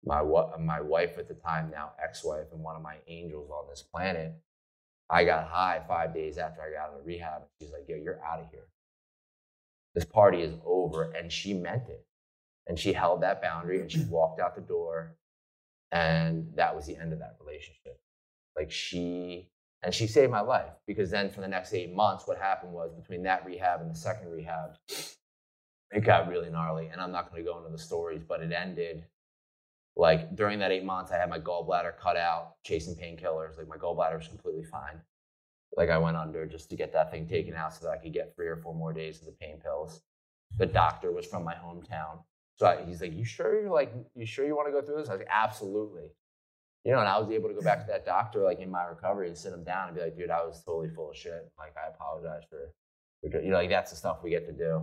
My 0.05 0.23
my 0.59 0.81
wife 0.81 1.19
at 1.19 1.29
the 1.29 1.35
time, 1.35 1.71
now 1.71 1.93
ex-wife, 2.03 2.47
and 2.53 2.63
one 2.63 2.77
of 2.77 2.83
my 2.83 2.97
angels 3.07 3.51
on 3.51 3.69
this 3.69 3.83
planet, 3.83 4.35
I 5.13 5.25
got 5.25 5.47
high 5.47 5.83
five 5.87 6.15
days 6.15 6.39
after 6.39 6.63
I 6.63 6.71
got 6.71 6.95
out 6.95 6.99
of 6.99 7.07
rehab. 7.07 7.43
She's 7.61 7.71
like, 7.71 7.85
yo, 7.87 7.97
you're 7.97 8.25
out 8.25 8.41
of 8.41 8.47
here. 8.51 8.67
This 9.95 10.07
party 10.07 10.41
is 10.41 10.55
over. 10.65 11.13
And 11.13 11.31
she 11.31 11.53
meant 11.53 11.89
it. 11.91 12.07
And 12.67 12.79
she 12.79 12.95
held 12.95 13.23
that 13.23 13.43
boundary 13.43 13.81
and 13.81 13.93
she 13.93 14.05
walked 14.11 14.41
out 14.41 14.55
the 14.57 14.63
door. 14.63 15.15
And 15.91 16.49
that 16.57 16.75
was 16.75 16.87
the 16.87 16.97
end 16.97 17.13
of 17.13 17.19
that 17.19 17.37
relationship. 17.45 18.01
Like 18.57 18.71
she, 18.71 19.51
and 19.83 19.93
she 19.93 20.07
saved 20.07 20.33
my 20.33 20.41
life 20.41 20.73
because 20.87 21.11
then 21.11 21.29
for 21.29 21.43
the 21.43 21.49
next 21.49 21.75
eight 21.75 21.95
months, 21.95 22.27
what 22.27 22.39
happened 22.39 22.73
was 22.73 22.91
between 22.95 23.23
that 23.25 23.45
rehab 23.45 23.83
and 23.83 23.91
the 23.91 23.99
second 23.99 24.31
rehab, 24.31 24.77
it 25.91 26.05
got 26.05 26.29
really 26.29 26.49
gnarly. 26.49 26.89
And 26.91 27.03
I'm 27.03 27.13
not 27.13 27.31
going 27.31 27.45
to 27.45 27.51
go 27.51 27.59
into 27.59 27.71
the 27.71 27.79
stories, 27.79 28.23
but 28.27 28.41
it 28.41 28.53
ended 28.53 29.05
like 29.97 30.35
during 30.35 30.59
that 30.61 30.73
eight 30.73 30.85
months, 30.85 31.13
I 31.13 31.19
had 31.19 31.29
my 31.29 31.39
gallbladder 31.39 31.99
cut 31.99 32.17
out, 32.17 32.55
chasing 32.65 32.95
painkillers. 32.95 33.59
Like 33.59 33.69
my 33.69 33.77
gallbladder 33.77 34.17
was 34.17 34.29
completely 34.29 34.65
fine. 34.65 35.01
Like 35.77 35.91
I 35.91 35.99
went 35.99 36.17
under 36.17 36.47
just 36.47 36.71
to 36.71 36.77
get 36.77 36.93
that 36.93 37.11
thing 37.11 37.27
taken 37.27 37.55
out 37.55 37.75
so 37.75 37.87
that 37.87 37.93
I 37.93 37.97
could 37.99 38.13
get 38.13 38.35
three 38.35 38.47
or 38.47 38.57
four 38.57 38.75
more 38.75 38.93
days 38.93 39.21
of 39.21 39.27
the 39.27 39.33
pain 39.33 39.59
pills. 39.63 40.03
The 40.59 40.67
doctor 40.67 41.13
was 41.13 41.27
from 41.27 41.45
my 41.45 41.55
hometown. 41.55 42.23
So 42.57 42.67
I, 42.67 42.85
he's 42.85 43.01
like, 43.01 43.15
You 43.15 43.25
sure 43.25 43.61
you're 43.61 43.71
like, 43.71 43.93
you 44.15 44.27
sure 44.27 44.47
you 44.47 44.57
want 44.57 44.69
to 44.69 44.73
go 44.73 44.83
through 44.83 44.97
this? 44.97 45.09
I 45.09 45.13
was 45.13 45.21
like, 45.21 45.29
Absolutely. 45.31 46.09
You 46.85 46.93
know, 46.93 46.99
and 46.99 47.09
I 47.09 47.19
was 47.19 47.31
able 47.31 47.49
to 47.49 47.55
go 47.55 47.63
back 47.63 47.81
to 47.81 47.87
that 47.93 48.05
doctor 48.05 48.43
like 48.43 48.59
in 48.61 48.71
my 48.71 48.85
recovery 48.85 49.29
and 49.29 49.37
sit 49.37 49.53
him 49.53 49.63
down 49.63 49.89
and 49.89 49.97
be 49.97 50.03
like, 50.03 50.17
dude, 50.17 50.31
I 50.31 50.45
was 50.45 50.65
totally 50.65 50.89
full 50.89 51.11
of 51.11 51.17
shit. 51.17 51.53
Like, 51.57 51.75
I 51.77 51.89
apologize 51.89 52.43
for, 52.51 52.73
you 53.23 53.51
know, 53.51 53.57
like 53.59 53.71
that's 53.71 53.93
the 53.93 53.97
stuff 53.97 54.19
we 54.25 54.31
get 54.31 54.47
to 54.47 54.53
do. 54.53 54.83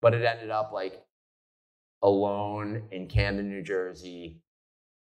But 0.00 0.14
it 0.14 0.24
ended 0.24 0.50
up 0.50 0.70
like 0.72 1.02
alone 2.02 2.82
in 2.92 3.06
Camden, 3.08 3.48
New 3.48 3.62
Jersey, 3.62 4.40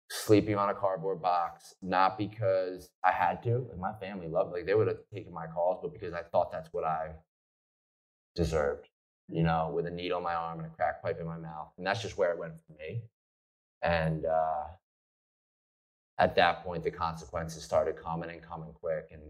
sleeping 0.10 0.56
on 0.56 0.70
a 0.70 0.74
cardboard 0.74 1.22
box, 1.22 1.76
not 1.82 2.18
because 2.18 2.90
I 3.04 3.12
had 3.12 3.44
to. 3.44 3.68
Like 3.70 3.80
my 3.80 3.94
family 4.00 4.28
loved, 4.28 4.52
like 4.52 4.66
they 4.66 4.74
would 4.74 4.88
have 4.88 4.98
taken 5.14 5.34
my 5.34 5.48
calls, 5.48 5.80
but 5.82 5.94
because 5.94 6.14
I 6.14 6.24
thought 6.24 6.52
that's 6.52 6.74
what 6.74 6.84
I 6.84 7.12
deserved. 8.36 8.90
You 9.28 9.44
know, 9.44 9.72
with 9.74 9.86
a 9.86 9.92
needle 9.92 10.18
in 10.18 10.24
my 10.24 10.34
arm 10.34 10.60
and 10.60 10.68
a 10.68 10.76
crack 10.76 11.04
pipe 11.04 11.20
in 11.20 11.28
my 11.28 11.38
mouth, 11.38 11.70
and 11.78 11.86
that's 11.86 12.02
just 12.02 12.18
where 12.18 12.32
it 12.32 12.40
went 12.40 12.54
for 12.66 12.74
me. 12.80 13.04
And 13.84 14.26
uh, 14.26 14.64
at 16.18 16.36
that 16.36 16.64
point, 16.64 16.84
the 16.84 16.92
consequences 16.92 17.64
started 17.64 17.96
coming 17.96 18.30
and 18.30 18.42
coming 18.42 18.74
quick. 18.74 19.10
And 19.12 19.22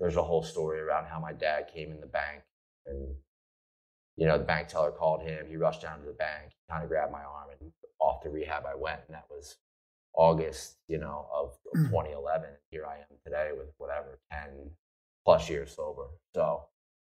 there's 0.00 0.16
a 0.16 0.22
whole 0.22 0.42
story 0.42 0.80
around 0.80 1.06
how 1.06 1.20
my 1.20 1.32
dad 1.32 1.70
came 1.72 1.90
in 1.92 2.00
the 2.00 2.06
bank 2.06 2.42
and 2.86 3.14
you 4.16 4.26
know, 4.26 4.38
the 4.38 4.44
bank 4.44 4.68
teller 4.68 4.90
called 4.90 5.22
him. 5.22 5.46
He 5.48 5.56
rushed 5.56 5.82
down 5.82 6.00
to 6.00 6.06
the 6.06 6.12
bank, 6.12 6.52
kind 6.70 6.82
of 6.82 6.88
grabbed 6.88 7.12
my 7.12 7.22
arm, 7.22 7.48
and 7.60 7.70
off 8.00 8.22
to 8.22 8.30
rehab 8.30 8.64
I 8.66 8.74
went. 8.74 9.00
And 9.06 9.14
that 9.14 9.26
was 9.30 9.56
August, 10.14 10.76
you 10.88 10.98
know, 10.98 11.26
of, 11.32 11.52
of 11.74 11.80
mm. 11.80 11.88
2011. 11.88 12.48
Here 12.70 12.86
I 12.86 12.96
am 12.96 13.18
today 13.24 13.50
with 13.56 13.68
whatever 13.78 14.18
10 14.32 14.70
plus 15.24 15.50
years 15.50 15.74
sober. 15.76 16.06
So 16.34 16.64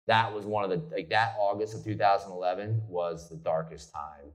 that 0.07 0.33
was 0.33 0.45
one 0.45 0.63
of 0.63 0.69
the 0.69 0.95
like 0.95 1.09
that 1.09 1.35
August 1.39 1.73
of 1.73 1.83
2011 1.83 2.81
was 2.87 3.29
the 3.29 3.37
darkest 3.37 3.91
time, 3.91 4.31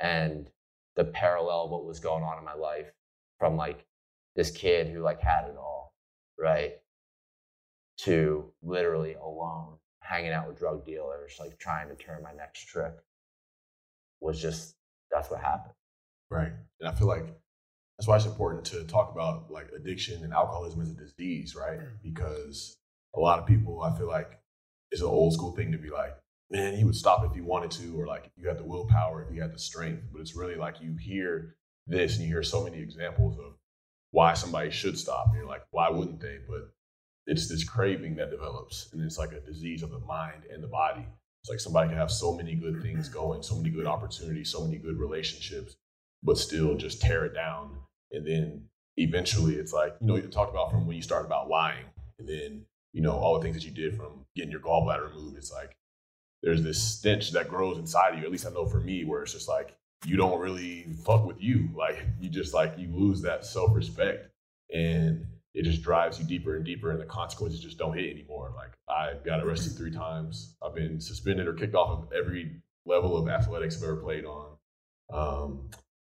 and 0.00 0.50
the 0.96 1.04
parallel 1.04 1.64
of 1.64 1.70
what 1.70 1.84
was 1.84 2.00
going 2.00 2.24
on 2.24 2.38
in 2.38 2.44
my 2.44 2.54
life 2.54 2.90
from 3.38 3.56
like 3.56 3.86
this 4.34 4.50
kid 4.50 4.88
who 4.88 5.00
like 5.00 5.20
had 5.20 5.44
it 5.44 5.56
all, 5.56 5.94
right, 6.38 6.74
to 7.98 8.52
literally 8.62 9.14
alone 9.14 9.76
hanging 10.08 10.32
out 10.32 10.46
with 10.48 10.58
drug 10.58 10.84
dealers, 10.84 11.36
like 11.38 11.58
trying 11.58 11.88
to 11.88 11.94
turn 11.94 12.22
my 12.22 12.32
next 12.32 12.66
trick 12.66 12.92
was 14.20 14.40
just 14.40 14.74
that's 15.10 15.30
what 15.30 15.40
happened. 15.40 15.74
Right. 16.30 16.52
And 16.80 16.88
I 16.88 16.92
feel 16.92 17.06
like 17.06 17.26
that's 17.98 18.06
why 18.06 18.16
it's 18.16 18.26
important 18.26 18.64
to 18.66 18.84
talk 18.84 19.12
about 19.12 19.50
like 19.50 19.70
addiction 19.74 20.22
and 20.24 20.32
alcoholism 20.32 20.80
as 20.82 20.90
a 20.90 20.94
disease, 20.94 21.54
right? 21.54 21.78
Mm. 21.78 21.88
Because 22.02 22.78
a 23.14 23.20
lot 23.20 23.38
of 23.38 23.46
people, 23.46 23.82
I 23.82 23.96
feel 23.96 24.08
like 24.08 24.38
it's 24.90 25.00
an 25.00 25.08
old 25.08 25.32
school 25.34 25.52
thing 25.52 25.72
to 25.72 25.78
be 25.78 25.90
like, 25.90 26.16
man, 26.50 26.76
he 26.76 26.84
would 26.84 26.94
stop 26.94 27.24
if 27.24 27.34
he 27.34 27.40
wanted 27.40 27.70
to, 27.72 27.98
or 28.00 28.06
like 28.06 28.30
you 28.36 28.48
had 28.48 28.58
the 28.58 28.64
willpower, 28.64 29.22
if 29.22 29.34
you 29.34 29.40
had 29.40 29.54
the 29.54 29.58
strength. 29.58 30.04
But 30.12 30.20
it's 30.20 30.36
really 30.36 30.56
like 30.56 30.80
you 30.80 30.96
hear 30.96 31.56
this 31.86 32.16
and 32.16 32.24
you 32.24 32.32
hear 32.32 32.42
so 32.42 32.64
many 32.64 32.78
examples 32.78 33.38
of 33.38 33.54
why 34.10 34.34
somebody 34.34 34.70
should 34.70 34.98
stop. 34.98 35.28
And 35.28 35.36
you're 35.36 35.46
like, 35.46 35.64
why 35.70 35.90
wouldn't 35.90 36.20
they? 36.20 36.38
But 36.48 36.70
it's 37.26 37.48
this 37.48 37.64
craving 37.64 38.16
that 38.16 38.30
develops 38.30 38.92
and 38.92 39.02
it's 39.02 39.18
like 39.18 39.32
a 39.32 39.40
disease 39.40 39.82
of 39.82 39.90
the 39.90 39.98
mind 40.00 40.44
and 40.52 40.62
the 40.62 40.68
body. 40.68 41.06
It's 41.42 41.50
like 41.50 41.60
somebody 41.60 41.88
can 41.88 41.98
have 41.98 42.10
so 42.10 42.34
many 42.34 42.54
good 42.54 42.82
things 42.82 43.08
going 43.08 43.42
so 43.42 43.56
many 43.56 43.70
good 43.70 43.86
opportunities 43.86 44.50
so 44.50 44.64
many 44.64 44.78
good 44.78 44.98
relationships 44.98 45.76
but 46.22 46.38
still 46.38 46.74
just 46.76 47.00
tear 47.00 47.24
it 47.24 47.34
down. 47.34 47.76
And 48.12 48.26
then 48.26 48.64
eventually 48.96 49.56
it's 49.56 49.72
like 49.72 49.94
you 50.00 50.06
know 50.06 50.16
you 50.16 50.22
talked 50.22 50.50
about 50.50 50.70
from 50.70 50.86
when 50.86 50.96
you 50.96 51.02
start 51.02 51.26
about 51.26 51.48
lying 51.48 51.84
and 52.18 52.28
then 52.28 52.64
you 52.92 53.02
know 53.02 53.12
all 53.12 53.38
the 53.38 53.42
things 53.42 53.54
that 53.54 53.64
you 53.64 53.70
did 53.70 53.96
from 53.96 54.24
getting 54.34 54.50
your 54.50 54.60
gallbladder 54.60 55.10
removed 55.10 55.36
it's 55.36 55.52
like 55.52 55.76
there's 56.42 56.62
this 56.62 56.82
stench 56.82 57.32
that 57.32 57.46
grows 57.46 57.76
inside 57.76 58.14
of 58.14 58.18
you 58.18 58.24
at 58.24 58.32
least 58.32 58.46
i 58.46 58.50
know 58.50 58.64
for 58.64 58.80
me 58.80 59.04
where 59.04 59.22
it's 59.22 59.34
just 59.34 59.50
like 59.50 59.76
you 60.04 60.16
don't 60.16 60.40
really 60.40 60.86
fuck 61.04 61.26
with 61.26 61.42
you. 61.42 61.68
Like 61.74 62.04
you 62.20 62.28
just 62.28 62.52
like 62.52 62.74
you 62.76 62.88
lose 62.88 63.22
that 63.22 63.44
self-respect. 63.44 64.28
And 64.72 65.26
it 65.56 65.64
just 65.64 65.82
drives 65.82 66.20
you 66.20 66.26
deeper 66.26 66.54
and 66.54 66.64
deeper, 66.66 66.90
and 66.90 67.00
the 67.00 67.06
consequences 67.06 67.60
just 67.60 67.78
don't 67.78 67.96
hit 67.96 68.12
anymore. 68.12 68.52
Like 68.54 68.72
I 68.90 69.14
got 69.24 69.42
arrested 69.42 69.72
three 69.72 69.90
times. 69.90 70.54
I've 70.62 70.74
been 70.74 71.00
suspended 71.00 71.48
or 71.48 71.54
kicked 71.54 71.74
off 71.74 71.90
of 71.90 72.12
every 72.12 72.60
level 72.84 73.16
of 73.16 73.26
athletics 73.28 73.78
I've 73.78 73.84
ever 73.84 73.96
played 73.96 74.26
on. 74.26 74.56
Um, 75.10 75.70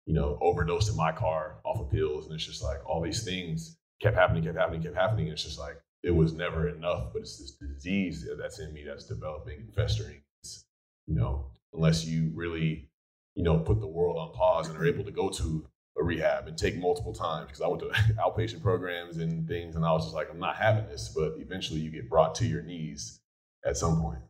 you 0.04 0.12
know, 0.12 0.38
overdosed 0.42 0.90
in 0.90 0.96
my 0.96 1.10
car 1.10 1.56
off 1.64 1.80
of 1.80 1.90
pills, 1.90 2.26
and 2.26 2.34
it's 2.34 2.44
just 2.44 2.62
like 2.62 2.78
all 2.84 3.00
these 3.00 3.24
things 3.24 3.78
kept 4.02 4.14
happening, 4.14 4.44
kept 4.44 4.58
happening, 4.58 4.82
kept 4.82 4.94
happening. 4.94 5.26
And 5.26 5.32
it's 5.32 5.44
just 5.44 5.58
like 5.58 5.80
it 6.02 6.10
was 6.10 6.34
never 6.34 6.68
enough, 6.68 7.14
but 7.14 7.22
it's 7.22 7.38
this 7.38 7.52
disease 7.52 8.28
that's 8.38 8.58
in 8.58 8.74
me 8.74 8.84
that's 8.86 9.06
developing 9.06 9.60
and 9.60 9.74
festering. 9.74 10.20
It's, 10.42 10.66
you 11.06 11.14
know, 11.14 11.46
unless 11.72 12.04
you 12.04 12.30
really, 12.34 12.90
you 13.36 13.42
know, 13.42 13.58
put 13.58 13.80
the 13.80 13.86
world 13.86 14.18
on 14.18 14.34
pause 14.34 14.68
and 14.68 14.76
are 14.76 14.84
able 14.84 15.04
to 15.04 15.10
go 15.10 15.30
to 15.30 15.66
a 15.98 16.04
rehab 16.04 16.46
and 16.46 16.56
take 16.56 16.78
multiple 16.78 17.12
times 17.12 17.46
because 17.46 17.60
I 17.60 17.68
went 17.68 17.82
to 17.82 17.88
outpatient 18.18 18.62
programs 18.62 19.18
and 19.18 19.46
things, 19.46 19.76
and 19.76 19.84
I 19.84 19.92
was 19.92 20.04
just 20.04 20.14
like, 20.14 20.28
I'm 20.30 20.38
not 20.38 20.56
having 20.56 20.86
this. 20.86 21.12
But 21.14 21.34
eventually, 21.38 21.80
you 21.80 21.90
get 21.90 22.08
brought 22.08 22.34
to 22.36 22.46
your 22.46 22.62
knees 22.62 23.20
at 23.64 23.76
some 23.76 24.00
point. 24.00 24.20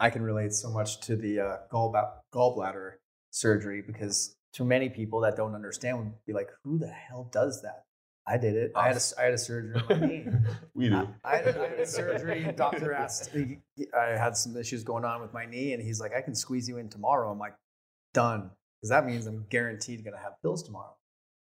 I 0.00 0.08
can 0.08 0.22
relate 0.22 0.54
so 0.54 0.70
much 0.70 1.00
to 1.02 1.14
the 1.14 1.40
uh, 1.40 1.56
gall 1.70 1.94
gallbladder 2.32 2.92
surgery 3.30 3.82
because 3.82 4.34
too 4.52 4.64
many 4.64 4.88
people 4.88 5.20
that 5.20 5.36
don't 5.36 5.54
understand 5.54 5.98
would 5.98 6.12
be 6.26 6.32
like, 6.32 6.48
"Who 6.64 6.78
the 6.78 6.88
hell 6.88 7.28
does 7.30 7.60
that?" 7.62 7.84
I 8.26 8.38
did 8.38 8.56
it. 8.56 8.72
I 8.74 8.88
had 8.88 8.96
a, 8.96 9.00
I 9.18 9.24
had 9.24 9.34
a 9.34 9.38
surgery 9.38 9.74
on 9.80 10.00
my 10.00 10.06
knee. 10.06 10.26
we 10.74 10.88
do. 10.88 11.08
I, 11.22 11.32
I, 11.32 11.36
had 11.36 11.46
a, 11.46 11.60
I, 11.60 11.68
had 11.68 11.80
a 11.80 11.86
surgery. 11.86 12.52
Doctor 12.56 12.92
asked. 12.94 13.30
I 13.96 14.04
had 14.06 14.36
some 14.36 14.56
issues 14.56 14.84
going 14.84 15.04
on 15.04 15.20
with 15.20 15.34
my 15.34 15.44
knee, 15.44 15.74
and 15.74 15.82
he's 15.82 16.00
like, 16.00 16.14
"I 16.14 16.22
can 16.22 16.34
squeeze 16.34 16.66
you 16.68 16.78
in 16.78 16.88
tomorrow." 16.88 17.30
I'm 17.30 17.38
like, 17.38 17.54
"Done." 18.14 18.50
Because 18.80 18.90
that 18.90 19.06
means 19.06 19.26
I'm 19.26 19.46
guaranteed 19.50 20.04
going 20.04 20.16
to 20.16 20.22
have 20.22 20.40
pills 20.42 20.62
tomorrow. 20.62 20.96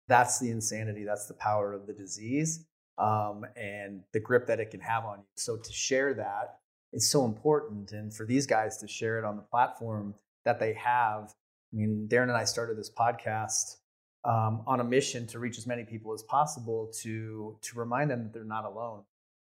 That's 0.09 0.39
the 0.39 0.51
insanity. 0.51 1.05
That's 1.05 1.27
the 1.27 1.35
power 1.35 1.73
of 1.73 1.87
the 1.87 1.95
disease 1.95 2.67
um, 2.99 3.47
and 3.57 4.03
the 4.13 4.21
grip 4.21 4.47
that 4.47 4.61
it 4.61 4.71
can 4.71 4.81
have 4.81 5.05
on 5.05 5.19
you. 5.19 5.25
So 5.37 5.57
to 5.57 5.73
share 5.73 6.15
that 6.15 6.59
is 6.93 7.09
so 7.09 7.25
important. 7.25 7.93
And 7.93 8.15
for 8.15 8.27
these 8.27 8.47
guys 8.47 8.77
to 8.79 8.89
share 8.89 9.19
it 9.19 9.25
on 9.25 9.37
the 9.37 9.43
platform 9.43 10.15
that 10.45 10.61
they 10.61 10.75
have, 10.75 11.35
I 11.73 11.77
mean, 11.77 12.07
Darren 12.11 12.25
and 12.25 12.33
I 12.33 12.45
started 12.45 12.77
this 12.77 12.91
podcast 12.91 13.77
um, 14.25 14.63
on 14.67 14.81
a 14.81 14.85
mission 14.85 15.27
to 15.29 15.39
reach 15.39 15.59
as 15.59 15.67
many 15.67 15.85
people 15.85 16.13
as 16.13 16.23
possible 16.23 16.91
to 17.03 17.57
to 17.61 17.79
remind 17.79 18.11
them 18.11 18.23
that 18.23 18.33
they're 18.33 18.45
not 18.45 18.65
alone. 18.65 19.03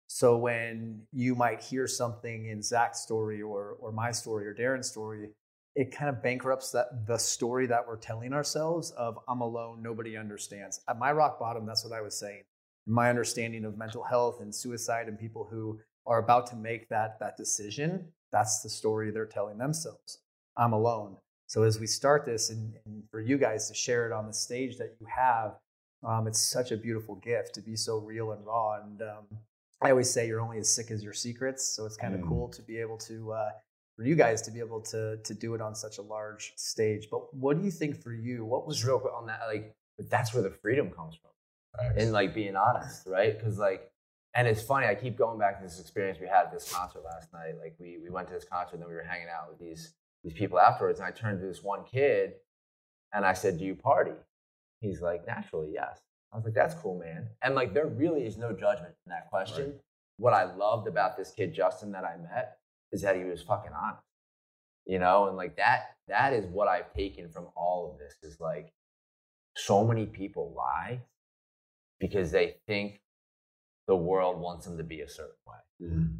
So 0.08 0.38
when 0.38 1.04
you 1.12 1.36
might 1.36 1.62
hear 1.62 1.88
something 1.88 2.48
in 2.48 2.62
Zac's 2.62 3.02
story 3.02 3.42
or 3.42 3.78
or 3.80 3.92
my 3.92 4.12
story 4.12 4.48
or 4.48 4.54
Darren's 4.54 4.90
story 4.90 5.30
it 5.76 5.92
kind 5.92 6.10
of 6.10 6.22
bankrupts 6.22 6.72
that 6.72 7.08
the 7.08 7.18
story 7.18 7.66
that 7.68 7.88
we're 7.88 7.98
telling 7.98 8.34
ourselves 8.34 8.92
of 8.92 9.18
I'm 9.28 9.42
alone, 9.42 9.82
nobody 9.82 10.18
understands. 10.18 10.82
At 10.88 11.00
my 11.00 11.12
rock 11.12 11.40
bottom, 11.40 11.66
that's 11.66 11.84
what 11.84 11.98
I 11.98 12.02
was 12.02 12.18
saying. 12.18 12.44
My 12.86 13.10
understanding 13.10 13.66
of 13.66 13.78
mental 13.78 14.04
health 14.04 14.42
and 14.42 14.54
suicide 14.54 15.08
and 15.08 15.18
people 15.18 15.48
who 15.50 15.80
are 16.06 16.20
about 16.20 16.48
to 16.48 16.56
make 16.56 16.90
that 16.90 17.18
that 17.20 17.38
decision, 17.38 18.08
that's 18.32 18.62
the 18.62 18.70
story 18.70 19.10
they're 19.10 19.26
telling 19.26 19.58
themselves. 19.58 20.20
I'm 20.58 20.74
alone. 20.74 21.18
So 21.48 21.64
as 21.64 21.80
we 21.80 21.88
start 21.88 22.26
this, 22.26 22.50
and, 22.50 22.74
and 22.86 23.04
for 23.10 23.22
you 23.22 23.38
guys 23.38 23.68
to 23.70 23.74
share 23.74 24.06
it 24.06 24.12
on 24.12 24.28
the 24.28 24.34
stage 24.34 24.78
that 24.78 24.96
you 25.00 25.08
have, 25.08 25.56
um, 26.04 26.28
it's 26.28 26.42
such 26.42 26.72
a 26.72 26.78
beautiful 26.78 27.16
gift 27.16 27.56
to 27.56 27.62
be 27.62 27.76
so 27.76 27.98
real 27.98 28.32
and 28.32 28.46
raw. 28.46 28.82
And 28.82 29.02
um, 29.02 29.26
I 29.82 29.92
always 29.92 30.10
say 30.10 30.28
you're 30.28 30.42
only 30.42 30.58
as 30.58 30.74
sick 30.74 30.92
as 30.92 31.04
your 31.04 31.14
secrets. 31.14 31.66
So 31.76 31.86
it's 31.86 31.96
kind 31.96 32.14
of 32.14 32.22
mm. 32.22 32.28
cool 32.28 32.50
to 32.50 32.62
be 32.62 32.78
able 32.78 32.98
to 33.00 33.32
uh, 33.32 33.50
for 33.96 34.04
you 34.04 34.16
guys 34.16 34.42
to 34.44 34.52
be 34.52 34.60
able 34.60 34.82
to 34.82 35.18
to 35.18 35.34
do 35.34 35.54
it 35.56 35.62
on 35.62 35.76
such 35.76 35.98
a 35.98 36.02
large 36.02 36.54
stage. 36.56 37.08
But 37.10 37.34
what 37.34 37.58
do 37.58 37.64
you 37.64 37.72
think 37.72 38.02
for 38.02 38.14
you? 38.14 38.46
What 38.46 38.68
was 38.68 38.84
real 38.86 39.00
quick 39.00 39.14
on 39.14 39.28
that? 39.28 39.42
Like 39.48 39.76
but 39.98 40.10
that's 40.10 40.34
where 40.34 40.44
the 40.44 40.50
freedom 40.50 40.90
comes 40.90 41.16
from, 41.16 41.32
right. 41.80 41.98
and 41.98 42.12
like 42.12 42.34
being 42.34 42.56
honest, 42.56 43.06
right? 43.06 43.38
Because 43.38 43.58
like, 43.58 43.92
and 44.34 44.48
it's 44.48 44.62
funny. 44.62 44.88
I 44.88 44.96
keep 44.96 45.18
going 45.18 45.38
back 45.38 45.58
to 45.60 45.64
this 45.64 45.80
experience 45.80 46.20
we 46.20 46.28
had 46.28 46.46
at 46.46 46.52
this 46.52 46.72
concert 46.72 47.04
last 47.04 47.32
night. 47.32 47.54
Like 47.60 47.76
we 47.80 48.00
we 48.02 48.10
went 48.10 48.28
to 48.30 48.34
this 48.34 48.46
concert, 48.46 48.76
and 48.76 48.82
then 48.82 48.90
we 48.90 48.96
were 48.96 49.04
hanging 49.04 49.28
out 49.30 49.50
with 49.50 49.60
these 49.60 49.94
these 50.24 50.34
people 50.34 50.60
afterwards, 50.60 51.00
and 51.00 51.08
I 51.08 51.12
turned 51.12 51.40
to 51.40 51.46
this 51.46 51.64
one 51.64 51.84
kid, 51.84 52.34
and 53.14 53.26
I 53.26 53.34
said, 53.34 53.60
"Do 53.60 53.66
you 53.66 53.76
party?" 53.76 54.14
He's 54.82 55.02
like, 55.02 55.28
"Naturally, 55.28 55.72
yes." 55.74 56.02
I 56.34 56.36
was 56.36 56.46
like, 56.46 56.56
that's 56.56 56.74
cool, 56.74 56.98
man. 56.98 57.28
And 57.44 57.54
like, 57.54 57.74
there 57.74 57.86
really 57.86 58.26
is 58.26 58.38
no 58.38 58.52
judgment 58.54 58.96
in 59.06 59.12
that 59.12 59.30
question. 59.30 59.66
Right. 59.66 59.76
What 60.18 60.34
I 60.34 60.52
loved 60.56 60.88
about 60.88 61.16
this 61.16 61.32
kid, 61.32 61.54
Justin, 61.54 61.92
that 61.92 62.04
I 62.04 62.18
met 62.18 62.58
is 62.94 63.02
that 63.02 63.18
he 63.18 63.26
was 63.26 63.42
fucking 63.42 63.74
honest, 63.74 64.04
you 64.86 65.00
know? 65.00 65.28
And 65.28 65.36
like 65.36 65.58
that, 65.58 65.98
that 66.08 66.32
is 66.32 66.46
what 66.46 66.70
I've 66.70 66.94
taken 66.94 67.30
from 67.30 67.48
all 67.58 67.92
of 67.92 68.00
this 68.00 68.16
is 68.24 68.40
like, 68.40 68.72
so 69.56 69.86
many 69.86 70.06
people 70.06 70.54
lie 70.56 71.02
because 72.00 72.32
they 72.32 72.56
think 72.68 73.02
the 73.88 73.96
world 73.96 74.40
wants 74.40 74.66
them 74.66 74.78
to 74.78 74.84
be 74.84 75.02
a 75.02 75.08
certain 75.08 75.36
way. 75.48 75.88
Mm-hmm. 75.88 76.16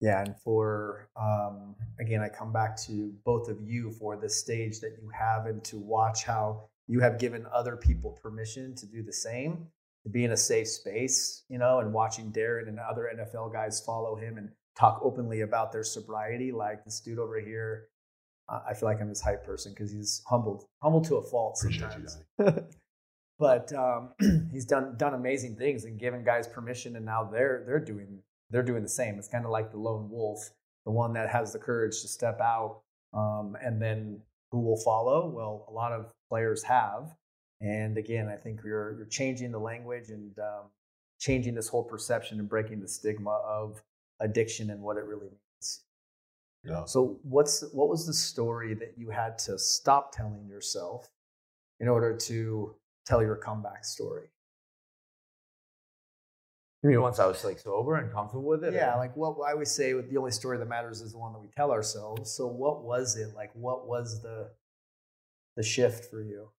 Yeah, 0.00 0.22
and 0.22 0.36
for 0.44 1.08
um, 1.18 1.74
again, 1.98 2.20
I 2.20 2.28
come 2.28 2.52
back 2.52 2.76
to 2.82 3.12
both 3.24 3.48
of 3.48 3.60
you 3.62 3.90
for 3.92 4.16
the 4.16 4.28
stage 4.28 4.80
that 4.80 4.98
you 5.00 5.10
have, 5.18 5.46
and 5.46 5.64
to 5.64 5.78
watch 5.78 6.24
how 6.24 6.68
you 6.86 7.00
have 7.00 7.18
given 7.18 7.46
other 7.52 7.76
people 7.76 8.18
permission 8.22 8.74
to 8.76 8.86
do 8.86 9.02
the 9.02 9.12
same, 9.12 9.66
to 10.04 10.10
be 10.10 10.24
in 10.24 10.32
a 10.32 10.36
safe 10.36 10.68
space, 10.68 11.44
you 11.48 11.58
know, 11.58 11.80
and 11.80 11.92
watching 11.92 12.30
Darren 12.30 12.68
and 12.68 12.78
other 12.78 13.10
NFL 13.16 13.52
guys 13.52 13.80
follow 13.80 14.16
him 14.16 14.36
and 14.36 14.50
talk 14.78 15.00
openly 15.02 15.40
about 15.40 15.72
their 15.72 15.84
sobriety. 15.84 16.52
Like 16.52 16.84
this 16.84 17.00
dude 17.00 17.18
over 17.18 17.40
here, 17.40 17.88
uh, 18.48 18.60
I 18.68 18.74
feel 18.74 18.88
like 18.88 19.00
I'm 19.00 19.08
his 19.08 19.20
hype 19.20 19.44
person 19.44 19.72
because 19.72 19.90
he's 19.90 20.22
humbled, 20.26 20.64
humbled 20.82 21.04
to 21.06 21.16
a 21.16 21.22
fault 21.22 21.56
sometimes. 21.56 22.18
but 23.38 23.72
um, 23.72 24.12
he's 24.52 24.64
done 24.64 24.96
done 24.96 25.14
amazing 25.14 25.56
things 25.56 25.84
and 25.84 25.98
given 25.98 26.24
guys 26.24 26.46
permission, 26.46 26.96
and 26.96 27.04
now 27.04 27.24
they're 27.24 27.64
they're 27.66 27.84
doing 27.84 28.22
they're 28.50 28.62
doing 28.62 28.82
the 28.82 28.88
same. 28.88 29.18
It's 29.18 29.28
kind 29.28 29.44
of 29.44 29.50
like 29.50 29.70
the 29.70 29.78
lone 29.78 30.08
wolf, 30.10 30.50
the 30.84 30.92
one 30.92 31.12
that 31.14 31.28
has 31.28 31.52
the 31.52 31.58
courage 31.58 32.00
to 32.02 32.08
step 32.08 32.40
out, 32.40 32.82
um, 33.12 33.56
and 33.62 33.80
then 33.80 34.20
who 34.52 34.60
will 34.60 34.76
follow? 34.76 35.28
Well, 35.28 35.66
a 35.68 35.72
lot 35.72 35.92
of 35.92 36.06
players 36.28 36.62
have, 36.62 37.14
and 37.60 37.98
again, 37.98 38.28
I 38.28 38.36
think 38.36 38.60
you're 38.64 38.96
you're 38.96 39.06
changing 39.06 39.52
the 39.52 39.58
language 39.58 40.10
and 40.10 40.38
um, 40.38 40.70
changing 41.18 41.54
this 41.54 41.68
whole 41.68 41.84
perception 41.84 42.38
and 42.38 42.48
breaking 42.48 42.80
the 42.80 42.88
stigma 42.88 43.30
of 43.30 43.82
addiction 44.20 44.70
and 44.70 44.80
what 44.80 44.96
it 44.96 45.04
really 45.04 45.28
means. 45.28 45.82
Yeah. 46.64 46.84
So, 46.84 47.18
what's 47.22 47.62
what 47.72 47.88
was 47.88 48.06
the 48.06 48.12
story 48.12 48.74
that 48.74 48.94
you 48.96 49.10
had 49.10 49.38
to 49.40 49.58
stop 49.58 50.12
telling 50.12 50.48
yourself 50.48 51.08
in 51.80 51.88
order 51.88 52.16
to 52.16 52.74
tell 53.06 53.22
your 53.22 53.36
comeback 53.36 53.84
story? 53.84 54.28
You 56.82 56.90
mean 56.90 57.00
once 57.00 57.18
I 57.18 57.26
was 57.26 57.44
like 57.44 57.58
sober 57.58 57.96
and 57.96 58.12
comfortable 58.12 58.44
with 58.44 58.64
it? 58.64 58.74
Yeah, 58.74 58.94
or? 58.94 58.98
like 58.98 59.16
what 59.16 59.36
I 59.46 59.52
always 59.52 59.70
say 59.70 59.92
the 59.92 60.16
only 60.18 60.30
story 60.30 60.58
that 60.58 60.68
matters 60.68 61.00
is 61.00 61.12
the 61.12 61.18
one 61.18 61.32
that 61.32 61.40
we 61.40 61.48
tell 61.48 61.72
ourselves. 61.72 62.30
So 62.30 62.46
what 62.46 62.84
was 62.84 63.16
it? 63.16 63.34
Like 63.34 63.50
what 63.54 63.88
was 63.88 64.22
the 64.22 64.50
the 65.56 65.62
shift 65.62 66.10
for 66.10 66.22
you? 66.22 66.50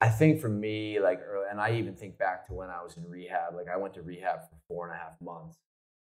I 0.00 0.08
think 0.08 0.40
for 0.40 0.48
me, 0.48 1.00
like 1.00 1.20
early, 1.26 1.46
and 1.50 1.60
I 1.60 1.78
even 1.78 1.94
think 1.94 2.18
back 2.18 2.46
to 2.46 2.52
when 2.52 2.68
I 2.68 2.82
was 2.82 2.96
in 2.96 3.08
rehab. 3.08 3.54
Like 3.54 3.68
I 3.72 3.76
went 3.76 3.94
to 3.94 4.02
rehab 4.02 4.40
for 4.42 4.56
four 4.68 4.86
and 4.86 4.94
a 4.94 4.98
half 4.98 5.20
months, 5.20 5.56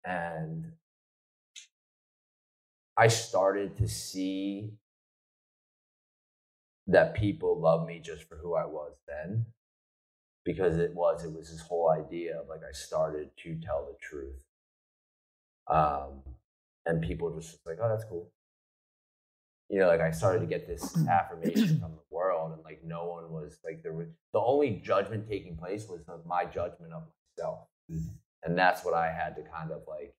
and 0.06 0.71
I 2.95 3.08
started 3.08 3.78
to 3.78 3.88
see 3.88 4.73
that 6.88 7.15
people 7.15 7.60
love 7.60 7.88
me 7.88 7.99
just 8.04 8.23
for 8.23 8.36
who 8.36 8.56
I 8.56 8.65
was 8.65 8.93
then 9.08 9.45
because 10.43 10.78
it 10.78 10.93
was 10.93 11.23
it 11.23 11.32
was 11.32 11.52
this 11.52 11.62
whole 11.62 11.91
idea 11.91 12.39
of 12.39 12.47
like 12.47 12.62
I 12.67 12.71
started 12.73 13.30
to 13.43 13.56
tell 13.56 13.86
the 13.86 13.97
truth, 14.02 14.43
um, 15.67 16.21
and 16.86 17.02
people 17.02 17.36
just 17.36 17.60
like, 17.65 17.78
oh, 17.82 17.89
that's 17.89 18.06
cool. 18.06 18.32
You 19.69 19.80
know, 19.80 19.88
like 19.88 20.02
I 20.02 20.12
started 20.12 20.39
to 20.39 20.47
get 20.47 20.67
this 20.67 20.95
affirmation 21.08 21.80
from 21.80 21.91
the 21.91 22.02
world, 22.50 22.58
and 22.58 22.66
like 22.66 22.82
no 22.84 23.06
one 23.06 23.32
was 23.32 23.60
like 23.64 23.82
there 23.84 23.94
was 23.94 24.08
the 24.34 24.40
only 24.40 24.82
judgment 24.84 25.28
taking 25.28 25.58
place 25.58 25.88
was 25.88 26.06
the, 26.06 26.20
my 26.26 26.46
judgment 26.46 26.94
of 26.94 27.04
myself, 27.38 27.68
mm-hmm. 27.92 28.10
and 28.44 28.58
that's 28.58 28.84
what 28.84 28.94
I 28.94 29.12
had 29.12 29.36
to 29.36 29.42
kind 29.44 29.72
of 29.72 29.82
like 29.88 30.14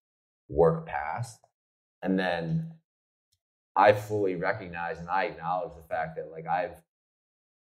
work 0.49 0.87
past, 0.87 1.39
and 2.03 2.19
then 2.19 2.73
I 3.77 3.93
fully 3.93 4.35
recognize 4.37 4.99
and 4.99 5.09
I 5.09 5.25
acknowledge 5.25 5.73
the 5.77 5.87
fact 5.89 6.17
that 6.17 6.31
like 6.31 6.47
I've 6.47 6.75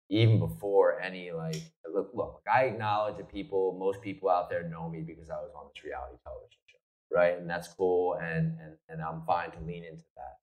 even 0.09 0.38
before 0.38 1.01
any 1.01 1.33
like 1.33 1.61
look 1.92 2.11
look 2.14 2.40
i 2.53 2.62
acknowledge 2.62 3.16
that 3.16 3.29
people 3.33 3.77
most 3.79 4.01
people 4.01 4.29
out 4.29 4.49
there 4.49 4.69
know 4.69 4.88
me 4.88 5.01
because 5.01 5.31
i 5.31 5.35
was 5.35 5.51
on 5.57 5.66
this 5.75 5.85
reality 5.85 6.16
television 6.23 6.61
show 6.66 6.79
right? 7.16 7.38
And 7.38 7.49
that's 7.49 7.69
cool 7.69 8.14
and 8.14 8.57
and, 8.61 8.77
and 8.88 9.03
i'm 9.03 9.23
fine 9.27 9.51
to 9.51 9.59
lean 9.66 9.85
into 9.85 10.05
that 10.16 10.37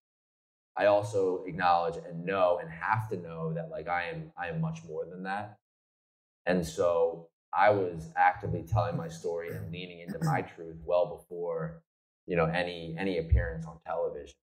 i 0.78 0.86
also 0.86 1.44
acknowledge 1.46 1.96
and 2.08 2.26
know 2.26 2.60
and 2.62 2.70
have 2.70 3.10
to 3.10 3.18
know 3.18 3.54
that 3.54 3.70
like 3.70 3.88
i 3.88 4.04
am 4.04 4.32
i 4.38 4.48
am 4.48 4.62
much 4.62 4.80
more 4.88 5.06
than 5.06 5.24
that 5.24 5.58
and 6.46 6.66
so 6.66 7.28
i 7.54 7.70
was 7.70 8.10
actively 8.16 8.64
telling 8.64 8.98
my 8.98 9.08
story 9.08 9.50
and 9.50 9.72
leaning 9.72 10.00
into 10.00 10.20
my 10.24 10.42
truth 10.56 10.78
well 10.86 11.18
before 11.18 11.82
you 12.28 12.36
know 12.36 12.46
any 12.46 12.96
any 12.98 13.18
appearance 13.20 13.66
on 13.66 13.78
television 13.86 14.36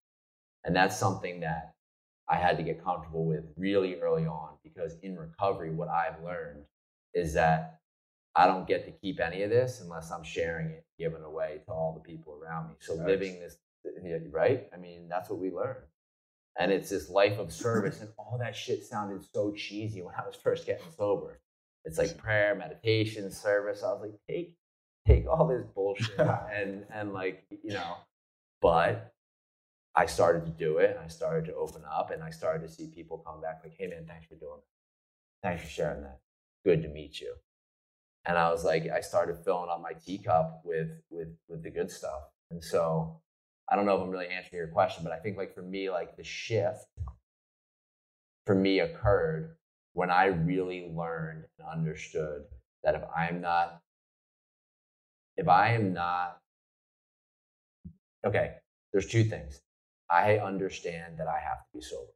and 0.64 0.76
that's 0.76 0.96
something 0.96 1.40
that 1.40 1.74
I 2.30 2.36
had 2.36 2.56
to 2.58 2.62
get 2.62 2.82
comfortable 2.84 3.26
with 3.26 3.44
really 3.56 3.96
early 4.00 4.24
on 4.24 4.50
because 4.62 4.96
in 5.02 5.18
recovery, 5.18 5.70
what 5.70 5.88
I've 5.88 6.22
learned 6.22 6.64
is 7.12 7.34
that 7.34 7.80
I 8.36 8.46
don't 8.46 8.68
get 8.68 8.84
to 8.84 8.92
keep 8.92 9.20
any 9.20 9.42
of 9.42 9.50
this 9.50 9.80
unless 9.80 10.12
I'm 10.12 10.22
sharing 10.22 10.70
it, 10.70 10.84
giving 10.96 11.24
away 11.24 11.60
to 11.66 11.72
all 11.72 11.92
the 11.92 12.08
people 12.08 12.38
around 12.40 12.68
me. 12.68 12.74
So 12.78 12.94
living 12.94 13.40
this, 13.40 13.56
right? 14.30 14.68
I 14.72 14.76
mean, 14.76 15.08
that's 15.08 15.28
what 15.28 15.40
we 15.40 15.50
learn. 15.50 15.76
And 16.60 16.70
it's 16.70 16.90
this 16.90 17.08
life 17.08 17.38
of 17.38 17.50
service, 17.50 18.00
and 18.00 18.10
all 18.18 18.36
that 18.38 18.54
shit 18.54 18.84
sounded 18.84 19.24
so 19.32 19.50
cheesy 19.52 20.02
when 20.02 20.14
I 20.14 20.26
was 20.26 20.36
first 20.36 20.66
getting 20.66 20.84
sober. 20.94 21.40
It's 21.86 21.96
like 21.96 22.18
prayer, 22.18 22.54
meditation, 22.54 23.30
service. 23.30 23.82
I 23.82 23.92
was 23.92 24.02
like, 24.02 24.20
take, 24.28 24.56
take 25.06 25.26
all 25.26 25.48
this 25.48 25.64
bullshit 25.74 26.18
and 26.54 26.84
and 26.92 27.14
like 27.14 27.44
you 27.64 27.72
know, 27.72 27.96
but 28.60 29.14
I 29.94 30.04
started 30.04 30.44
to 30.44 30.52
do 30.52 30.76
it 30.78 30.90
and 30.90 30.98
I 30.98 31.08
started 31.08 31.46
to 31.46 31.54
open 31.54 31.82
up 31.90 32.10
and 32.10 32.22
I 32.22 32.28
started 32.28 32.66
to 32.66 32.72
see 32.72 32.88
people 32.88 33.24
come 33.26 33.40
back 33.40 33.60
like, 33.64 33.74
hey 33.78 33.86
man, 33.86 34.04
thanks 34.06 34.26
for 34.26 34.34
doing 34.34 34.60
that. 35.42 35.48
Thanks 35.48 35.64
for 35.64 35.70
sharing 35.70 36.02
that. 36.02 36.20
Good 36.66 36.82
to 36.82 36.88
meet 36.88 37.22
you. 37.22 37.34
And 38.26 38.36
I 38.36 38.50
was 38.50 38.64
like, 38.64 38.86
I 38.94 39.00
started 39.00 39.38
filling 39.46 39.70
up 39.70 39.80
my 39.80 39.92
teacup 39.92 40.60
with 40.64 40.90
with 41.08 41.28
with 41.48 41.62
the 41.62 41.70
good 41.70 41.90
stuff. 41.90 42.20
And 42.50 42.62
so 42.62 43.22
I 43.70 43.76
don't 43.76 43.86
know 43.86 43.96
if 43.96 44.02
I'm 44.02 44.10
really 44.10 44.28
answering 44.28 44.58
your 44.58 44.68
question, 44.68 45.04
but 45.04 45.12
I 45.12 45.18
think 45.18 45.36
like 45.36 45.54
for 45.54 45.62
me, 45.62 45.90
like 45.90 46.16
the 46.16 46.24
shift 46.24 46.86
for 48.46 48.54
me 48.54 48.80
occurred 48.80 49.56
when 49.92 50.10
I 50.10 50.26
really 50.26 50.90
learned 50.94 51.44
and 51.58 51.68
understood 51.68 52.42
that 52.82 52.94
if 52.94 53.02
I'm 53.16 53.40
not, 53.40 53.80
if 55.36 55.48
I 55.48 55.72
am 55.74 55.92
not, 55.92 56.38
okay, 58.26 58.54
there's 58.92 59.06
two 59.06 59.24
things. 59.24 59.60
I 60.10 60.38
understand 60.38 61.18
that 61.18 61.28
I 61.28 61.38
have 61.38 61.58
to 61.58 61.66
be 61.72 61.80
sober. 61.80 62.10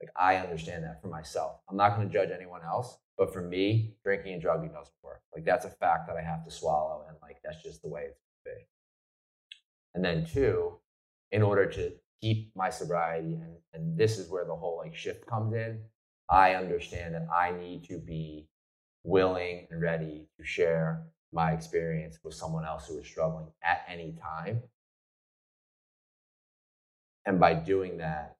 Like 0.00 0.10
I 0.16 0.36
understand 0.36 0.84
that 0.84 1.02
for 1.02 1.08
myself. 1.08 1.60
I'm 1.68 1.76
not 1.76 1.96
going 1.96 2.08
to 2.08 2.12
judge 2.12 2.30
anyone 2.34 2.62
else, 2.62 2.98
but 3.18 3.32
for 3.32 3.42
me, 3.42 3.94
drinking 4.02 4.34
and 4.34 4.42
drugging 4.42 4.72
doesn't 4.72 4.94
work. 5.02 5.20
Like 5.34 5.44
that's 5.44 5.64
a 5.64 5.70
fact 5.70 6.08
that 6.08 6.16
I 6.16 6.22
have 6.22 6.44
to 6.44 6.50
swallow, 6.50 7.04
and 7.08 7.16
like 7.22 7.36
that's 7.44 7.62
just 7.62 7.82
the 7.82 7.88
way 7.88 8.06
it's. 8.08 8.23
And 9.94 10.04
then 10.04 10.26
two, 10.26 10.78
in 11.30 11.42
order 11.42 11.66
to 11.66 11.92
keep 12.20 12.50
my 12.56 12.70
sobriety, 12.70 13.34
and 13.34 13.56
and 13.72 13.98
this 13.98 14.18
is 14.18 14.30
where 14.30 14.44
the 14.44 14.54
whole 14.54 14.78
like 14.78 14.94
shift 14.94 15.26
comes 15.26 15.54
in. 15.54 15.80
I 16.28 16.54
understand 16.54 17.14
that 17.14 17.26
I 17.32 17.52
need 17.52 17.84
to 17.84 17.98
be 17.98 18.48
willing 19.04 19.66
and 19.70 19.80
ready 19.80 20.28
to 20.38 20.44
share 20.44 21.04
my 21.32 21.52
experience 21.52 22.18
with 22.24 22.34
someone 22.34 22.64
else 22.64 22.86
who 22.86 22.98
is 22.98 23.06
struggling 23.06 23.48
at 23.62 23.84
any 23.88 24.16
time 24.22 24.62
and 27.26 27.40
by 27.40 27.54
doing 27.54 27.98
that, 27.98 28.36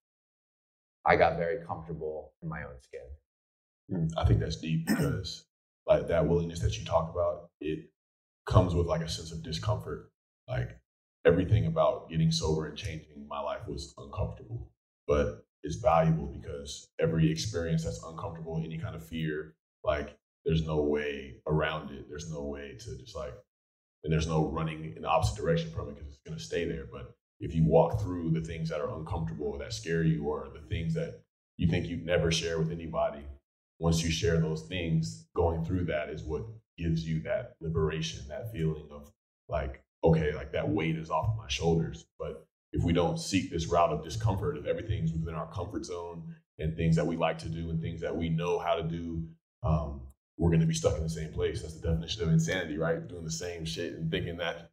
I 1.06 1.16
got 1.16 1.36
very 1.36 1.64
comfortable 1.66 2.32
in 2.42 2.48
my 2.48 2.62
own 2.62 2.80
skin. 2.80 3.00
Mm, 3.90 4.10
I 4.16 4.24
think 4.26 4.40
that's 4.40 4.56
deep 4.56 4.86
because 4.86 5.44
like 5.86 6.08
that 6.08 6.26
willingness 6.26 6.60
that 6.60 6.78
you 6.78 6.84
talk 6.84 7.10
about, 7.10 7.50
it 7.60 7.90
comes 8.46 8.74
with 8.74 8.86
like 8.86 9.02
a 9.02 9.08
sense 9.08 9.32
of 9.32 9.42
discomfort. 9.42 10.10
Like 10.48 10.78
everything 11.24 11.66
about 11.66 12.08
getting 12.10 12.30
sober 12.30 12.66
and 12.66 12.76
changing 12.76 13.26
my 13.28 13.40
life 13.40 13.66
was 13.66 13.94
uncomfortable, 13.98 14.70
but 15.06 15.44
it's 15.62 15.76
valuable 15.76 16.26
because 16.26 16.88
every 17.00 17.30
experience 17.30 17.84
that's 17.84 18.02
uncomfortable, 18.04 18.60
any 18.64 18.78
kind 18.78 18.94
of 18.94 19.04
fear, 19.04 19.54
like 19.82 20.16
there's 20.44 20.66
no 20.66 20.82
way 20.82 21.36
around 21.46 21.90
it. 21.90 22.06
There's 22.08 22.30
no 22.30 22.42
way 22.42 22.76
to 22.78 22.98
just 22.98 23.16
like, 23.16 23.34
and 24.02 24.12
there's 24.12 24.26
no 24.26 24.48
running 24.48 24.92
in 24.94 25.02
the 25.02 25.08
opposite 25.08 25.40
direction 25.40 25.70
from 25.70 25.88
it 25.88 25.96
because 25.96 26.12
it's 26.12 26.22
going 26.26 26.36
to 26.36 26.44
stay 26.44 26.68
there. 26.68 26.84
But 26.92 27.14
if 27.40 27.54
you 27.54 27.64
walk 27.64 28.00
through 28.00 28.30
the 28.30 28.42
things 28.42 28.68
that 28.68 28.80
are 28.80 28.94
uncomfortable 28.94 29.46
or 29.46 29.58
that 29.58 29.72
scare 29.72 30.02
you 30.02 30.24
or 30.24 30.48
the 30.52 30.68
things 30.68 30.94
that 30.94 31.22
you 31.56 31.68
think 31.68 31.86
you'd 31.86 32.04
never 32.04 32.30
share 32.30 32.58
with 32.58 32.70
anybody 32.70 33.24
once 33.78 34.02
you 34.02 34.10
share 34.10 34.38
those 34.38 34.62
things 34.62 35.26
going 35.34 35.64
through 35.64 35.84
that 35.84 36.08
is 36.08 36.22
what 36.22 36.42
gives 36.78 37.06
you 37.06 37.20
that 37.20 37.54
liberation 37.60 38.24
that 38.28 38.52
feeling 38.52 38.88
of 38.90 39.10
like 39.48 39.83
okay 40.04 40.32
like 40.34 40.52
that 40.52 40.68
weight 40.68 40.96
is 40.96 41.10
off 41.10 41.30
of 41.30 41.36
my 41.36 41.48
shoulders 41.48 42.06
but 42.18 42.46
if 42.72 42.82
we 42.84 42.92
don't 42.92 43.18
seek 43.18 43.50
this 43.50 43.66
route 43.66 43.90
of 43.90 44.04
discomfort 44.04 44.56
if 44.56 44.66
everything's 44.66 45.12
within 45.12 45.34
our 45.34 45.50
comfort 45.52 45.84
zone 45.84 46.22
and 46.58 46.76
things 46.76 46.96
that 46.96 47.06
we 47.06 47.16
like 47.16 47.38
to 47.38 47.48
do 47.48 47.70
and 47.70 47.80
things 47.80 48.00
that 48.00 48.16
we 48.16 48.28
know 48.28 48.58
how 48.58 48.74
to 48.74 48.82
do, 48.82 49.22
um, 49.62 50.00
we're 50.36 50.50
going 50.50 50.60
to 50.60 50.66
be 50.66 50.74
stuck 50.74 50.96
in 50.96 51.02
the 51.02 51.08
same 51.08 51.32
place. 51.32 51.62
That's 51.62 51.80
the 51.80 51.88
definition 51.88 52.22
of 52.22 52.28
insanity, 52.30 52.76
right? 52.76 53.06
Doing 53.06 53.24
the 53.24 53.30
same 53.30 53.64
shit 53.64 53.94
and 53.94 54.10
thinking 54.10 54.36
that 54.38 54.70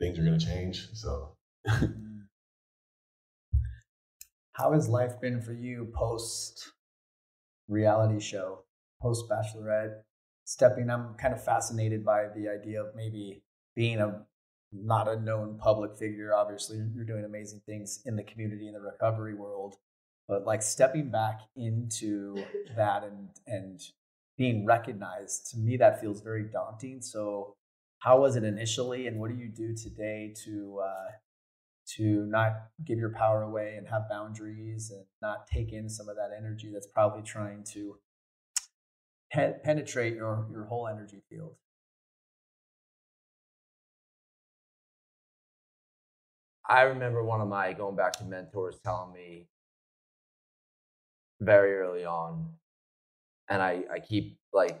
things 0.00 0.18
are 0.18 0.24
going 0.24 0.38
to 0.38 0.44
change. 0.44 0.88
So, 0.92 1.36
how 4.52 4.72
has 4.72 4.88
life 4.88 5.20
been 5.20 5.40
for 5.40 5.52
you 5.52 5.90
post 5.94 6.72
reality 7.68 8.20
show, 8.20 8.64
post 9.00 9.24
Bachelorette? 9.28 10.02
Stepping, 10.46 10.90
I'm 10.90 11.14
kind 11.14 11.32
of 11.32 11.42
fascinated 11.42 12.04
by 12.04 12.26
the 12.36 12.48
idea 12.48 12.82
of 12.82 12.94
maybe 12.94 13.42
being 13.74 13.98
a 13.98 14.26
not 14.74 15.08
a 15.08 15.20
known 15.20 15.58
public 15.58 15.96
figure. 15.96 16.34
Obviously, 16.34 16.80
you're 16.94 17.04
doing 17.04 17.24
amazing 17.24 17.60
things 17.66 18.02
in 18.04 18.16
the 18.16 18.22
community 18.22 18.66
in 18.66 18.74
the 18.74 18.80
recovery 18.80 19.34
world, 19.34 19.76
but 20.28 20.44
like 20.44 20.62
stepping 20.62 21.10
back 21.10 21.40
into 21.56 22.36
that 22.76 23.04
and 23.04 23.28
and 23.46 23.80
being 24.36 24.66
recognized 24.66 25.50
to 25.52 25.58
me 25.58 25.76
that 25.76 26.00
feels 26.00 26.20
very 26.20 26.44
daunting. 26.44 27.00
So 27.00 27.54
how 28.00 28.20
was 28.20 28.36
it 28.36 28.44
initially 28.44 29.06
and 29.06 29.20
what 29.20 29.30
do 29.30 29.36
you 29.36 29.48
do 29.48 29.74
today 29.74 30.34
to 30.44 30.80
uh, 30.84 31.10
to 31.86 32.26
not 32.26 32.52
give 32.84 32.98
your 32.98 33.12
power 33.12 33.42
away 33.42 33.76
and 33.76 33.86
have 33.88 34.08
boundaries 34.08 34.90
and 34.90 35.04
not 35.22 35.46
take 35.46 35.72
in 35.72 35.88
some 35.88 36.08
of 36.08 36.16
that 36.16 36.30
energy 36.36 36.70
that's 36.72 36.86
probably 36.86 37.22
trying 37.22 37.62
to 37.62 37.96
pe- 39.32 39.58
penetrate 39.62 40.14
your 40.14 40.46
your 40.50 40.64
whole 40.64 40.88
energy 40.88 41.22
field 41.28 41.56
I 46.66 46.82
remember 46.82 47.22
one 47.22 47.40
of 47.40 47.48
my 47.48 47.72
going 47.72 47.96
back 47.96 48.14
to 48.14 48.24
mentors 48.24 48.78
telling 48.82 49.12
me 49.12 49.46
very 51.40 51.74
early 51.74 52.04
on, 52.04 52.48
and 53.48 53.60
I, 53.60 53.84
I 53.92 53.98
keep 53.98 54.38
like 54.52 54.80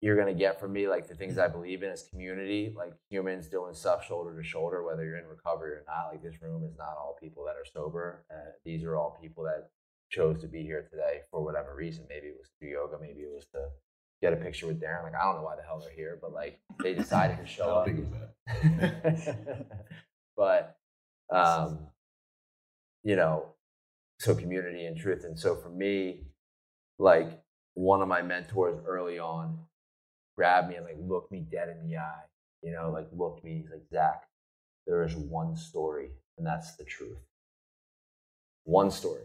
you're 0.00 0.16
gonna 0.16 0.34
get 0.34 0.60
from 0.60 0.72
me 0.72 0.88
like 0.88 1.06
the 1.06 1.14
things 1.14 1.38
I 1.38 1.48
believe 1.48 1.82
in 1.82 1.90
as 1.90 2.08
community, 2.08 2.72
like 2.76 2.94
humans 3.10 3.48
doing 3.48 3.74
stuff 3.74 4.06
shoulder 4.06 4.36
to 4.36 4.42
shoulder, 4.42 4.82
whether 4.84 5.04
you're 5.04 5.18
in 5.18 5.26
recovery 5.26 5.72
or 5.72 5.84
not. 5.86 6.08
Like 6.12 6.22
this 6.22 6.40
room 6.40 6.64
is 6.64 6.76
not 6.78 6.96
all 6.98 7.16
people 7.20 7.44
that 7.44 7.56
are 7.56 7.64
sober. 7.64 8.24
Uh, 8.30 8.52
these 8.64 8.84
are 8.84 8.96
all 8.96 9.18
people 9.20 9.44
that 9.44 9.70
chose 10.10 10.40
to 10.40 10.46
be 10.46 10.62
here 10.62 10.86
today 10.90 11.20
for 11.30 11.44
whatever 11.44 11.74
reason. 11.74 12.04
Maybe 12.08 12.28
it 12.28 12.36
was 12.38 12.48
to 12.48 12.66
do 12.66 12.72
yoga, 12.72 12.98
maybe 13.00 13.20
it 13.20 13.32
was 13.34 13.46
to 13.52 13.68
get 14.22 14.32
a 14.32 14.36
picture 14.36 14.66
with 14.66 14.80
Darren. 14.80 15.02
Like 15.04 15.14
I 15.14 15.24
don't 15.24 15.36
know 15.36 15.42
why 15.42 15.56
the 15.56 15.62
hell 15.62 15.80
they're 15.80 15.94
here, 15.94 16.18
but 16.20 16.32
like 16.32 16.58
they 16.82 16.94
decided 16.94 17.38
to 17.38 17.46
show 17.50 17.84
up. 17.84 17.88
but 20.36 20.76
um, 21.30 21.78
you 23.02 23.16
know, 23.16 23.46
so 24.18 24.34
community 24.34 24.86
and 24.86 24.96
truth. 24.96 25.24
And 25.24 25.38
so 25.38 25.54
for 25.56 25.68
me, 25.68 26.24
like 26.98 27.42
one 27.74 28.02
of 28.02 28.08
my 28.08 28.22
mentors 28.22 28.80
early 28.86 29.18
on 29.18 29.58
grabbed 30.36 30.68
me 30.70 30.76
and 30.76 30.84
like 30.84 30.96
looked 30.98 31.30
me 31.30 31.46
dead 31.50 31.68
in 31.68 31.88
the 31.88 31.96
eye, 31.96 32.24
you 32.62 32.72
know, 32.72 32.90
like 32.90 33.08
looked 33.12 33.44
me, 33.44 33.58
he's 33.62 33.70
like, 33.70 33.84
Zac, 33.92 34.24
there 34.86 35.02
is 35.04 35.14
one 35.14 35.56
story, 35.56 36.10
and 36.38 36.46
that's 36.46 36.76
the 36.76 36.84
truth. 36.84 37.18
One 38.64 38.90
story. 38.90 39.24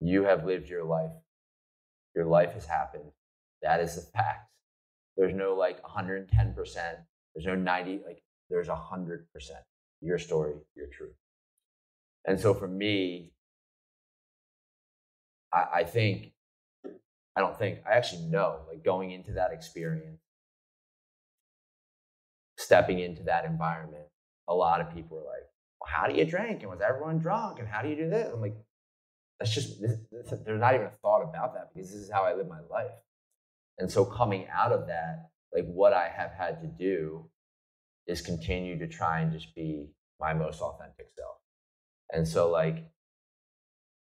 You 0.00 0.24
have 0.24 0.44
lived 0.44 0.68
your 0.68 0.84
life. 0.84 1.12
Your 2.14 2.26
life 2.26 2.52
has 2.52 2.66
happened. 2.66 3.10
That 3.62 3.80
is 3.80 3.96
the 3.96 4.02
fact. 4.02 4.50
There's 5.16 5.34
no 5.34 5.54
like 5.54 5.82
110%. 5.82 6.26
There's 7.34 7.46
no 7.46 7.54
90, 7.54 8.02
like 8.06 8.22
there's 8.50 8.68
a 8.68 8.72
100%. 8.72 9.24
Your 10.00 10.18
story, 10.18 10.54
your 10.76 10.86
truth. 10.88 11.14
And 12.26 12.38
so 12.38 12.54
for 12.54 12.68
me, 12.68 13.32
I, 15.52 15.66
I 15.76 15.84
think, 15.84 16.32
I 17.36 17.40
don't 17.40 17.58
think, 17.58 17.80
I 17.88 17.94
actually 17.94 18.22
know, 18.22 18.60
like 18.68 18.84
going 18.84 19.10
into 19.10 19.32
that 19.32 19.52
experience, 19.52 20.20
stepping 22.58 22.98
into 22.98 23.22
that 23.24 23.44
environment, 23.44 24.04
a 24.48 24.54
lot 24.54 24.80
of 24.80 24.94
people 24.94 25.18
are 25.18 25.24
like, 25.24 25.44
well, 25.80 25.90
how 25.90 26.06
do 26.06 26.14
you 26.14 26.24
drink? 26.24 26.62
And 26.62 26.70
was 26.70 26.80
everyone 26.80 27.18
drunk? 27.18 27.58
And 27.58 27.68
how 27.68 27.82
do 27.82 27.88
you 27.88 27.96
do 27.96 28.08
this? 28.08 28.30
I'm 28.32 28.40
like, 28.40 28.56
that's 29.38 29.54
just, 29.54 29.80
this, 29.80 29.98
this, 30.12 30.40
there's 30.44 30.60
not 30.60 30.74
even 30.74 30.86
a 30.86 30.90
thought 30.90 31.22
about 31.22 31.54
that 31.54 31.70
because 31.72 31.90
this 31.90 32.00
is 32.00 32.10
how 32.10 32.24
I 32.24 32.34
live 32.34 32.48
my 32.48 32.60
life. 32.70 32.92
And 33.78 33.90
so 33.90 34.04
coming 34.04 34.46
out 34.52 34.72
of 34.72 34.86
that, 34.86 35.30
like 35.52 35.64
what 35.64 35.92
I 35.92 36.08
have 36.08 36.32
had 36.32 36.60
to 36.60 36.66
do 36.66 37.28
is 38.06 38.20
continue 38.20 38.78
to 38.78 38.86
try 38.86 39.20
and 39.20 39.32
just 39.32 39.54
be 39.54 39.88
my 40.20 40.34
most 40.34 40.60
authentic 40.60 41.08
self. 41.16 41.36
And 42.12 42.26
so, 42.26 42.50
like, 42.50 42.90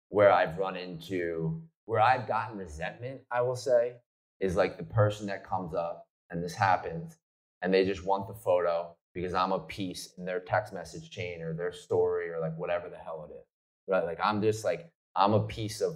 where 0.09 0.31
I've 0.31 0.57
run 0.57 0.75
into, 0.75 1.61
where 1.85 1.99
I've 1.99 2.27
gotten 2.27 2.57
resentment, 2.57 3.21
I 3.31 3.41
will 3.41 3.55
say, 3.55 3.93
is 4.39 4.55
like 4.55 4.77
the 4.77 4.83
person 4.83 5.27
that 5.27 5.47
comes 5.47 5.73
up 5.73 6.07
and 6.29 6.43
this 6.43 6.53
happens 6.53 7.17
and 7.61 7.73
they 7.73 7.85
just 7.85 8.05
want 8.05 8.27
the 8.27 8.33
photo 8.33 8.95
because 9.13 9.33
I'm 9.33 9.51
a 9.51 9.59
piece 9.59 10.13
in 10.17 10.25
their 10.25 10.39
text 10.39 10.73
message 10.73 11.09
chain 11.09 11.41
or 11.41 11.53
their 11.53 11.71
story 11.71 12.29
or 12.29 12.39
like 12.39 12.57
whatever 12.57 12.89
the 12.89 12.97
hell 12.97 13.27
it 13.29 13.33
is. 13.33 13.45
Right? 13.87 14.03
Like, 14.03 14.19
I'm 14.23 14.41
just 14.41 14.63
like, 14.65 14.91
I'm 15.15 15.33
a 15.33 15.43
piece 15.47 15.81
of, 15.81 15.95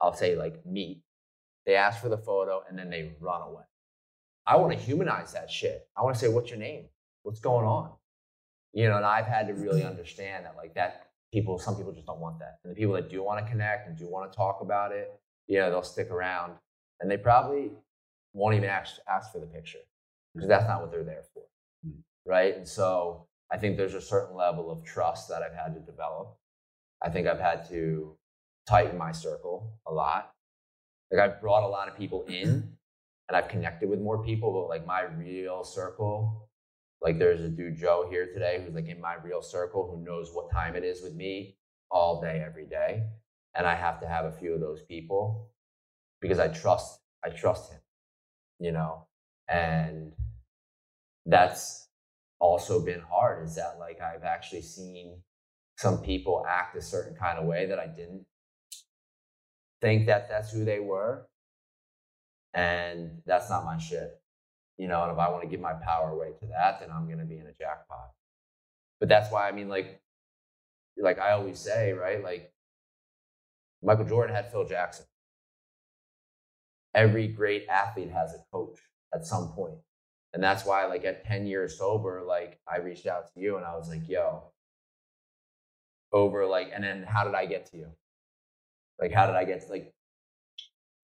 I'll 0.00 0.12
say 0.12 0.36
like 0.36 0.64
meat. 0.66 1.02
They 1.66 1.76
ask 1.76 2.00
for 2.00 2.08
the 2.08 2.18
photo 2.18 2.62
and 2.68 2.78
then 2.78 2.90
they 2.90 3.14
run 3.20 3.42
away. 3.42 3.62
I 4.46 4.56
want 4.56 4.72
to 4.72 4.78
humanize 4.78 5.32
that 5.32 5.50
shit. 5.50 5.86
I 5.96 6.02
want 6.02 6.16
to 6.16 6.20
say, 6.20 6.28
what's 6.28 6.50
your 6.50 6.58
name? 6.58 6.86
What's 7.22 7.40
going 7.40 7.66
on? 7.66 7.92
You 8.72 8.88
know, 8.88 8.96
and 8.96 9.06
I've 9.06 9.26
had 9.26 9.46
to 9.48 9.54
really 9.54 9.84
understand 9.84 10.46
that 10.46 10.56
like 10.56 10.74
that 10.74 11.08
people, 11.32 11.58
some 11.58 11.76
people 11.76 11.92
just 11.92 12.06
don't 12.06 12.20
want 12.20 12.38
that. 12.38 12.58
And 12.64 12.70
the 12.70 12.76
people 12.76 12.94
that 12.94 13.10
do 13.10 13.22
want 13.22 13.44
to 13.44 13.50
connect 13.50 13.88
and 13.88 13.96
do 13.96 14.08
want 14.08 14.30
to 14.30 14.36
talk 14.36 14.60
about 14.60 14.92
it, 14.92 15.12
you 15.46 15.58
know, 15.58 15.70
they'll 15.70 15.82
stick 15.82 16.10
around 16.10 16.54
and 17.00 17.10
they 17.10 17.16
probably 17.16 17.70
won't 18.32 18.54
even 18.54 18.68
ask, 18.68 18.96
ask 19.08 19.32
for 19.32 19.40
the 19.40 19.46
picture 19.46 19.78
because 20.34 20.48
that's 20.48 20.66
not 20.66 20.80
what 20.80 20.90
they're 20.90 21.04
there 21.04 21.24
for. 21.34 21.42
Mm-hmm. 21.86 22.30
Right. 22.30 22.56
And 22.56 22.66
so 22.66 23.26
I 23.50 23.58
think 23.58 23.76
there's 23.76 23.94
a 23.94 24.00
certain 24.00 24.36
level 24.36 24.70
of 24.70 24.84
trust 24.84 25.28
that 25.28 25.42
I've 25.42 25.54
had 25.54 25.74
to 25.74 25.80
develop. 25.80 26.36
I 27.02 27.10
think 27.10 27.26
I've 27.26 27.40
had 27.40 27.68
to 27.68 28.16
tighten 28.66 28.96
my 28.96 29.12
circle 29.12 29.74
a 29.86 29.92
lot. 29.92 30.32
Like 31.10 31.20
I've 31.20 31.40
brought 31.40 31.64
a 31.64 31.68
lot 31.68 31.88
of 31.88 31.96
people 31.96 32.24
in 32.28 32.48
and 33.28 33.36
I've 33.36 33.48
connected 33.48 33.88
with 33.88 34.00
more 34.00 34.22
people, 34.22 34.52
but 34.52 34.68
like 34.68 34.86
my 34.86 35.02
real 35.02 35.64
circle 35.64 36.48
like 37.02 37.18
there's 37.18 37.40
a 37.40 37.48
dude 37.48 37.76
Joe 37.76 38.06
here 38.08 38.26
today 38.32 38.62
who's 38.64 38.74
like 38.74 38.88
in 38.88 39.00
my 39.00 39.14
real 39.14 39.42
circle 39.42 39.90
who 39.90 40.04
knows 40.04 40.30
what 40.32 40.50
time 40.50 40.76
it 40.76 40.84
is 40.84 41.02
with 41.02 41.14
me 41.14 41.56
all 41.90 42.22
day, 42.22 42.42
every 42.46 42.66
day. 42.66 43.02
And 43.54 43.66
I 43.66 43.74
have 43.74 44.00
to 44.00 44.06
have 44.06 44.24
a 44.24 44.32
few 44.32 44.54
of 44.54 44.60
those 44.60 44.82
people 44.82 45.50
because 46.20 46.38
I 46.38 46.48
trust 46.48 47.00
I 47.24 47.30
trust 47.30 47.72
him, 47.72 47.80
you 48.60 48.72
know. 48.72 49.06
And 49.48 50.12
that's 51.26 51.88
also 52.40 52.84
been 52.84 53.00
hard 53.00 53.44
is 53.44 53.56
that 53.56 53.76
like 53.78 54.00
I've 54.00 54.24
actually 54.24 54.62
seen 54.62 55.20
some 55.78 55.98
people 56.02 56.44
act 56.48 56.76
a 56.76 56.82
certain 56.82 57.16
kind 57.16 57.38
of 57.38 57.46
way 57.46 57.66
that 57.66 57.78
I 57.80 57.88
didn't 57.88 58.24
think 59.80 60.06
that 60.06 60.28
that's 60.28 60.52
who 60.52 60.64
they 60.64 60.78
were. 60.78 61.26
And 62.54 63.22
that's 63.26 63.50
not 63.50 63.64
my 63.64 63.78
shit 63.78 64.21
you 64.82 64.88
know, 64.88 65.04
and 65.04 65.12
if 65.12 65.18
I 65.18 65.30
want 65.30 65.44
to 65.44 65.48
give 65.48 65.60
my 65.60 65.74
power 65.74 66.10
away 66.10 66.32
to 66.40 66.46
that, 66.46 66.80
then 66.80 66.90
I'm 66.90 67.06
going 67.06 67.20
to 67.20 67.24
be 67.24 67.38
in 67.38 67.46
a 67.46 67.52
jackpot. 67.52 68.10
But 68.98 69.08
that's 69.08 69.30
why, 69.30 69.48
I 69.48 69.52
mean, 69.52 69.68
like, 69.68 70.02
like 70.98 71.20
I 71.20 71.34
always 71.34 71.60
say, 71.60 71.92
right? 71.92 72.20
Like, 72.20 72.52
Michael 73.80 74.06
Jordan 74.06 74.34
had 74.34 74.50
Phil 74.50 74.66
Jackson. 74.66 75.06
Every 76.96 77.28
great 77.28 77.68
athlete 77.68 78.10
has 78.10 78.34
a 78.34 78.42
coach 78.50 78.80
at 79.14 79.24
some 79.24 79.52
point. 79.52 79.76
And 80.34 80.42
that's 80.42 80.66
why, 80.66 80.86
like, 80.86 81.04
at 81.04 81.24
10 81.26 81.46
years 81.46 81.78
sober, 81.78 82.20
like, 82.26 82.58
I 82.66 82.78
reached 82.78 83.06
out 83.06 83.32
to 83.32 83.40
you 83.40 83.58
and 83.58 83.64
I 83.64 83.76
was 83.76 83.88
like, 83.88 84.08
yo, 84.08 84.50
over, 86.12 86.44
like, 86.44 86.72
and 86.74 86.82
then 86.82 87.04
how 87.04 87.22
did 87.22 87.36
I 87.36 87.46
get 87.46 87.66
to 87.66 87.76
you? 87.76 87.86
Like, 89.00 89.12
how 89.12 89.28
did 89.28 89.36
I 89.36 89.44
get 89.44 89.64
to, 89.64 89.68
like, 89.70 89.94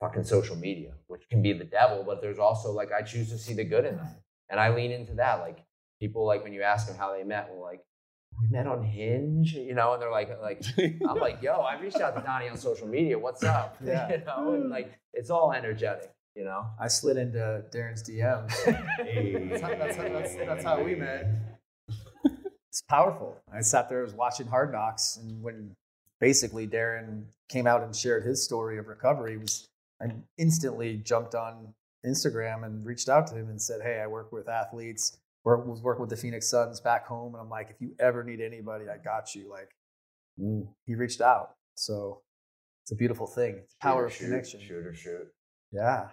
fucking 0.00 0.24
social 0.24 0.56
media, 0.56 0.92
which 1.06 1.28
can 1.28 1.42
be 1.42 1.52
the 1.52 1.64
devil, 1.64 2.04
but 2.06 2.20
there's 2.20 2.38
also 2.38 2.72
like 2.72 2.90
I 2.92 3.02
choose 3.02 3.30
to 3.30 3.38
see 3.38 3.54
the 3.54 3.64
good 3.64 3.84
in 3.84 3.96
them. 3.96 4.08
And 4.50 4.58
I 4.60 4.74
lean 4.74 4.90
into 4.90 5.14
that. 5.14 5.40
Like 5.40 5.64
people 6.00 6.26
like 6.26 6.42
when 6.42 6.52
you 6.52 6.62
ask 6.62 6.86
them 6.86 6.96
how 6.96 7.12
they 7.14 7.24
met, 7.24 7.48
well, 7.50 7.62
like, 7.62 7.80
we 8.40 8.48
met 8.50 8.66
on 8.66 8.84
Hinge, 8.84 9.54
you 9.54 9.74
know, 9.74 9.94
and 9.94 10.02
they're 10.02 10.12
like, 10.12 10.30
like 10.40 10.62
I'm 10.78 11.16
like, 11.20 11.42
yo, 11.42 11.54
I 11.54 11.80
reached 11.80 12.00
out 12.00 12.14
to 12.14 12.22
Donny 12.22 12.48
on 12.48 12.56
social 12.56 12.86
media. 12.86 13.18
What's 13.18 13.42
up? 13.42 13.76
Yeah. 13.84 14.08
you 14.10 14.24
know, 14.24 14.54
and 14.54 14.70
like 14.70 14.92
it's 15.12 15.30
all 15.30 15.52
energetic, 15.52 16.12
you 16.36 16.44
know. 16.44 16.66
I 16.80 16.88
slid 16.88 17.16
into 17.16 17.64
Darren's 17.74 18.08
DMs. 18.08 18.52
hey. 19.04 19.48
that's, 19.50 19.62
how, 19.62 19.68
that's, 19.68 19.96
how, 19.96 20.08
that's, 20.08 20.34
that's 20.36 20.64
how 20.64 20.82
we 20.82 20.94
met. 20.94 21.26
It's 22.68 22.82
powerful. 22.82 23.36
I 23.52 23.60
sat 23.62 23.88
there, 23.88 24.00
I 24.00 24.02
was 24.02 24.14
watching 24.14 24.46
Hard 24.46 24.70
Knocks, 24.70 25.16
and 25.16 25.42
when 25.42 25.74
basically 26.20 26.68
Darren 26.68 27.24
came 27.48 27.66
out 27.66 27.82
and 27.82 27.96
shared 27.96 28.24
his 28.24 28.44
story 28.44 28.78
of 28.78 28.86
recovery, 28.86 29.36
was 29.38 29.68
I 30.00 30.06
instantly 30.36 30.96
jumped 30.98 31.34
on 31.34 31.74
Instagram 32.06 32.64
and 32.64 32.84
reached 32.84 33.08
out 33.08 33.26
to 33.28 33.34
him 33.36 33.48
and 33.48 33.60
said, 33.60 33.80
"Hey, 33.82 34.00
I 34.00 34.06
work 34.06 34.32
with 34.32 34.48
athletes. 34.48 35.18
Work 35.44 35.66
was 35.66 35.82
working 35.82 36.00
with 36.02 36.10
the 36.10 36.16
Phoenix 36.16 36.48
Suns 36.48 36.80
back 36.80 37.06
home, 37.06 37.34
and 37.34 37.42
I'm 37.42 37.48
like, 37.50 37.70
if 37.70 37.80
you 37.80 37.94
ever 37.98 38.22
need 38.22 38.40
anybody, 38.40 38.84
I 38.88 38.98
got 38.98 39.34
you." 39.34 39.50
Like, 39.50 39.70
mm, 40.38 40.68
he 40.84 40.94
reached 40.94 41.20
out. 41.20 41.56
So 41.74 42.22
It's 42.82 42.92
a 42.92 42.96
beautiful 42.96 43.26
thing. 43.26 43.56
It's 43.58 43.74
the 43.74 43.78
power 43.80 44.06
of 44.06 44.12
shoot, 44.14 44.26
connection. 44.26 44.60
Shoot 44.60 44.86
or 44.86 44.94
shoot. 44.94 45.28
Yeah. 45.72 46.08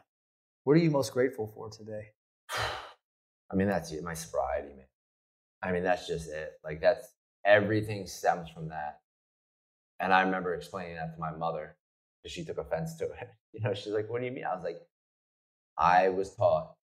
What 0.64 0.74
are 0.74 0.80
you 0.80 0.92
most 0.92 1.14
grateful 1.14 1.48
for 1.48 1.70
today? 1.70 2.10
I 3.52 3.56
mean, 3.56 3.68
that's 3.68 3.92
it. 3.92 4.04
My 4.04 4.14
sobriety, 4.14 4.70
man. 4.70 4.86
I 5.62 5.72
mean, 5.72 5.84
that's 5.84 6.08
just 6.08 6.30
it. 6.30 6.54
Like 6.64 6.82
that's 6.82 7.08
everything 7.46 8.08
stems 8.08 8.50
from 8.50 8.70
that. 8.70 9.00
And 10.00 10.14
I 10.14 10.22
remember 10.24 10.54
explaining 10.54 10.96
that 10.96 11.14
to 11.14 11.20
my 11.20 11.32
mother 11.32 11.78
because 12.22 12.34
she 12.34 12.44
took 12.44 12.58
offense 12.58 12.96
to 12.98 13.06
it. 13.06 13.30
You 13.56 13.62
know, 13.62 13.74
she's 13.74 13.94
like, 13.94 14.10
"What 14.10 14.20
do 14.20 14.26
you 14.26 14.34
mean?" 14.34 14.46
I 14.46 14.54
was 14.54 14.66
like, 14.66 14.82
"I 15.78 16.10
was 16.10 16.36
taught 16.36 16.76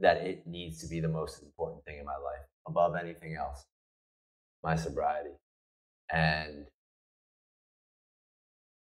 that 0.00 0.18
it 0.18 0.46
needs 0.46 0.80
to 0.82 0.86
be 0.88 1.00
the 1.00 1.08
most 1.08 1.42
important 1.42 1.84
thing 1.86 1.98
in 1.98 2.04
my 2.04 2.16
life 2.18 2.46
above 2.66 2.96
anything 2.96 3.34
else, 3.34 3.64
my 4.62 4.76
sobriety." 4.76 5.36
And 6.10 6.66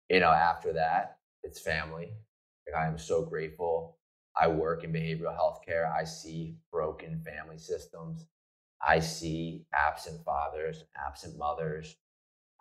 you 0.10 0.20
know, 0.20 0.32
after 0.32 0.74
that, 0.74 1.20
it's 1.44 1.60
family. 1.62 2.12
Like 2.68 2.76
I 2.76 2.88
am 2.88 2.98
so 2.98 3.24
grateful. 3.24 3.98
I 4.38 4.48
work 4.50 4.84
in 4.84 4.92
behavioral 4.92 5.34
health 5.34 5.62
care. 5.66 5.92
I 5.92 6.04
see 6.04 6.58
broken 6.72 7.22
family 7.22 7.58
systems. 7.58 8.28
I 8.86 9.00
see 9.00 9.66
absent 9.74 10.24
fathers, 10.26 10.84
absent 10.98 11.38
mothers. 11.38 11.96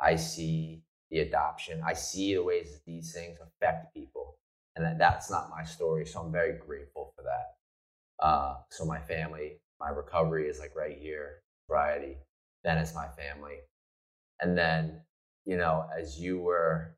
I 0.01 0.17
see 0.17 0.83
the 1.11 1.21
adoption. 1.21 1.83
I 1.85 1.95
see 1.95 2.35
the 2.35 2.43
ways 2.43 2.73
that 2.73 2.85
these 2.87 3.13
things 3.13 3.39
affect 3.41 3.95
people. 3.95 4.39
And 4.77 4.85
that, 4.85 4.99
that's 4.99 5.31
not 5.31 5.51
my 5.51 5.65
story. 5.65 6.07
So 6.07 6.21
I'm 6.21 6.33
very 6.33 6.59
grateful 6.59 7.13
for 7.17 7.23
that. 7.23 8.25
Uh, 8.25 8.57
so 8.71 8.85
my 8.85 9.01
family, 9.01 9.61
my 9.81 9.91
recovery 9.91 10.49
is 10.49 10.59
like 10.59 10.75
right 10.77 10.99
here, 10.99 11.43
sobriety. 11.67 12.17
Then 12.65 12.79
it's 12.79 12.95
my 12.95 13.09
family. 13.09 13.59
And 14.41 14.57
then, 14.57 15.01
you 15.45 15.57
know, 15.57 15.87
as 15.97 16.19
you 16.19 16.41
were 16.41 16.97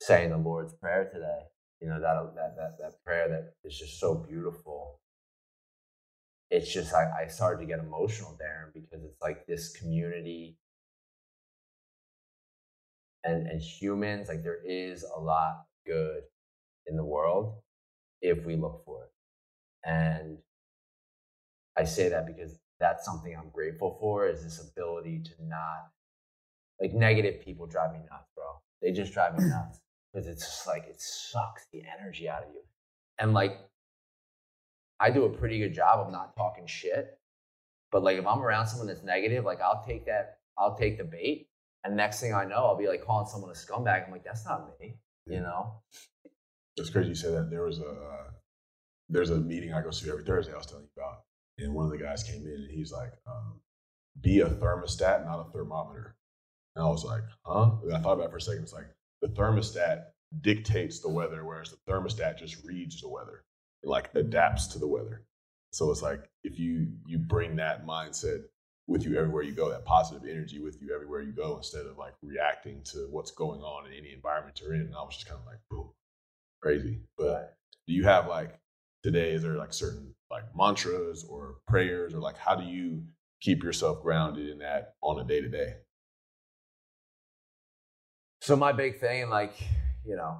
saying 0.00 0.30
the 0.30 0.36
Lord's 0.36 0.74
Prayer 0.74 1.10
today, 1.12 1.40
you 1.80 1.88
know, 1.88 2.00
that, 2.00 2.34
that, 2.36 2.56
that, 2.56 2.78
that 2.78 3.04
prayer 3.04 3.28
that 3.28 3.54
is 3.68 3.78
just 3.78 3.98
so 3.98 4.14
beautiful. 4.14 5.00
It's 6.50 6.72
just, 6.72 6.94
I, 6.94 7.24
I 7.24 7.26
started 7.26 7.60
to 7.60 7.66
get 7.66 7.80
emotional, 7.80 8.38
Darren, 8.40 8.72
because 8.72 9.04
it's 9.04 9.20
like 9.20 9.46
this 9.46 9.76
community 9.76 10.58
and, 13.26 13.46
and 13.46 13.60
humans, 13.60 14.28
like 14.28 14.42
there 14.42 14.60
is 14.64 15.04
a 15.16 15.20
lot 15.20 15.66
good 15.84 16.22
in 16.86 16.96
the 16.96 17.04
world 17.04 17.56
if 18.22 18.44
we 18.44 18.56
look 18.56 18.84
for 18.84 19.04
it. 19.04 19.10
And 19.88 20.38
I 21.76 21.84
say 21.84 22.08
that 22.08 22.26
because 22.26 22.58
that's 22.78 23.04
something 23.04 23.34
I'm 23.36 23.50
grateful 23.50 23.96
for 24.00 24.28
is 24.28 24.42
this 24.42 24.60
ability 24.60 25.22
to 25.24 25.46
not 25.46 25.90
like 26.80 26.92
negative 26.92 27.40
people 27.40 27.66
drive 27.66 27.92
me 27.92 28.00
nuts, 28.10 28.28
bro. 28.34 28.44
They 28.82 28.92
just 28.92 29.12
drive 29.12 29.38
me 29.38 29.44
nuts 29.48 29.80
because 30.12 30.26
it's 30.28 30.44
just 30.44 30.66
like 30.66 30.86
it 30.88 31.00
sucks 31.00 31.66
the 31.72 31.82
energy 31.98 32.28
out 32.28 32.42
of 32.42 32.48
you. 32.54 32.60
And 33.18 33.34
like 33.34 33.58
I 35.00 35.10
do 35.10 35.24
a 35.24 35.30
pretty 35.30 35.58
good 35.58 35.74
job 35.74 36.06
of 36.06 36.12
not 36.12 36.36
talking 36.36 36.66
shit. 36.66 37.18
But 37.92 38.02
like 38.02 38.18
if 38.18 38.26
I'm 38.26 38.40
around 38.42 38.66
someone 38.66 38.88
that's 38.88 39.02
negative, 39.02 39.44
like 39.44 39.60
I'll 39.60 39.82
take 39.86 40.06
that, 40.06 40.38
I'll 40.58 40.76
take 40.76 40.98
the 40.98 41.04
bait. 41.04 41.48
And 41.84 41.96
next 41.96 42.20
thing 42.20 42.34
I 42.34 42.44
know, 42.44 42.64
I'll 42.66 42.76
be 42.76 42.88
like 42.88 43.04
calling 43.04 43.28
someone 43.28 43.50
a 43.50 43.54
scumbag. 43.54 44.06
I'm 44.06 44.12
like, 44.12 44.24
that's 44.24 44.44
not 44.44 44.68
me, 44.80 44.96
you 45.26 45.40
know? 45.40 45.82
It's 46.76 46.90
crazy 46.90 47.10
you 47.10 47.14
say 47.14 47.30
that. 47.30 47.50
There 47.50 47.62
was 47.62 47.78
a 47.78 47.88
uh, 47.88 48.30
there's 49.08 49.30
a 49.30 49.36
meeting 49.36 49.72
I 49.72 49.82
go 49.82 49.90
to 49.90 50.10
every 50.10 50.24
Thursday. 50.24 50.52
I 50.52 50.56
was 50.56 50.66
telling 50.66 50.84
you 50.84 51.02
about, 51.02 51.22
and 51.58 51.74
one 51.74 51.86
of 51.86 51.92
the 51.92 51.98
guys 51.98 52.22
came 52.22 52.44
in 52.44 52.52
and 52.52 52.70
he's 52.70 52.92
like, 52.92 53.12
um, 53.26 53.60
"Be 54.20 54.40
a 54.40 54.48
thermostat, 54.48 55.24
not 55.24 55.46
a 55.46 55.50
thermometer." 55.52 56.16
And 56.74 56.84
I 56.84 56.88
was 56.88 57.04
like, 57.04 57.22
"Huh?" 57.44 57.76
And 57.82 57.94
I 57.94 58.00
thought 58.00 58.14
about 58.14 58.26
it 58.26 58.30
for 58.30 58.36
a 58.36 58.40
second. 58.40 58.64
It's 58.64 58.74
like 58.74 58.90
the 59.22 59.28
thermostat 59.28 60.06
dictates 60.40 61.00
the 61.00 61.08
weather, 61.08 61.44
whereas 61.44 61.70
the 61.70 61.90
thermostat 61.90 62.38
just 62.38 62.64
reads 62.64 63.00
the 63.00 63.08
weather, 63.08 63.44
it 63.82 63.88
like 63.88 64.10
adapts 64.14 64.66
to 64.68 64.78
the 64.78 64.88
weather. 64.88 65.22
So 65.72 65.90
it's 65.90 66.02
like 66.02 66.28
if 66.44 66.58
you 66.58 66.88
you 67.06 67.18
bring 67.18 67.56
that 67.56 67.86
mindset 67.86 68.42
with 68.88 69.04
you 69.04 69.18
everywhere 69.18 69.42
you 69.42 69.52
go, 69.52 69.70
that 69.70 69.84
positive 69.84 70.28
energy 70.28 70.60
with 70.60 70.80
you 70.80 70.94
everywhere 70.94 71.20
you 71.20 71.32
go, 71.32 71.56
instead 71.56 71.86
of 71.86 71.98
like 71.98 72.14
reacting 72.22 72.82
to 72.84 73.08
what's 73.10 73.30
going 73.32 73.60
on 73.60 73.86
in 73.86 73.92
any 73.92 74.12
environment 74.12 74.60
you're 74.60 74.74
in. 74.74 74.82
And 74.82 74.94
I 74.94 75.02
was 75.02 75.14
just 75.14 75.28
kind 75.28 75.40
of 75.40 75.46
like, 75.46 75.58
boom, 75.70 75.90
crazy. 76.62 77.00
But 77.18 77.56
do 77.86 77.92
you 77.92 78.04
have 78.04 78.28
like 78.28 78.58
today? 79.02 79.32
Is 79.32 79.42
there 79.42 79.56
like 79.56 79.72
certain 79.72 80.14
like 80.30 80.44
mantras 80.56 81.24
or 81.24 81.56
prayers 81.66 82.14
or 82.14 82.18
like 82.18 82.36
how 82.36 82.54
do 82.54 82.64
you 82.64 83.02
keep 83.40 83.62
yourself 83.62 84.02
grounded 84.02 84.48
in 84.48 84.58
that 84.58 84.94
on 85.02 85.20
a 85.20 85.24
day 85.24 85.40
to 85.40 85.48
day? 85.48 85.74
So 88.40 88.54
my 88.54 88.72
big 88.72 89.00
thing, 89.00 89.28
like, 89.28 89.54
you 90.04 90.14
know, 90.14 90.38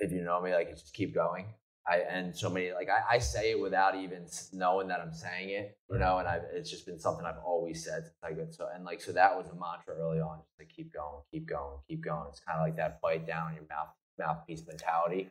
if 0.00 0.12
you 0.12 0.22
know 0.22 0.40
me, 0.40 0.52
like, 0.52 0.70
just 0.70 0.92
keep 0.92 1.14
going. 1.14 1.46
I 1.88 1.98
and 2.10 2.36
so 2.36 2.50
many 2.50 2.72
like 2.72 2.88
I, 2.90 3.16
I 3.16 3.18
say 3.18 3.52
it 3.52 3.60
without 3.60 3.96
even 3.96 4.26
knowing 4.52 4.88
that 4.88 5.00
I'm 5.00 5.12
saying 5.12 5.50
it, 5.50 5.78
you 5.90 5.98
know, 5.98 6.18
and 6.18 6.28
I've, 6.28 6.42
it's 6.52 6.70
just 6.70 6.84
been 6.84 6.98
something 6.98 7.24
I've 7.24 7.42
always 7.44 7.82
said 7.84 8.04
since 8.04 8.16
I 8.22 8.32
got 8.32 8.52
so 8.52 8.68
and 8.74 8.84
like 8.84 9.00
so 9.00 9.12
that 9.12 9.36
was 9.36 9.46
a 9.48 9.54
mantra 9.54 9.94
early 9.98 10.20
on, 10.20 10.38
just 10.38 10.58
like 10.58 10.68
keep 10.68 10.92
going, 10.92 11.22
keep 11.32 11.48
going, 11.48 11.78
keep 11.88 12.04
going. 12.04 12.26
It's 12.28 12.40
kind 12.40 12.58
of 12.58 12.66
like 12.66 12.76
that 12.76 13.00
bite 13.00 13.26
down 13.26 13.54
your 13.54 13.64
mouth 13.70 13.88
mouthpiece 14.18 14.66
mentality. 14.66 15.30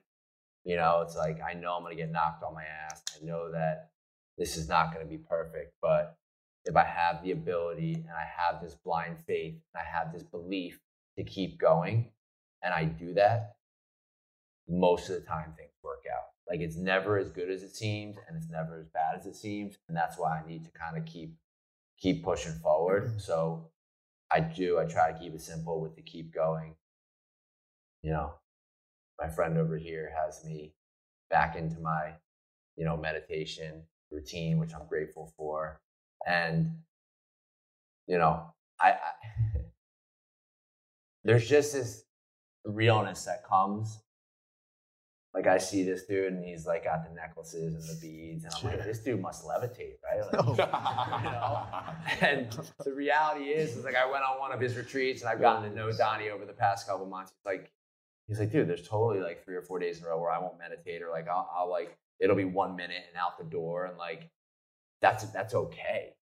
You 0.64 0.78
know, 0.78 1.02
it's 1.06 1.16
like 1.16 1.40
I 1.48 1.54
know 1.54 1.76
I'm 1.76 1.84
gonna 1.84 1.96
get 1.96 2.12
knocked 2.12 2.44
on 2.44 2.54
my 2.56 2.64
ass. 2.64 3.04
I 3.16 3.24
know 3.24 3.52
that 3.52 3.92
this 4.38 4.58
is 4.58 4.68
not 4.68 4.94
gonna 4.94 5.06
be 5.06 5.18
perfect, 5.18 5.74
but 5.82 6.18
if 6.66 6.76
I 6.76 6.84
have 6.84 7.24
the 7.24 7.32
ability 7.32 7.94
and 7.94 8.10
I 8.10 8.26
have 8.26 8.62
this 8.62 8.76
blind 8.76 9.18
faith 9.26 9.54
and 9.54 9.82
I 9.82 9.86
have 9.86 10.12
this 10.12 10.24
belief 10.24 10.80
to 11.18 11.24
keep 11.24 11.60
going 11.60 12.10
and 12.64 12.74
I 12.74 12.86
do 12.86 13.14
that, 13.14 13.56
most 14.68 15.10
of 15.10 15.16
the 15.16 15.22
time 15.22 15.54
things 15.56 15.72
work 15.84 16.04
out. 16.14 16.27
Like 16.50 16.62
it's 16.62 16.78
never 16.78 17.18
as 17.18 17.30
good 17.30 17.50
as 17.50 17.64
it 17.64 17.76
seems 17.76 18.18
and 18.28 18.38
it's 18.38 18.50
never 18.50 18.80
as 18.80 18.88
bad 18.88 19.20
as 19.20 19.26
it 19.26 19.36
seems. 19.36 19.78
And 19.88 19.98
that's 19.98 20.18
why 20.18 20.40
I 20.40 20.48
need 20.48 20.64
to 20.66 20.72
kind 20.72 20.98
of 20.98 21.06
keep 21.06 21.36
keep 21.98 22.24
pushing 22.24 22.54
forward. 22.54 23.08
Mm-hmm. 23.08 23.20
So 23.20 23.70
I 24.32 24.40
do, 24.40 24.80
I 24.80 24.86
try 24.86 25.12
to 25.12 25.20
keep 25.20 25.34
it 25.34 25.42
simple 25.42 25.82
with 25.82 25.96
the 25.96 26.02
keep 26.02 26.34
going. 26.34 26.76
You 28.04 28.12
know, 28.12 28.34
my 29.20 29.28
friend 29.28 29.58
over 29.58 29.78
here 29.78 30.12
has 30.24 30.44
me 30.46 30.74
back 31.30 31.56
into 31.56 31.80
my, 31.80 32.14
you 32.76 32.86
know, 32.86 32.98
meditation 32.98 33.84
routine, 34.12 34.60
which 34.60 34.74
I'm 34.74 34.88
grateful 34.88 35.34
for. 35.38 35.82
And, 36.26 36.72
you 38.08 38.18
know, 38.18 38.54
I, 38.80 38.92
I 38.92 38.96
there's 41.24 41.48
just 41.48 41.74
this 41.74 42.04
realness 42.66 43.26
that 43.26 43.46
comes. 43.46 44.00
Like 45.38 45.46
I 45.46 45.60
see 45.60 45.84
this 45.84 46.06
dude 46.06 46.34
and 46.34 46.44
he's 46.44 46.66
like 46.66 46.86
got 46.86 47.08
the 47.08 47.14
necklaces 47.14 47.76
and 47.76 47.84
the 47.84 48.02
beads, 48.02 48.44
and 48.44 48.52
I'm 48.56 48.64
like, 48.72 48.84
this 48.84 48.98
dude 48.98 49.22
must 49.22 49.46
levitate, 49.46 49.98
right? 50.04 50.34
Like, 50.34 50.58
you 51.24 51.30
know? 51.30 51.68
And 52.22 52.52
the 52.84 52.92
reality 52.92 53.50
is, 53.50 53.78
is 53.78 53.86
like 53.86 53.94
I 53.96 54.10
went 54.10 54.24
on 54.24 54.40
one 54.40 54.52
of 54.52 54.60
his 54.60 54.76
retreats 54.76 55.22
and 55.22 55.30
I've 55.30 55.40
gotten 55.40 55.70
to 55.70 55.76
know 55.76 55.92
Donny 55.92 56.32
over 56.32 56.44
the 56.44 56.54
past 56.54 56.88
couple 56.88 57.06
months. 57.06 57.34
It's 57.34 57.46
like 57.46 57.72
he's 58.28 58.40
like, 58.40 58.52
dude, 58.52 58.68
there's 58.68 58.88
totally 58.88 59.24
like 59.24 59.46
three 59.46 59.56
or 59.56 59.62
four 59.62 59.78
days 59.78 60.00
in 60.00 60.06
a 60.06 60.08
row 60.08 60.20
where 60.20 60.32
I 60.32 60.40
won't 60.40 60.58
meditate 60.58 61.04
or 61.04 61.12
like 61.12 61.28
I'll, 61.28 61.48
I'll 61.56 61.70
like 61.70 61.96
it'll 62.20 62.36
be 62.36 62.46
one 62.46 62.76
minute 62.76 63.04
and 63.08 63.16
out 63.16 63.38
the 63.38 63.44
door 63.44 63.86
and 63.86 63.96
like 63.96 64.32
that's 65.04 65.24
that's 65.26 65.54
okay 65.54 66.16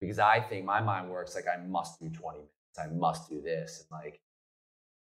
because 0.00 0.18
I 0.18 0.40
think 0.40 0.64
my 0.64 0.80
mind 0.80 1.10
works 1.10 1.34
like 1.34 1.44
I 1.46 1.62
must 1.66 2.00
do 2.00 2.08
20 2.08 2.38
minutes, 2.38 2.78
I 2.78 2.86
must 2.86 3.28
do 3.28 3.42
this, 3.42 3.84
and 3.90 4.00
like 4.02 4.22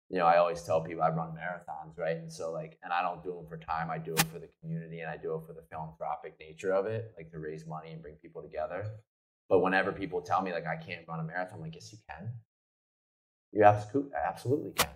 you 0.09 0.17
know, 0.17 0.25
I 0.25 0.37
always 0.37 0.61
tell 0.61 0.81
people 0.81 1.03
I 1.03 1.09
run 1.09 1.35
marathons, 1.35 1.97
right? 1.97 2.15
And 2.15 2.31
so 2.31 2.51
like, 2.51 2.77
and 2.83 2.93
I 2.93 3.01
don't 3.01 3.23
do 3.23 3.33
them 3.33 3.45
for 3.47 3.57
time. 3.57 3.91
I 3.91 3.97
do 3.97 4.13
it 4.13 4.23
for 4.31 4.39
the 4.39 4.49
community 4.61 5.01
and 5.01 5.09
I 5.09 5.17
do 5.17 5.35
it 5.35 5.45
for 5.45 5.53
the 5.53 5.63
philanthropic 5.69 6.35
nature 6.39 6.73
of 6.73 6.85
it, 6.85 7.13
like 7.17 7.29
to 7.31 7.39
raise 7.39 7.67
money 7.67 7.91
and 7.91 8.01
bring 8.01 8.15
people 8.15 8.41
together. 8.41 8.85
But 9.49 9.59
whenever 9.59 9.91
people 9.91 10.21
tell 10.21 10.41
me 10.41 10.53
like 10.53 10.65
I 10.65 10.77
can't 10.77 11.05
run 11.07 11.19
a 11.19 11.23
marathon, 11.23 11.55
I'm 11.55 11.61
like, 11.61 11.75
yes, 11.75 11.91
you 11.91 11.99
can. 12.09 12.29
You 13.51 13.63
absolutely 13.65 14.71
can. 14.73 14.89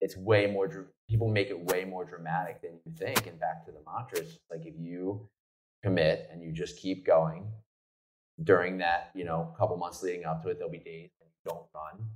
It's 0.00 0.16
way 0.16 0.46
more. 0.46 0.88
People 1.08 1.28
make 1.28 1.50
it 1.50 1.60
way 1.66 1.84
more 1.84 2.04
dramatic 2.04 2.60
than 2.60 2.72
you 2.84 2.92
think. 2.96 3.26
And 3.26 3.38
back 3.38 3.64
to 3.66 3.72
the 3.72 3.78
mantra, 3.86 4.18
it's 4.18 4.38
like 4.50 4.66
if 4.66 4.74
you 4.78 5.28
commit 5.82 6.28
and 6.32 6.42
you 6.42 6.50
just 6.50 6.78
keep 6.78 7.06
going 7.06 7.46
during 8.42 8.78
that, 8.78 9.10
you 9.14 9.24
know, 9.24 9.54
couple 9.56 9.76
months 9.76 10.02
leading 10.02 10.24
up 10.24 10.42
to 10.42 10.48
it, 10.48 10.58
there'll 10.58 10.72
be 10.72 10.78
days 10.78 11.10
when 11.18 11.28
you 11.28 11.50
don't 11.50 11.66
run 11.74 12.08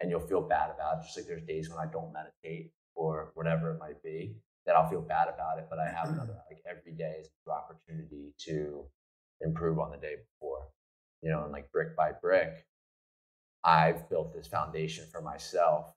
and 0.00 0.10
you'll 0.10 0.20
feel 0.20 0.42
bad 0.42 0.70
about 0.74 0.98
it. 0.98 1.04
Just 1.04 1.16
like 1.16 1.26
there's 1.26 1.46
days 1.46 1.70
when 1.70 1.78
I 1.78 1.90
don't 1.90 2.12
meditate 2.12 2.72
or 2.94 3.32
whatever 3.34 3.72
it 3.72 3.78
might 3.78 4.02
be, 4.02 4.36
that 4.66 4.76
I'll 4.76 4.88
feel 4.88 5.02
bad 5.02 5.28
about 5.28 5.58
it. 5.58 5.66
But 5.70 5.78
I 5.78 5.88
have 5.88 6.08
another 6.08 6.36
like 6.50 6.62
every 6.68 6.92
day 6.92 7.16
is 7.20 7.28
an 7.46 7.52
opportunity 7.52 8.32
to 8.46 8.84
improve 9.40 9.78
on 9.78 9.90
the 9.90 9.96
day 9.96 10.16
before. 10.16 10.68
You 11.22 11.30
know, 11.30 11.44
and 11.44 11.52
like 11.52 11.70
brick 11.72 11.96
by 11.96 12.12
brick, 12.12 12.66
I've 13.64 14.08
built 14.08 14.34
this 14.34 14.46
foundation 14.46 15.06
for 15.10 15.20
myself 15.20 15.92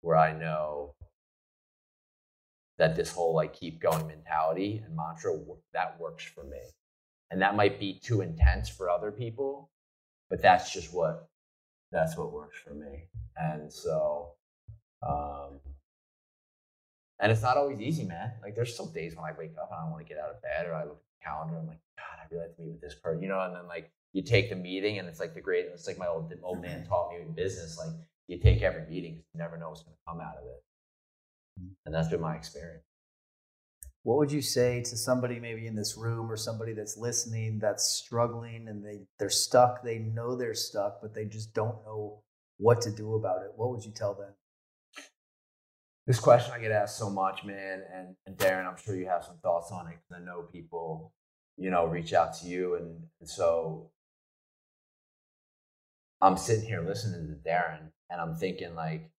where 0.00 0.16
I 0.16 0.32
know 0.32 0.94
that 2.78 2.96
this 2.96 3.10
whole 3.10 3.34
like 3.34 3.54
keep 3.54 3.80
going 3.80 4.06
mentality 4.06 4.82
and 4.84 4.96
mantra 4.96 5.32
that 5.72 5.98
works 6.00 6.24
for 6.24 6.44
me. 6.44 6.60
And 7.30 7.42
that 7.42 7.56
might 7.56 7.78
be 7.78 8.00
too 8.02 8.20
intense 8.22 8.68
for 8.68 8.88
other 8.88 9.10
people, 9.10 9.70
but 10.30 10.40
that's 10.40 10.72
just 10.72 10.94
what 10.94 11.27
that's 11.92 12.16
what 12.16 12.32
works 12.32 12.58
for 12.58 12.74
me. 12.74 13.04
And 13.36 13.72
so 13.72 14.34
Um, 15.02 15.60
and 17.20 17.32
it's 17.32 17.42
not 17.42 17.56
always 17.56 17.80
easy, 17.80 18.04
man. 18.04 18.32
Like 18.42 18.54
there's 18.54 18.76
some 18.76 18.92
days 18.92 19.16
when 19.16 19.24
I 19.24 19.32
wake 19.36 19.54
up 19.60 19.70
and 19.70 19.78
I 19.78 19.82
don't 19.82 19.92
want 19.92 20.06
to 20.06 20.08
get 20.12 20.22
out 20.22 20.30
of 20.30 20.42
bed, 20.42 20.66
or 20.66 20.74
I 20.74 20.84
look 20.84 20.98
at 21.02 21.20
the 21.20 21.24
calendar, 21.24 21.58
I'm 21.58 21.66
like, 21.66 21.80
God, 21.96 22.18
I 22.20 22.26
really 22.30 22.46
have 22.46 22.56
to 22.56 22.62
meet 22.62 22.72
with 22.72 22.80
this 22.80 22.94
person, 22.94 23.22
you 23.22 23.28
know. 23.28 23.40
And 23.40 23.54
then 23.54 23.66
like 23.66 23.90
you 24.12 24.22
take 24.22 24.50
the 24.50 24.56
meeting, 24.56 24.98
and 24.98 25.08
it's 25.08 25.20
like 25.20 25.34
the 25.34 25.40
great. 25.40 25.66
It's 25.66 25.86
like 25.86 25.98
my 25.98 26.06
old 26.06 26.32
old 26.42 26.60
man 26.62 26.86
taught 26.86 27.10
me 27.12 27.20
in 27.22 27.32
business. 27.32 27.78
Like 27.78 27.94
you 28.28 28.38
take 28.38 28.62
every 28.62 28.82
meeting 28.88 29.14
because 29.14 29.30
you 29.34 29.38
never 29.38 29.56
know 29.56 29.68
what's 29.70 29.82
going 29.82 29.96
to 29.96 30.10
come 30.10 30.20
out 30.20 30.36
of 30.36 30.44
it, 30.46 30.62
and 31.86 31.94
that's 31.94 32.08
been 32.08 32.20
my 32.20 32.36
experience. 32.36 32.87
What 34.08 34.16
would 34.16 34.32
you 34.32 34.40
say 34.40 34.80
to 34.84 34.96
somebody 34.96 35.38
maybe 35.38 35.66
in 35.66 35.74
this 35.74 35.98
room 35.98 36.32
or 36.32 36.36
somebody 36.38 36.72
that's 36.72 36.96
listening 36.96 37.58
that's 37.58 37.84
struggling 37.84 38.66
and 38.66 38.82
they 38.82 39.00
they're 39.18 39.28
stuck, 39.28 39.82
they 39.82 39.98
know 39.98 40.34
they're 40.34 40.54
stuck, 40.54 41.02
but 41.02 41.14
they 41.14 41.26
just 41.26 41.52
don't 41.52 41.84
know 41.84 42.22
what 42.56 42.80
to 42.80 42.90
do 42.90 43.16
about 43.16 43.42
it? 43.42 43.52
What 43.54 43.68
would 43.68 43.84
you 43.84 43.92
tell 43.92 44.14
them? 44.14 44.32
This 46.06 46.18
question 46.18 46.54
I 46.54 46.58
get 46.58 46.72
asked 46.72 46.96
so 46.96 47.10
much, 47.10 47.44
man, 47.44 47.82
and, 47.94 48.16
and 48.24 48.34
Darren, 48.38 48.66
I'm 48.66 48.78
sure 48.78 48.96
you 48.96 49.04
have 49.08 49.24
some 49.24 49.36
thoughts 49.42 49.70
on 49.70 49.88
it 49.88 49.98
because 49.98 50.22
I 50.22 50.24
know 50.24 50.40
people, 50.40 51.12
you 51.58 51.70
know, 51.70 51.84
reach 51.84 52.14
out 52.14 52.32
to 52.38 52.46
you, 52.46 52.76
and, 52.76 53.02
and 53.20 53.28
so 53.28 53.90
I'm 56.22 56.38
sitting 56.38 56.64
here 56.64 56.80
listening 56.80 57.26
to 57.26 57.46
Darren, 57.46 57.90
and 58.08 58.22
I'm 58.22 58.36
thinking 58.36 58.74
like 58.74 59.10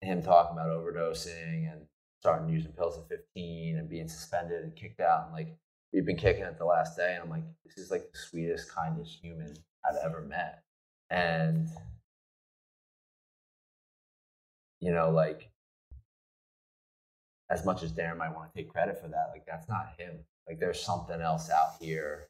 him 0.00 0.22
talking 0.22 0.56
about 0.56 0.70
overdosing 0.70 1.70
and 1.70 1.82
starting 2.24 2.48
using 2.48 2.72
pills 2.72 2.96
at 2.96 3.06
15 3.06 3.76
and 3.76 3.86
being 3.86 4.08
suspended 4.08 4.62
and 4.62 4.74
kicked 4.74 4.98
out, 4.98 5.26
and 5.26 5.34
like 5.34 5.54
we've 5.92 6.06
been 6.06 6.16
kicking 6.16 6.44
it 6.44 6.56
the 6.56 6.64
last 6.64 6.96
day, 6.96 7.12
and 7.14 7.22
I'm 7.22 7.28
like, 7.28 7.44
this 7.66 7.76
is 7.76 7.90
like 7.90 8.10
the 8.10 8.18
sweetest, 8.18 8.74
kindest 8.74 9.18
human 9.20 9.54
I've 9.86 10.02
ever 10.02 10.22
met, 10.22 10.62
and 11.10 11.68
you 14.80 14.90
know, 14.90 15.10
like 15.10 15.50
as 17.50 17.66
much 17.66 17.82
as 17.82 17.92
Darren 17.92 18.16
might 18.16 18.34
want 18.34 18.50
to 18.50 18.58
take 18.58 18.72
credit 18.72 18.98
for 18.98 19.08
that, 19.08 19.28
like 19.30 19.44
that's 19.46 19.68
not 19.68 19.92
him. 19.98 20.14
Like 20.48 20.58
there's 20.58 20.80
something 20.80 21.20
else 21.20 21.50
out 21.50 21.74
here 21.78 22.28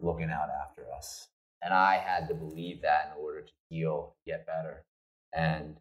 looking 0.00 0.30
out 0.30 0.48
after 0.62 0.86
us. 0.96 1.28
And 1.62 1.74
I 1.74 1.98
had 1.98 2.28
to 2.28 2.34
believe 2.34 2.80
that 2.80 3.12
in 3.14 3.22
order 3.22 3.42
to 3.42 3.52
heal, 3.68 4.14
get 4.26 4.46
better. 4.46 4.84
And, 5.34 5.76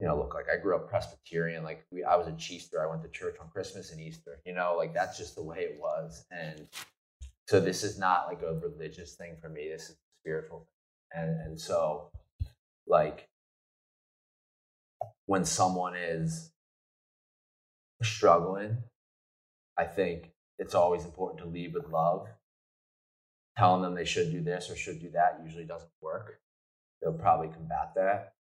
you 0.00 0.06
know, 0.06 0.16
look, 0.16 0.34
like 0.34 0.46
I 0.52 0.60
grew 0.60 0.74
up 0.74 0.88
Presbyterian, 0.88 1.62
like 1.62 1.84
we, 1.90 2.02
I 2.02 2.16
was 2.16 2.26
a 2.26 2.32
Chreaster. 2.32 2.82
I 2.82 2.86
went 2.86 3.02
to 3.02 3.08
church 3.08 3.36
on 3.40 3.48
Christmas 3.48 3.92
and 3.92 4.00
Easter, 4.00 4.40
you 4.44 4.52
know, 4.52 4.74
like 4.76 4.92
that's 4.92 5.16
just 5.16 5.36
the 5.36 5.42
way 5.42 5.58
it 5.58 5.78
was. 5.80 6.24
And 6.30 6.66
so 7.46 7.60
this 7.60 7.84
is 7.84 7.98
not 7.98 8.26
like 8.26 8.42
a 8.42 8.54
religious 8.54 9.14
thing 9.14 9.36
for 9.40 9.48
me. 9.48 9.68
This 9.68 9.90
is 9.90 9.96
spiritual. 10.20 10.66
And, 11.12 11.40
and 11.40 11.60
so 11.60 12.10
like 12.86 13.28
when 15.26 15.44
someone 15.44 15.94
is 15.94 16.50
struggling, 18.02 18.78
I 19.78 19.84
think 19.84 20.30
it's 20.58 20.74
always 20.74 21.04
important 21.04 21.40
to 21.40 21.48
lead 21.48 21.72
with 21.74 21.88
love. 21.88 22.26
Telling 23.56 23.82
them 23.82 23.94
they 23.94 24.04
should 24.04 24.32
do 24.32 24.42
this 24.42 24.68
or 24.68 24.76
should 24.76 25.00
do 25.00 25.10
that 25.10 25.40
usually 25.44 25.64
doesn't 25.64 25.90
work. 26.00 26.40
They'll 27.00 27.12
probably 27.12 27.48
combat 27.48 27.92
that. 27.94 28.32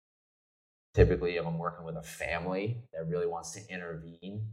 Typically, 0.94 1.36
if 1.36 1.46
I'm 1.46 1.58
working 1.58 1.86
with 1.86 1.96
a 1.96 2.02
family 2.02 2.78
that 2.92 3.08
really 3.08 3.26
wants 3.26 3.52
to 3.52 3.60
intervene, 3.72 4.46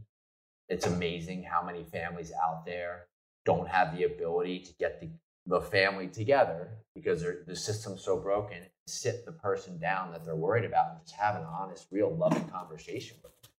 it's 0.68 0.86
amazing 0.86 1.42
how 1.42 1.62
many 1.62 1.84
families 1.84 2.32
out 2.32 2.64
there 2.64 3.06
don't 3.44 3.68
have 3.68 3.96
the 3.96 4.04
ability 4.04 4.60
to 4.60 4.72
get 4.78 5.00
the, 5.00 5.08
the 5.46 5.60
family 5.60 6.06
together 6.06 6.70
because 6.94 7.24
the 7.46 7.56
system's 7.56 8.04
so 8.04 8.16
broken 8.16 8.58
sit 8.90 9.24
the 9.24 9.32
person 9.32 9.78
down 9.78 10.12
that 10.12 10.24
they're 10.24 10.36
worried 10.36 10.64
about 10.64 10.90
and 10.90 11.00
just 11.02 11.14
have 11.14 11.36
an 11.36 11.44
honest, 11.44 11.86
real, 11.90 12.14
loving 12.14 12.44
conversation 12.48 13.16
with 13.22 13.32
them. 13.42 13.50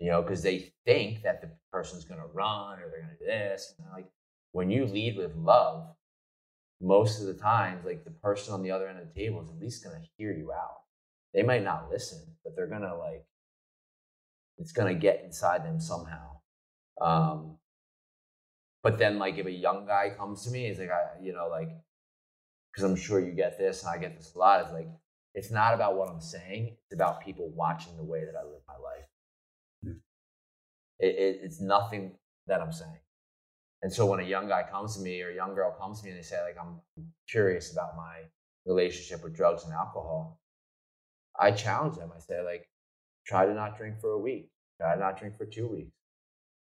You 0.00 0.10
know, 0.10 0.22
because 0.22 0.42
they 0.42 0.72
think 0.84 1.22
that 1.22 1.40
the 1.40 1.50
person's 1.72 2.04
going 2.04 2.20
to 2.20 2.26
run 2.26 2.78
or 2.78 2.88
they're 2.88 3.02
going 3.02 3.16
to 3.16 3.18
do 3.18 3.26
this. 3.26 3.74
And 3.78 3.88
like, 3.92 4.08
when 4.52 4.70
you 4.70 4.86
lead 4.86 5.16
with 5.16 5.34
love, 5.36 5.88
most 6.80 7.20
of 7.20 7.26
the 7.26 7.34
times, 7.34 7.84
like 7.84 8.04
the 8.04 8.10
person 8.10 8.54
on 8.54 8.62
the 8.62 8.70
other 8.70 8.88
end 8.88 8.98
of 9.00 9.12
the 9.12 9.20
table 9.20 9.42
is 9.42 9.48
at 9.48 9.60
least 9.60 9.84
going 9.84 10.00
to 10.00 10.08
hear 10.16 10.32
you 10.32 10.52
out. 10.52 10.82
They 11.34 11.42
might 11.42 11.62
not 11.62 11.90
listen, 11.90 12.20
but 12.42 12.54
they're 12.56 12.66
to 12.82 12.96
like, 12.96 13.24
it's 14.58 14.72
to 14.92 15.00
get 15.00 15.22
inside 15.24 15.64
them 15.64 15.80
somehow. 15.80 16.40
Um, 17.00 17.58
but 18.82 18.98
then, 18.98 19.18
like, 19.18 19.38
if 19.38 19.46
a 19.46 19.50
young 19.50 19.86
guy 19.86 20.10
comes 20.16 20.44
to 20.44 20.50
me, 20.50 20.66
he's 20.68 20.78
like, 20.78 20.90
I, 20.90 21.22
you 21.22 21.32
know, 21.32 21.48
like, 21.48 21.70
because 22.72 22.88
I'm 22.88 22.96
sure 22.96 23.20
you 23.20 23.32
get 23.32 23.58
this 23.58 23.82
and 23.82 23.90
I 23.90 23.98
get 23.98 24.16
this 24.16 24.34
a 24.34 24.38
lot, 24.38 24.62
It's 24.62 24.72
like, 24.72 24.88
it's 25.34 25.50
not 25.50 25.74
about 25.74 25.96
what 25.96 26.10
I'm 26.10 26.20
saying, 26.20 26.76
it's 26.84 26.94
about 26.94 27.24
people 27.24 27.52
watching 27.54 27.96
the 27.96 28.04
way 28.04 28.24
that 28.24 28.34
I 28.38 28.44
live 28.44 28.62
my 28.66 28.74
life. 28.74 29.06
Mm. 29.86 30.00
It, 30.98 31.14
it, 31.14 31.40
it's 31.42 31.60
nothing 31.60 32.12
that 32.46 32.60
I'm 32.60 32.72
saying. 32.72 32.98
And 33.82 33.92
so 33.92 34.06
when 34.06 34.20
a 34.20 34.24
young 34.24 34.48
guy 34.48 34.64
comes 34.68 34.96
to 34.96 35.02
me 35.02 35.22
or 35.22 35.30
a 35.30 35.34
young 35.34 35.54
girl 35.54 35.70
comes 35.78 36.00
to 36.00 36.04
me 36.04 36.10
and 36.10 36.18
they 36.18 36.24
say, 36.24 36.42
like, 36.42 36.56
I'm 36.60 36.80
curious 37.28 37.72
about 37.72 37.96
my 37.96 38.22
relationship 38.66 39.22
with 39.22 39.36
drugs 39.36 39.64
and 39.64 39.72
alcohol, 39.72 40.40
I 41.38 41.52
challenge 41.52 41.96
them. 41.96 42.10
I 42.14 42.20
say, 42.20 42.42
like, 42.42 42.68
try 43.26 43.46
to 43.46 43.54
not 43.54 43.76
drink 43.76 44.00
for 44.00 44.10
a 44.10 44.18
week, 44.18 44.50
try 44.80 44.94
to 44.94 45.00
not 45.00 45.18
drink 45.18 45.36
for 45.36 45.46
two 45.46 45.68
weeks. 45.68 45.92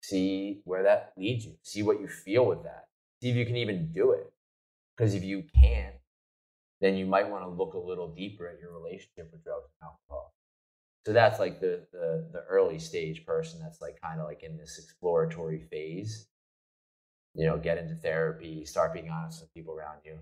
See 0.02 0.62
where 0.64 0.84
that 0.84 1.14
leads 1.18 1.46
you. 1.46 1.54
See 1.64 1.84
what 1.84 2.00
you 2.00 2.08
feel 2.08 2.46
with 2.46 2.64
that. 2.64 2.86
See 3.22 3.30
if 3.30 3.36
you 3.36 3.46
can 3.46 3.58
even 3.58 3.92
do 3.92 4.12
it. 4.12 4.32
Because 4.96 5.14
if 5.14 5.24
you 5.24 5.44
can't, 5.56 5.96
then 6.80 6.96
you 6.96 7.06
might 7.06 7.30
want 7.30 7.44
to 7.44 7.50
look 7.50 7.76
a 7.76 7.80
little 7.80 8.14
deeper 8.14 8.48
at 8.48 8.60
your 8.60 8.72
relationship 8.74 9.30
with 9.32 9.44
drugs 9.44 9.70
and 9.80 9.88
alcohol. 9.88 10.34
So 11.06 11.14
that's 11.14 11.40
like 11.40 11.60
the 11.60 11.88
the, 11.92 12.28
the 12.32 12.44
early 12.50 12.80
stage 12.80 13.26
person 13.26 13.60
that's 13.62 13.82
like 13.82 14.00
kind 14.02 14.20
of 14.20 14.28
like 14.28 14.44
in 14.44 14.58
this 14.58 14.80
exploratory 14.80 15.62
phase. 15.72 16.28
You 17.34 17.46
know, 17.46 17.58
get 17.58 17.78
into 17.78 17.96
therapy, 17.96 18.66
start 18.66 18.94
being 18.94 19.10
honest 19.10 19.42
with 19.42 19.54
people 19.54 19.74
around 19.74 20.00
you. 20.04 20.18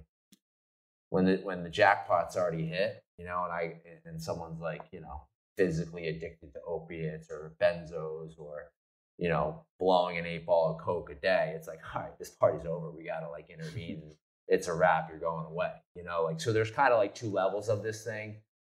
When 1.09 1.25
the 1.25 1.37
when 1.37 1.63
the 1.63 1.69
jackpot's 1.69 2.37
already 2.37 2.65
hit, 2.65 3.03
you 3.19 3.25
know, 3.25 3.43
and 3.43 3.53
I 3.53 3.75
and 4.05 4.21
someone's 4.21 4.61
like, 4.61 4.85
you 4.91 5.01
know, 5.01 5.21
physically 5.57 6.07
addicted 6.07 6.53
to 6.53 6.59
opiates 6.67 7.29
or 7.29 7.53
benzos 7.61 8.39
or 8.39 8.71
you 9.17 9.27
know, 9.27 9.65
blowing 9.79 10.17
an 10.17 10.25
eight 10.25 10.45
ball 10.45 10.71
of 10.71 10.81
coke 10.81 11.09
a 11.11 11.15
day, 11.15 11.51
it's 11.53 11.67
like, 11.67 11.81
all 11.93 12.01
right, 12.01 12.17
this 12.17 12.29
party's 12.29 12.65
over. 12.65 12.89
We 12.89 13.03
gotta 13.03 13.29
like 13.29 13.49
intervene 13.49 14.01
it's 14.49 14.67
a 14.67 14.73
wrap, 14.73 15.09
you're 15.09 15.19
going 15.19 15.45
away. 15.45 15.71
You 15.95 16.03
know, 16.03 16.23
like 16.23 16.41
so 16.41 16.51
there's 16.51 16.71
kind 16.71 16.91
of 16.91 16.97
like 16.97 17.15
two 17.15 17.29
levels 17.29 17.69
of 17.69 17.83
this 17.83 18.03
thing. 18.03 18.37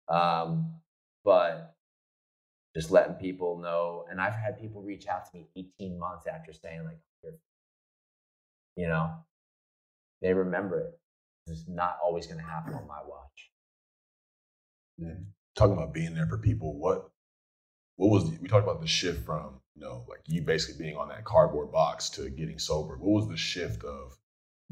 Um, 0.09 0.75
but 1.25 1.77
just 2.75 2.91
letting 2.91 3.15
people 3.15 3.59
know, 3.59 4.05
and 4.11 4.21
I've 4.21 4.35
had 4.35 4.61
people 4.61 4.83
reach 4.83 5.07
out 5.07 5.31
to 5.31 5.37
me 5.37 5.47
18 5.57 5.99
months 5.99 6.27
after 6.27 6.53
saying, 6.53 6.85
like, 6.85 6.99
you 8.77 8.89
know, 8.89 9.13
they 10.23 10.33
remember 10.33 10.81
it. 10.81 10.99
It's 11.47 11.65
not 11.69 11.99
always 12.03 12.27
going 12.27 12.39
to 12.39 12.45
happen 12.45 12.75
on 12.75 12.87
my 12.87 13.01
watch. 13.07 13.50
Yeah. 15.01 15.15
Talking 15.57 15.75
about 15.75 15.95
being 15.95 16.15
there 16.15 16.27
for 16.27 16.39
people, 16.39 16.79
what 16.79 17.11
what 17.97 18.11
was 18.11 18.31
the, 18.31 18.39
we 18.41 18.49
talked 18.49 18.65
about 18.65 18.81
the 18.81 18.87
shift 18.87 19.25
from 19.25 19.61
you 19.75 19.83
know 19.83 20.05
like 20.09 20.21
you 20.27 20.43
basically 20.43 20.83
being 20.83 20.97
on 20.97 21.09
that 21.09 21.25
cardboard 21.25 21.73
box 21.73 22.09
to 22.11 22.29
getting 22.31 22.59
sober. 22.59 22.97
What 22.97 23.23
was 23.23 23.29
the 23.29 23.37
shift 23.37 23.83
of 23.85 24.17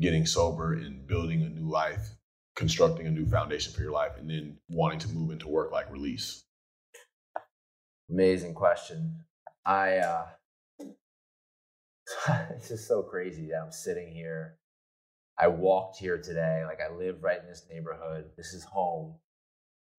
getting 0.00 0.26
sober 0.26 0.74
and 0.74 1.06
building 1.06 1.42
a 1.42 1.48
new 1.48 1.68
life, 1.68 2.08
constructing 2.54 3.06
a 3.06 3.10
new 3.10 3.26
foundation 3.26 3.72
for 3.72 3.82
your 3.82 3.92
life, 3.92 4.12
and 4.18 4.30
then 4.30 4.58
wanting 4.68 4.98
to 5.00 5.08
move 5.08 5.30
into 5.30 5.48
work 5.48 5.72
like 5.72 5.90
release? 5.90 6.44
Amazing 8.10 8.54
question. 8.54 9.24
I 9.64 9.98
uh 9.98 10.26
it's 12.50 12.68
just 12.68 12.86
so 12.86 13.02
crazy 13.02 13.48
that 13.48 13.62
I'm 13.62 13.72
sitting 13.72 14.12
here. 14.12 14.58
I 15.38 15.48
walked 15.48 15.98
here 15.98 16.18
today. 16.18 16.64
Like 16.64 16.80
I 16.80 16.94
live 16.94 17.22
right 17.22 17.40
in 17.40 17.46
this 17.46 17.66
neighborhood. 17.70 18.30
This 18.36 18.52
is 18.54 18.64
home. 18.64 19.14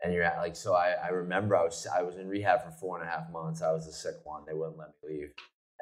And 0.02 0.14
you're 0.14 0.24
at 0.24 0.38
like 0.38 0.56
so 0.56 0.74
I, 0.74 0.96
I 1.04 1.10
remember 1.10 1.56
I 1.56 1.64
was 1.64 1.86
I 1.94 2.02
was 2.02 2.18
in 2.18 2.28
rehab 2.30 2.64
for 2.64 2.72
four 2.72 3.00
and 3.00 3.08
a 3.08 3.12
half 3.12 3.30
months. 3.32 3.62
I 3.62 3.72
was 3.72 3.88
a 3.88 3.94
sick 3.94 4.16
one. 4.24 4.44
They 4.48 4.54
wouldn't 4.54 4.78
let 4.78 4.90
me 4.90 5.10
leave. 5.10 5.34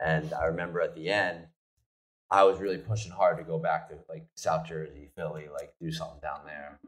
And 0.04 0.34
I 0.34 0.46
remember 0.46 0.82
at 0.82 0.96
the 0.96 1.10
end, 1.10 1.48
I 2.30 2.44
was 2.44 2.60
really 2.60 2.78
pushing 2.78 3.12
hard 3.12 3.38
to 3.38 3.44
go 3.44 3.58
back 3.58 3.90
to 3.90 3.96
like 4.10 4.26
South 4.36 4.68
Jersey, 4.68 5.10
Philly, 5.16 5.46
like 5.52 5.74
do 5.80 5.92
something 5.92 6.20
down 6.22 6.42
there. 6.46 6.80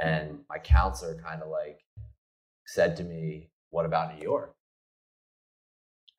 And 0.00 0.40
my 0.48 0.58
counselor 0.58 1.14
kind 1.14 1.42
of 1.42 1.48
like 1.50 1.80
said 2.66 2.96
to 2.96 3.04
me, 3.04 3.50
What 3.70 3.84
about 3.84 4.16
New 4.16 4.22
York? 4.22 4.54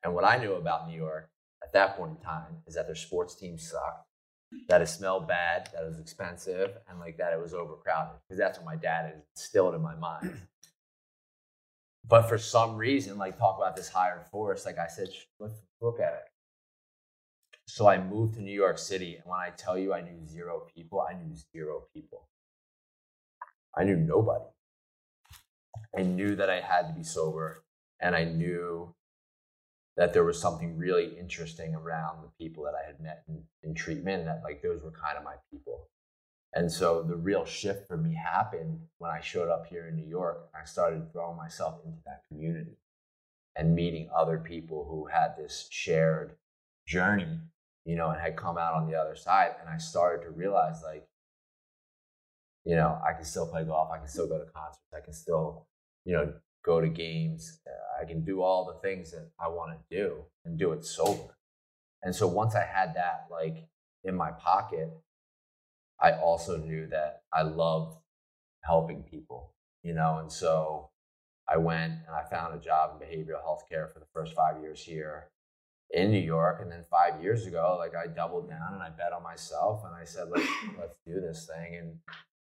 And 0.04 0.14
what 0.14 0.24
I 0.24 0.36
knew 0.36 0.54
about 0.54 0.88
New 0.88 0.96
York 0.96 1.30
at 1.62 1.72
that 1.72 1.96
point 1.96 2.18
in 2.18 2.24
time 2.24 2.62
is 2.66 2.74
that 2.74 2.86
their 2.86 2.96
sports 2.96 3.34
team 3.34 3.58
sucked, 3.58 4.06
that 4.68 4.82
it 4.82 4.88
smelled 4.88 5.28
bad, 5.28 5.68
that 5.72 5.82
it 5.82 5.86
was 5.86 5.98
expensive, 5.98 6.72
and 6.88 6.98
like 6.98 7.16
that 7.18 7.32
it 7.32 7.40
was 7.40 7.54
overcrowded. 7.54 8.14
Because 8.26 8.38
that's 8.38 8.58
what 8.58 8.66
my 8.66 8.76
dad 8.76 9.14
instilled 9.30 9.74
in 9.74 9.82
my 9.82 9.94
mind. 9.94 10.32
But 12.08 12.28
for 12.28 12.36
some 12.36 12.76
reason, 12.76 13.16
like 13.16 13.38
talk 13.38 13.58
about 13.58 13.76
this 13.76 13.88
higher 13.88 14.26
force, 14.32 14.66
like 14.66 14.76
I 14.76 14.88
said, 14.88 15.08
let's 15.38 15.54
look 15.80 16.00
at 16.00 16.12
it. 16.12 16.32
So 17.66 17.86
I 17.86 18.02
moved 18.02 18.34
to 18.34 18.42
New 18.42 18.52
York 18.52 18.76
City. 18.76 19.14
And 19.14 19.24
when 19.24 19.38
I 19.38 19.50
tell 19.56 19.78
you 19.78 19.94
I 19.94 20.00
knew 20.00 20.26
zero 20.26 20.66
people, 20.74 21.00
I 21.00 21.14
knew 21.14 21.32
zero 21.54 21.84
people. 21.94 22.28
I 23.76 23.84
knew 23.84 23.96
nobody. 23.96 24.44
I 25.96 26.02
knew 26.02 26.34
that 26.36 26.50
I 26.50 26.60
had 26.60 26.88
to 26.88 26.94
be 26.94 27.04
sober, 27.04 27.64
and 28.00 28.16
I 28.16 28.24
knew 28.24 28.94
that 29.96 30.12
there 30.12 30.24
was 30.24 30.40
something 30.40 30.76
really 30.76 31.16
interesting 31.18 31.74
around 31.74 32.22
the 32.22 32.44
people 32.44 32.64
that 32.64 32.74
I 32.74 32.86
had 32.86 33.00
met 33.00 33.24
in, 33.28 33.42
in 33.62 33.74
treatment. 33.74 34.24
That 34.24 34.42
like 34.42 34.62
those 34.62 34.82
were 34.82 34.92
kind 34.92 35.18
of 35.18 35.24
my 35.24 35.34
people. 35.50 35.88
And 36.54 36.70
so 36.70 37.02
the 37.02 37.16
real 37.16 37.44
shift 37.44 37.88
for 37.88 37.96
me 37.96 38.14
happened 38.14 38.80
when 38.98 39.10
I 39.10 39.20
showed 39.20 39.48
up 39.48 39.66
here 39.66 39.88
in 39.88 39.96
New 39.96 40.06
York. 40.06 40.50
I 40.54 40.64
started 40.64 41.10
throwing 41.12 41.36
myself 41.36 41.80
into 41.84 41.98
that 42.04 42.22
community 42.28 42.76
and 43.56 43.74
meeting 43.74 44.08
other 44.14 44.38
people 44.38 44.86
who 44.88 45.06
had 45.06 45.34
this 45.36 45.66
shared 45.70 46.36
journey, 46.86 47.38
you 47.84 47.96
know, 47.96 48.10
and 48.10 48.20
had 48.20 48.36
come 48.36 48.58
out 48.58 48.74
on 48.74 48.90
the 48.90 48.98
other 48.98 49.16
side. 49.16 49.54
And 49.60 49.68
I 49.68 49.78
started 49.78 50.24
to 50.24 50.30
realize, 50.30 50.82
like, 50.82 51.06
you 52.64 52.76
know, 52.76 53.00
I 53.06 53.12
can 53.12 53.24
still 53.24 53.46
play 53.46 53.64
golf, 53.64 53.90
I 53.90 53.98
can 53.98 54.08
still 54.08 54.28
go 54.28 54.38
to 54.38 54.50
concerts, 54.52 54.92
I 54.94 55.00
can 55.00 55.12
still, 55.12 55.66
you 56.04 56.12
know, 56.12 56.32
go 56.64 56.80
to 56.80 56.88
games, 56.88 57.60
uh, 57.66 58.02
I 58.02 58.06
can 58.06 58.24
do 58.24 58.42
all 58.42 58.64
the 58.64 58.86
things 58.86 59.10
that 59.12 59.28
I 59.38 59.48
want 59.48 59.72
to 59.72 59.96
do 59.96 60.24
and 60.44 60.58
do 60.58 60.72
it 60.72 60.84
sober. 60.84 61.36
And 62.02 62.14
so 62.14 62.26
once 62.26 62.54
I 62.54 62.64
had 62.64 62.94
that, 62.94 63.26
like, 63.30 63.68
in 64.04 64.16
my 64.16 64.32
pocket, 64.32 64.90
I 66.00 66.12
also 66.12 66.56
knew 66.56 66.88
that 66.88 67.22
I 67.32 67.42
loved 67.42 67.96
helping 68.64 69.02
people, 69.02 69.52
you 69.82 69.94
know, 69.94 70.18
and 70.18 70.30
so 70.30 70.90
I 71.48 71.56
went 71.58 71.92
and 72.06 72.14
I 72.14 72.24
found 72.28 72.54
a 72.54 72.64
job 72.64 72.92
in 72.92 73.06
behavioral 73.06 73.42
health 73.42 73.64
care 73.68 73.88
for 73.88 73.98
the 74.00 74.06
first 74.12 74.34
five 74.34 74.60
years 74.60 74.82
here 74.82 75.28
in 75.90 76.10
New 76.10 76.20
York. 76.20 76.60
And 76.62 76.70
then 76.70 76.84
five 76.90 77.22
years 77.22 77.46
ago, 77.46 77.76
like 77.78 77.94
I 77.94 78.06
doubled 78.06 78.48
down 78.48 78.74
and 78.74 78.82
I 78.82 78.90
bet 78.90 79.12
on 79.12 79.22
myself 79.22 79.82
and 79.84 79.94
I 79.94 80.04
said, 80.04 80.28
let's, 80.28 80.48
let's 80.78 80.96
do 81.06 81.20
this 81.20 81.46
thing. 81.46 81.76
And, 81.76 81.98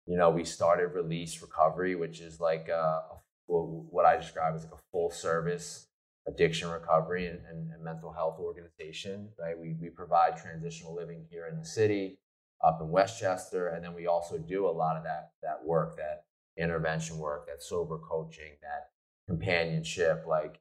you 0.07 0.17
know, 0.17 0.29
we 0.29 0.43
started 0.43 0.87
Release 0.87 1.41
Recovery, 1.41 1.95
which 1.95 2.21
is 2.21 2.39
like 2.39 2.69
a, 2.69 3.01
what 3.47 4.05
I 4.05 4.17
describe 4.17 4.55
as 4.55 4.63
like 4.63 4.73
a 4.73 4.83
full 4.91 5.11
service 5.11 5.87
addiction 6.27 6.69
recovery 6.69 7.27
and, 7.27 7.39
and, 7.49 7.71
and 7.71 7.83
mental 7.83 8.11
health 8.11 8.39
organization, 8.39 9.29
right? 9.39 9.57
We, 9.57 9.75
we 9.79 9.89
provide 9.89 10.37
transitional 10.37 10.95
living 10.95 11.25
here 11.29 11.47
in 11.51 11.59
the 11.59 11.65
city 11.65 12.17
up 12.63 12.79
in 12.81 12.89
Westchester. 12.89 13.69
And 13.69 13.83
then 13.83 13.93
we 13.93 14.07
also 14.07 14.37
do 14.37 14.67
a 14.67 14.71
lot 14.71 14.97
of 14.97 15.03
that, 15.03 15.31
that 15.43 15.63
work, 15.63 15.97
that 15.97 16.25
intervention 16.57 17.17
work, 17.17 17.47
that 17.47 17.61
sober 17.61 17.99
coaching, 17.99 18.53
that 18.61 18.89
companionship. 19.27 20.25
Like 20.27 20.59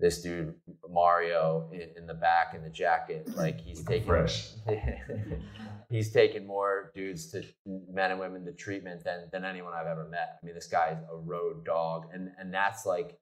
this 0.00 0.22
dude, 0.22 0.54
Mario, 0.90 1.68
in, 1.72 1.90
in 1.96 2.06
the 2.06 2.14
back 2.14 2.54
in 2.54 2.62
the 2.62 2.70
jacket, 2.70 3.28
like 3.36 3.60
he's 3.60 3.82
taking, 3.84 4.06
Fresh. 4.06 4.50
he's 5.90 6.12
taken 6.12 6.46
more 6.46 6.90
dudes 6.94 7.30
to 7.30 7.44
men 7.66 8.10
and 8.10 8.20
women 8.20 8.44
to 8.44 8.52
treatment 8.52 9.04
than, 9.04 9.28
than 9.32 9.44
anyone 9.44 9.72
I've 9.72 9.86
ever 9.86 10.08
met. 10.08 10.38
I 10.42 10.46
mean, 10.46 10.54
this 10.54 10.66
guy 10.66 10.90
is 10.90 10.98
a 11.10 11.16
road 11.16 11.64
dog. 11.64 12.08
And, 12.12 12.30
and 12.38 12.52
that's 12.52 12.84
like, 12.86 13.18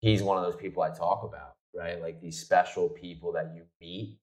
he's 0.00 0.22
one 0.22 0.36
of 0.38 0.44
those 0.44 0.60
people 0.60 0.82
I 0.82 0.90
talk 0.90 1.22
about, 1.22 1.54
right? 1.74 2.00
Like 2.00 2.20
these 2.20 2.40
special 2.40 2.88
people 2.88 3.32
that 3.32 3.52
you 3.54 3.62
meet 3.80 4.18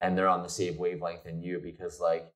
and 0.00 0.16
they're 0.16 0.28
on 0.28 0.42
the 0.42 0.48
same 0.48 0.76
wavelength 0.76 1.24
than 1.24 1.40
you 1.40 1.58
because 1.58 2.00
like 2.00 2.30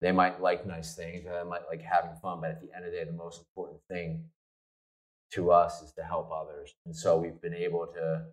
they 0.00 0.12
might 0.12 0.40
like 0.40 0.66
nice 0.66 0.94
things 0.94 1.24
they 1.24 1.30
might 1.48 1.66
like 1.68 1.82
having 1.82 2.14
fun, 2.20 2.40
but 2.40 2.50
at 2.50 2.60
the 2.60 2.74
end 2.74 2.84
of 2.84 2.90
the 2.90 2.98
day, 2.98 3.04
the 3.04 3.12
most 3.12 3.40
important 3.40 3.80
thing 3.88 4.24
to 5.32 5.50
us 5.50 5.82
is 5.82 5.92
to 5.92 6.02
help 6.02 6.30
others. 6.32 6.74
And 6.84 6.94
so 6.94 7.18
we've 7.18 7.40
been 7.40 7.54
able 7.54 7.86
to, 7.94 8.24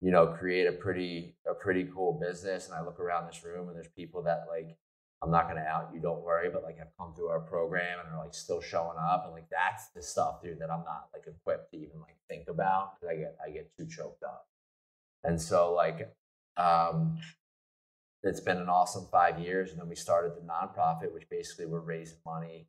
you 0.00 0.10
know, 0.10 0.28
create 0.28 0.66
a 0.66 0.72
pretty 0.72 1.36
a 1.48 1.54
pretty 1.54 1.88
cool 1.94 2.18
business. 2.20 2.66
And 2.66 2.74
I 2.74 2.82
look 2.82 3.00
around 3.00 3.26
this 3.26 3.44
room 3.44 3.68
and 3.68 3.76
there's 3.76 3.88
people 3.88 4.22
that 4.22 4.46
like 4.48 4.76
I'm 5.22 5.30
not 5.30 5.48
gonna 5.48 5.62
out 5.62 5.90
you, 5.94 6.00
don't 6.00 6.22
worry, 6.22 6.50
but 6.50 6.62
like 6.62 6.78
have 6.78 6.96
come 6.98 7.14
through 7.14 7.28
our 7.28 7.40
program 7.40 7.98
and 8.00 8.14
are 8.14 8.22
like 8.22 8.34
still 8.34 8.60
showing 8.60 8.98
up. 8.98 9.24
And 9.24 9.32
like 9.32 9.48
that's 9.50 9.88
the 9.94 10.02
stuff, 10.02 10.42
dude, 10.42 10.58
that 10.60 10.70
I'm 10.70 10.84
not 10.84 11.08
like 11.12 11.26
equipped 11.26 11.70
to 11.72 11.78
even 11.78 12.00
like 12.00 12.16
think 12.28 12.48
about 12.48 12.94
because 12.94 13.14
I 13.14 13.16
get 13.16 13.36
I 13.44 13.50
get 13.50 13.70
too 13.76 13.86
choked 13.86 14.22
up. 14.22 14.46
And 15.24 15.40
so 15.40 15.72
like 15.74 16.14
um 16.56 17.18
it's 18.22 18.40
been 18.40 18.56
an 18.56 18.68
awesome 18.68 19.06
five 19.12 19.38
years. 19.38 19.70
And 19.70 19.80
then 19.80 19.88
we 19.88 19.96
started 19.96 20.32
the 20.34 20.40
nonprofit, 20.40 21.12
which 21.12 21.28
basically 21.28 21.66
we're 21.66 21.80
raising 21.80 22.18
money. 22.24 22.68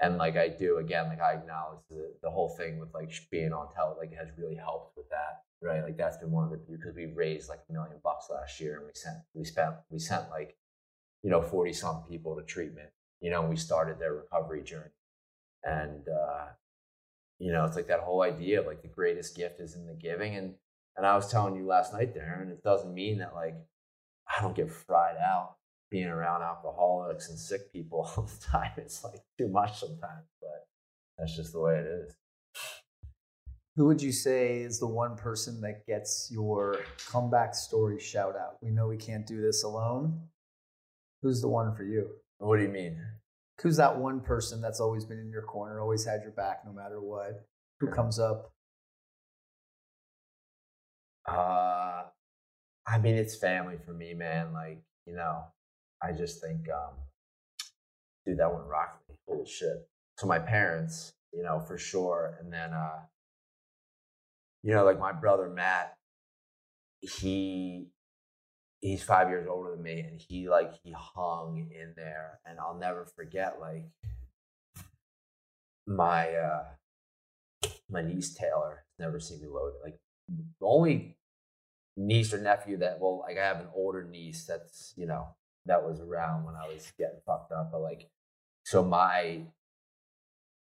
And 0.00 0.18
like 0.18 0.36
I 0.36 0.48
do 0.48 0.78
again, 0.78 1.08
like 1.08 1.20
I 1.20 1.34
acknowledge 1.34 1.80
the, 1.88 2.14
the 2.22 2.30
whole 2.30 2.48
thing 2.56 2.78
with 2.78 2.92
like 2.94 3.12
being 3.30 3.52
on 3.52 3.72
tele, 3.74 3.96
like 3.98 4.12
has 4.14 4.28
really 4.36 4.56
helped 4.56 4.96
with 4.96 5.08
that, 5.10 5.42
right? 5.60 5.82
Like 5.82 5.96
that's 5.96 6.16
been 6.16 6.32
one 6.32 6.44
of 6.44 6.50
the 6.50 6.58
because 6.58 6.96
we 6.96 7.06
raised 7.06 7.48
like 7.48 7.60
a 7.68 7.72
million 7.72 7.98
bucks 8.02 8.26
last 8.30 8.60
year, 8.60 8.78
and 8.78 8.86
we 8.86 8.92
sent 8.94 9.18
we 9.34 9.44
spent 9.44 9.74
we 9.90 9.98
sent 9.98 10.28
like 10.30 10.56
you 11.22 11.30
know 11.30 11.42
forty 11.42 11.72
some 11.72 12.02
people 12.08 12.34
to 12.36 12.42
treatment, 12.42 12.88
you 13.20 13.30
know, 13.30 13.42
and 13.42 13.50
we 13.50 13.56
started 13.56 13.98
their 13.98 14.14
recovery 14.14 14.62
journey, 14.62 14.90
and 15.62 16.08
uh, 16.08 16.46
you 17.38 17.52
know 17.52 17.64
it's 17.64 17.76
like 17.76 17.88
that 17.88 18.00
whole 18.00 18.22
idea 18.22 18.60
of 18.60 18.66
like 18.66 18.82
the 18.82 18.88
greatest 18.88 19.36
gift 19.36 19.60
is 19.60 19.76
in 19.76 19.86
the 19.86 19.94
giving, 19.94 20.34
and 20.34 20.54
and 20.96 21.06
I 21.06 21.14
was 21.14 21.30
telling 21.30 21.54
you 21.54 21.64
last 21.66 21.92
night, 21.92 22.14
Darren, 22.14 22.50
it 22.50 22.64
doesn't 22.64 22.92
mean 22.92 23.18
that 23.18 23.34
like 23.34 23.54
I 24.26 24.42
don't 24.42 24.56
get 24.56 24.72
fried 24.72 25.16
out 25.16 25.56
being 25.92 26.08
around 26.08 26.42
alcoholics 26.42 27.28
and 27.28 27.38
sick 27.38 27.70
people 27.70 28.10
all 28.16 28.24
the 28.24 28.44
time. 28.44 28.72
It's 28.78 29.04
like 29.04 29.20
too 29.38 29.48
much 29.48 29.78
sometimes, 29.78 30.26
but 30.40 30.66
that's 31.18 31.36
just 31.36 31.52
the 31.52 31.60
way 31.60 31.76
it 31.76 31.86
is. 31.86 32.16
Who 33.76 33.86
would 33.86 34.02
you 34.02 34.12
say 34.12 34.60
is 34.60 34.80
the 34.80 34.86
one 34.86 35.16
person 35.16 35.60
that 35.60 35.86
gets 35.86 36.30
your 36.32 36.80
comeback 37.10 37.54
story 37.54 38.00
shout 38.00 38.36
out? 38.36 38.56
We 38.62 38.70
know 38.70 38.88
we 38.88 38.96
can't 38.96 39.26
do 39.26 39.40
this 39.40 39.62
alone. 39.64 40.28
Who's 41.22 41.40
the 41.40 41.48
one 41.48 41.74
for 41.74 41.84
you? 41.84 42.08
What 42.38 42.56
do 42.56 42.62
you 42.62 42.68
mean? 42.68 42.98
Who's 43.62 43.76
that 43.76 43.96
one 43.96 44.20
person 44.20 44.60
that's 44.60 44.80
always 44.80 45.04
been 45.04 45.20
in 45.20 45.30
your 45.30 45.42
corner, 45.42 45.80
always 45.80 46.04
had 46.04 46.22
your 46.22 46.32
back 46.32 46.64
no 46.66 46.72
matter 46.72 47.00
what? 47.00 47.46
Who 47.80 47.88
comes 47.88 48.18
up? 48.18 48.52
Uh, 51.26 52.02
I 52.86 52.98
mean, 53.00 53.14
it's 53.14 53.36
family 53.36 53.76
for 53.84 53.92
me, 53.92 54.14
man. 54.14 54.52
Like, 54.52 54.82
you 55.06 55.14
know, 55.14 55.44
I 56.02 56.12
just 56.12 56.40
think, 56.40 56.68
um, 56.70 56.94
dude, 58.26 58.38
that 58.38 58.52
one 58.52 58.66
rocked 58.66 59.08
me. 59.08 59.16
Holy 59.26 59.46
shit. 59.46 59.88
So 60.18 60.26
my 60.26 60.38
parents, 60.38 61.12
you 61.32 61.42
know, 61.42 61.60
for 61.60 61.78
sure. 61.78 62.38
And 62.40 62.52
then, 62.52 62.72
uh, 62.72 63.00
you 64.62 64.72
know, 64.72 64.84
like 64.84 64.98
my 64.98 65.12
brother 65.12 65.48
Matt, 65.48 65.96
he 67.00 67.88
he's 68.80 69.02
five 69.02 69.28
years 69.28 69.48
older 69.48 69.72
than 69.72 69.82
me, 69.82 70.00
and 70.00 70.20
he 70.20 70.48
like 70.48 70.72
he 70.84 70.94
hung 70.96 71.68
in 71.72 71.94
there, 71.96 72.38
and 72.46 72.60
I'll 72.60 72.78
never 72.78 73.04
forget 73.04 73.58
like 73.60 73.84
my 75.86 76.28
uh 76.28 76.64
my 77.90 78.02
niece 78.02 78.34
Taylor 78.34 78.84
never 78.98 79.18
seen 79.18 79.40
me 79.40 79.48
loaded. 79.48 79.78
Like 79.82 79.98
the 80.28 80.66
only 80.66 81.16
niece 81.96 82.32
or 82.32 82.38
nephew 82.40 82.78
that 82.78 82.98
well 83.00 83.20
like 83.20 83.36
i 83.36 83.44
have 83.44 83.60
an 83.60 83.66
older 83.74 84.02
niece 84.02 84.46
that's 84.46 84.94
you 84.96 85.06
know 85.06 85.28
that 85.66 85.82
was 85.82 86.00
around 86.00 86.44
when 86.44 86.54
i 86.54 86.66
was 86.72 86.92
getting 86.98 87.20
fucked 87.26 87.52
up 87.52 87.70
but 87.72 87.80
like 87.80 88.08
so 88.64 88.82
my 88.82 89.42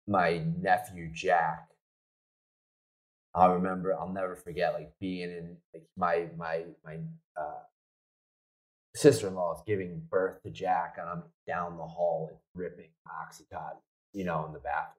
my 0.06 0.42
nephew 0.60 1.08
jack 1.12 1.68
i 3.34 3.46
remember 3.46 3.94
i'll 3.94 4.12
never 4.12 4.36
forget 4.36 4.74
like 4.74 4.92
being 5.00 5.30
in 5.30 5.56
like 5.72 5.86
my 5.96 6.26
my 6.36 6.62
my 6.84 6.98
uh 7.36 7.62
sister-in-law 8.94 9.54
is 9.54 9.62
giving 9.66 10.00
birth 10.10 10.42
to 10.42 10.50
jack 10.50 10.96
and 11.00 11.08
i'm 11.08 11.22
down 11.46 11.76
the 11.76 11.84
hall 11.84 12.28
like 12.30 12.40
ripping 12.54 12.90
oxycontin 13.08 13.78
you 14.12 14.24
know 14.24 14.46
in 14.46 14.52
the 14.52 14.60
bathroom. 14.60 14.94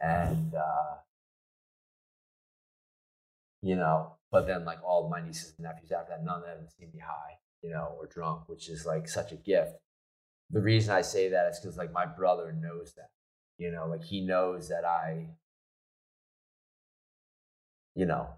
And 0.00 0.54
uh 0.54 0.96
you 3.62 3.74
know 3.74 4.16
but 4.30 4.46
then 4.46 4.64
like 4.64 4.82
all 4.84 5.08
my 5.08 5.24
nieces 5.24 5.54
and 5.56 5.64
nephews 5.64 5.92
after 5.92 6.10
that, 6.10 6.24
none 6.24 6.40
of 6.40 6.46
them 6.46 6.66
seem 6.78 6.88
to 6.88 6.92
be 6.92 6.98
high, 6.98 7.38
you 7.62 7.70
know, 7.70 7.96
or 7.98 8.06
drunk, 8.06 8.48
which 8.48 8.68
is 8.68 8.86
like 8.86 9.08
such 9.08 9.32
a 9.32 9.36
gift. 9.36 9.72
The 10.50 10.60
reason 10.60 10.94
I 10.94 11.02
say 11.02 11.28
that 11.30 11.48
is 11.48 11.58
because 11.58 11.76
like 11.76 11.92
my 11.92 12.06
brother 12.06 12.52
knows 12.52 12.94
that, 12.96 13.10
you 13.58 13.70
know, 13.70 13.86
like 13.86 14.04
he 14.04 14.20
knows 14.20 14.68
that 14.68 14.84
I, 14.84 15.28
you 17.94 18.06
know, 18.06 18.28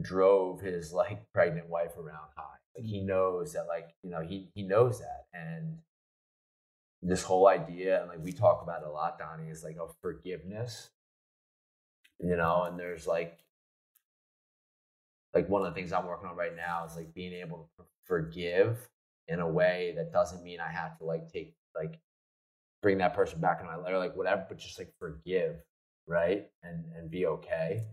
drove 0.00 0.60
his 0.60 0.92
like 0.92 1.20
pregnant 1.34 1.68
wife 1.68 1.96
around 1.96 2.28
high. 2.36 2.58
Like 2.76 2.86
he 2.86 3.00
mm. 3.00 3.06
knows 3.06 3.52
that, 3.52 3.66
like, 3.68 3.90
you 4.02 4.10
know, 4.10 4.22
he 4.22 4.48
he 4.54 4.62
knows 4.62 5.00
that. 5.00 5.26
And 5.34 5.78
this 7.02 7.22
whole 7.22 7.48
idea, 7.48 8.00
and 8.00 8.08
like 8.08 8.22
we 8.22 8.32
talk 8.32 8.62
about 8.62 8.82
it 8.82 8.88
a 8.88 8.90
lot, 8.90 9.18
Donny, 9.18 9.50
is 9.50 9.64
like 9.64 9.76
a 9.76 9.92
forgiveness. 10.00 10.90
You 12.20 12.36
know, 12.36 12.62
and 12.62 12.78
there's 12.78 13.06
like 13.06 13.38
like 15.34 15.48
one 15.48 15.64
of 15.64 15.72
the 15.72 15.80
things 15.80 15.92
I'm 15.92 16.06
working 16.06 16.28
on 16.28 16.36
right 16.36 16.56
now 16.56 16.84
is 16.84 16.96
like 16.96 17.14
being 17.14 17.32
able 17.32 17.70
to 17.78 17.84
forgive 18.04 18.88
in 19.28 19.40
a 19.40 19.48
way 19.48 19.94
that 19.96 20.12
doesn't 20.12 20.42
mean 20.44 20.60
I 20.60 20.70
have 20.70 20.98
to 20.98 21.04
like 21.04 21.32
take 21.32 21.54
like 21.74 21.98
bring 22.82 22.98
that 22.98 23.14
person 23.14 23.40
back 23.40 23.60
in 23.60 23.66
my 23.66 23.76
life 23.76 23.92
or 23.92 23.98
like 23.98 24.16
whatever, 24.16 24.44
but 24.48 24.58
just 24.58 24.78
like 24.78 24.92
forgive, 24.98 25.56
right? 26.06 26.48
And 26.62 26.84
and 26.96 27.10
be 27.10 27.26
okay. 27.26 27.84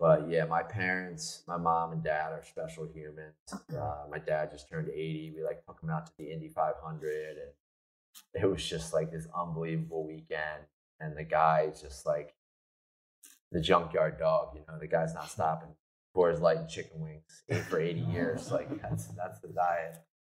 But 0.00 0.28
yeah, 0.28 0.46
my 0.46 0.64
parents, 0.64 1.44
my 1.46 1.56
mom 1.56 1.92
and 1.92 2.02
dad 2.02 2.32
are 2.32 2.42
special 2.44 2.88
humans. 2.92 3.34
Uh, 3.52 4.04
my 4.10 4.18
dad 4.18 4.50
just 4.50 4.68
turned 4.68 4.88
80. 4.88 5.34
We 5.36 5.44
like 5.44 5.64
took 5.64 5.80
him 5.80 5.90
out 5.90 6.06
to 6.06 6.12
the 6.18 6.32
Indy 6.32 6.48
500 6.48 7.36
and 7.38 8.42
it 8.42 8.46
was 8.50 8.64
just 8.66 8.92
like 8.92 9.12
this 9.12 9.28
unbelievable 9.36 10.04
weekend. 10.06 10.66
and 11.00 11.16
the 11.16 11.24
guy 11.24 11.68
just 11.80 12.04
like 12.06 12.34
the 13.52 13.60
junkyard 13.60 14.18
dog. 14.18 14.56
You 14.56 14.62
know, 14.66 14.78
the 14.78 14.88
guy's 14.88 15.14
not 15.14 15.30
stopping. 15.30 15.74
Coors 16.14 16.40
Light 16.40 16.58
and 16.58 16.68
chicken 16.68 17.00
wings, 17.00 17.42
ate 17.48 17.62
for 17.62 17.80
80 17.80 18.00
years. 18.00 18.50
Like 18.50 18.68
that's 18.82 19.06
that's 19.08 19.40
the 19.40 19.48
diet. 19.48 19.96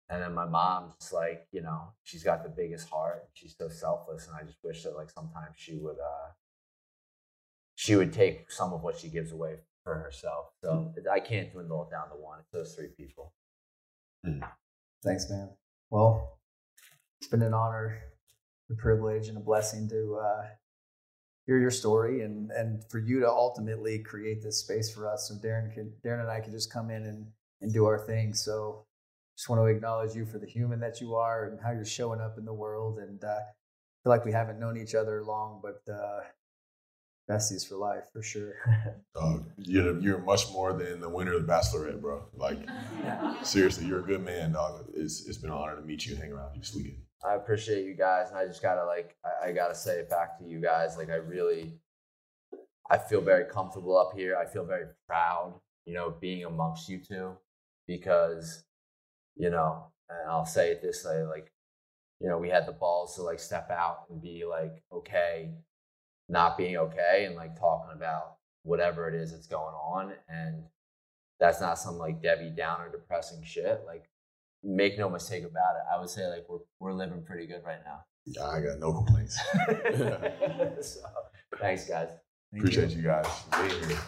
And 0.10 0.22
then 0.22 0.34
my 0.34 0.46
mom's 0.46 0.94
just 1.00 1.14
like, 1.14 1.48
you 1.52 1.62
know, 1.62 1.94
she's 2.04 2.24
got 2.24 2.44
the 2.44 2.50
biggest 2.50 2.88
heart. 2.90 3.28
She's 3.34 3.56
so 3.58 3.70
selfless, 3.70 4.28
and 4.28 4.36
I 4.40 4.44
just 4.44 4.64
wish 4.64 4.84
that 4.84 4.96
like 4.96 5.10
sometimes 5.10 5.56
she 5.58 5.78
would 5.78 5.98
uh 6.00 6.32
she 7.76 7.96
would 7.96 8.14
take 8.14 8.50
some 8.52 8.72
of 8.74 8.84
what 8.84 8.98
she 8.98 9.10
gives 9.10 9.32
away 9.32 9.58
for 9.84 9.96
herself. 9.96 10.48
So 10.64 10.94
Hmm. 10.96 11.10
I 11.12 11.20
can't 11.20 11.52
dwindle 11.52 11.84
it 11.84 11.92
down 11.92 12.10
to 12.10 12.16
one. 12.16 12.40
It's 12.40 12.52
those 12.52 12.76
three 12.76 12.90
people. 12.98 13.34
Thanks, 15.04 15.30
man. 15.30 15.50
Well, 15.92 16.40
it's 17.20 17.28
been 17.28 17.44
an 17.44 17.54
honor, 17.54 18.00
a 18.72 18.76
privilege, 18.76 19.28
and 19.28 19.38
a 19.38 19.42
blessing 19.42 19.88
to 19.90 20.16
uh, 20.16 20.48
hear 21.46 21.60
your 21.60 21.72
story 21.72 22.22
and 22.22 22.52
and 22.52 22.84
for 22.90 23.00
you 23.00 23.20
to 23.20 23.30
ultimately 23.30 24.00
create 24.00 24.42
this 24.42 24.60
space 24.60 24.94
for 24.94 25.08
us. 25.08 25.30
So 25.30 25.36
Darren 25.36 25.74
could 25.74 25.92
Darren 26.04 26.22
and 26.22 26.30
I 26.30 26.40
can 26.40 26.52
just 26.52 26.72
come 26.72 26.90
in 26.90 27.04
and 27.06 27.28
and 27.62 27.74
do 27.74 27.86
our 27.86 28.00
thing. 28.00 28.34
So 28.34 28.86
just 29.38 29.50
want 29.50 29.62
to 29.62 29.66
acknowledge 29.66 30.16
you 30.16 30.26
for 30.26 30.40
the 30.40 30.48
human 30.48 30.80
that 30.80 31.02
you 31.02 31.16
are 31.16 31.46
and 31.46 31.60
how 31.62 31.72
you're 31.72 31.86
showing 31.86 32.22
up 32.22 32.38
in 32.38 32.46
the 32.46 32.54
world. 32.54 33.00
And 33.00 33.24
uh, 33.24 33.40
feel 34.04 34.12
like 34.12 34.26
we 34.26 34.32
haven't 34.32 34.60
known 34.60 34.78
each 34.78 34.96
other 34.96 35.24
long, 35.24 35.62
but 35.62 35.92
uh, 35.92 36.22
besties 37.30 37.68
for 37.68 37.76
life 37.76 38.06
for 38.14 38.22
sure. 38.22 38.54
Dog, 39.16 39.46
you're 39.58 40.00
you're 40.00 40.20
much 40.20 40.52
more 40.52 40.74
than 40.74 41.00
the 41.00 41.10
winner 41.10 41.34
of 41.34 41.46
the 41.46 41.52
Bachelorette, 41.52 42.02
bro. 42.02 42.24
Like 42.34 42.60
seriously, 43.44 43.86
you're 43.86 44.00
a 44.00 44.04
good 44.04 44.24
man, 44.24 44.54
dog. 44.54 44.86
It's 44.94 45.26
it's 45.28 45.38
been 45.38 45.52
an 45.52 45.58
honor 45.58 45.76
to 45.76 45.82
meet 45.82 46.06
you 46.06 46.16
hang 46.16 46.32
around 46.32 46.56
you 46.56 46.62
this 46.62 46.74
weekend. 46.74 46.98
I 47.24 47.36
appreciate 47.36 47.86
you 47.86 47.94
guys, 47.96 48.30
and 48.30 48.38
I 48.38 48.46
just 48.46 48.62
gotta 48.62 48.86
like 48.86 49.16
I, 49.26 49.50
I 49.50 49.52
gotta 49.52 49.76
say 49.76 50.00
it 50.00 50.10
back 50.10 50.38
to 50.40 50.46
you 50.46 50.60
guys. 50.60 50.98
Like 50.98 51.10
I 51.10 51.16
really, 51.16 51.80
I 52.90 52.98
feel 52.98 53.22
very 53.22 53.46
comfortable 53.46 53.98
up 53.98 54.12
here. 54.16 54.38
I 54.38 54.46
feel 54.46 54.66
very 54.66 54.86
proud, 55.08 55.60
you 55.86 55.94
know, 55.94 56.16
being 56.20 56.46
amongst 56.46 56.90
you 56.90 57.00
two, 57.00 57.32
because, 57.88 58.66
you 59.36 59.50
know, 59.50 59.88
and 60.10 60.30
I'll 60.30 60.46
say 60.46 60.72
it 60.72 60.82
this 60.82 61.04
way, 61.06 61.24
like, 61.24 61.52
you 62.20 62.30
know, 62.30 62.38
we 62.38 62.50
had 62.50 62.68
the 62.68 62.72
balls 62.74 63.16
to 63.16 63.24
like 63.24 63.40
step 63.40 63.72
out 63.72 64.06
and 64.10 64.22
be 64.22 64.44
like 64.46 64.84
okay, 64.92 65.52
not 66.30 66.58
being 66.58 66.78
okay, 66.78 67.26
and 67.26 67.36
like 67.36 67.60
talking 67.60 67.92
about 67.96 68.38
whatever 68.64 69.08
it 69.08 69.16
is 69.16 69.32
that's 69.32 69.48
going 69.48 69.76
on, 69.76 70.14
and 70.30 70.64
that's 71.40 71.62
not 71.62 71.80
some 71.80 71.98
like 71.98 72.22
Debbie 72.22 72.54
Downer 72.56 72.90
depressing 72.92 73.44
shit. 73.44 73.84
Like 73.86 74.10
make 74.66 74.98
no 74.98 75.10
mistake 75.10 75.44
about 75.44 75.76
it. 75.76 75.84
I 75.94 76.00
would 76.00 76.10
say 76.10 76.28
like 76.28 76.46
we're 76.50 76.60
we're 76.80 76.94
living 76.94 77.24
pretty 77.24 77.46
good 77.46 77.62
right 77.64 77.80
now. 77.86 78.00
Yeah, 78.26 78.48
I 78.48 78.60
got 78.60 78.80
no 78.80 78.92
complaints. 78.92 79.40
so, 80.82 81.00
thanks, 81.60 81.88
guys. 81.88 82.10
Thank 82.52 82.64
Appreciate 82.64 82.92
you 82.92 83.04
guys 83.04 83.28
being 83.52 83.90
here. 83.90 84.00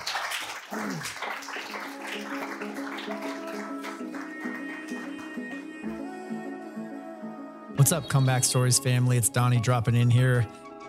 What's 7.75 7.91
up, 7.91 8.09
Comeback 8.09 8.43
Stories 8.43 8.79
family? 8.79 9.17
It's 9.17 9.29
Donny 9.29 9.59
dropping 9.59 9.95
in 9.95 10.09
here. 10.09 10.47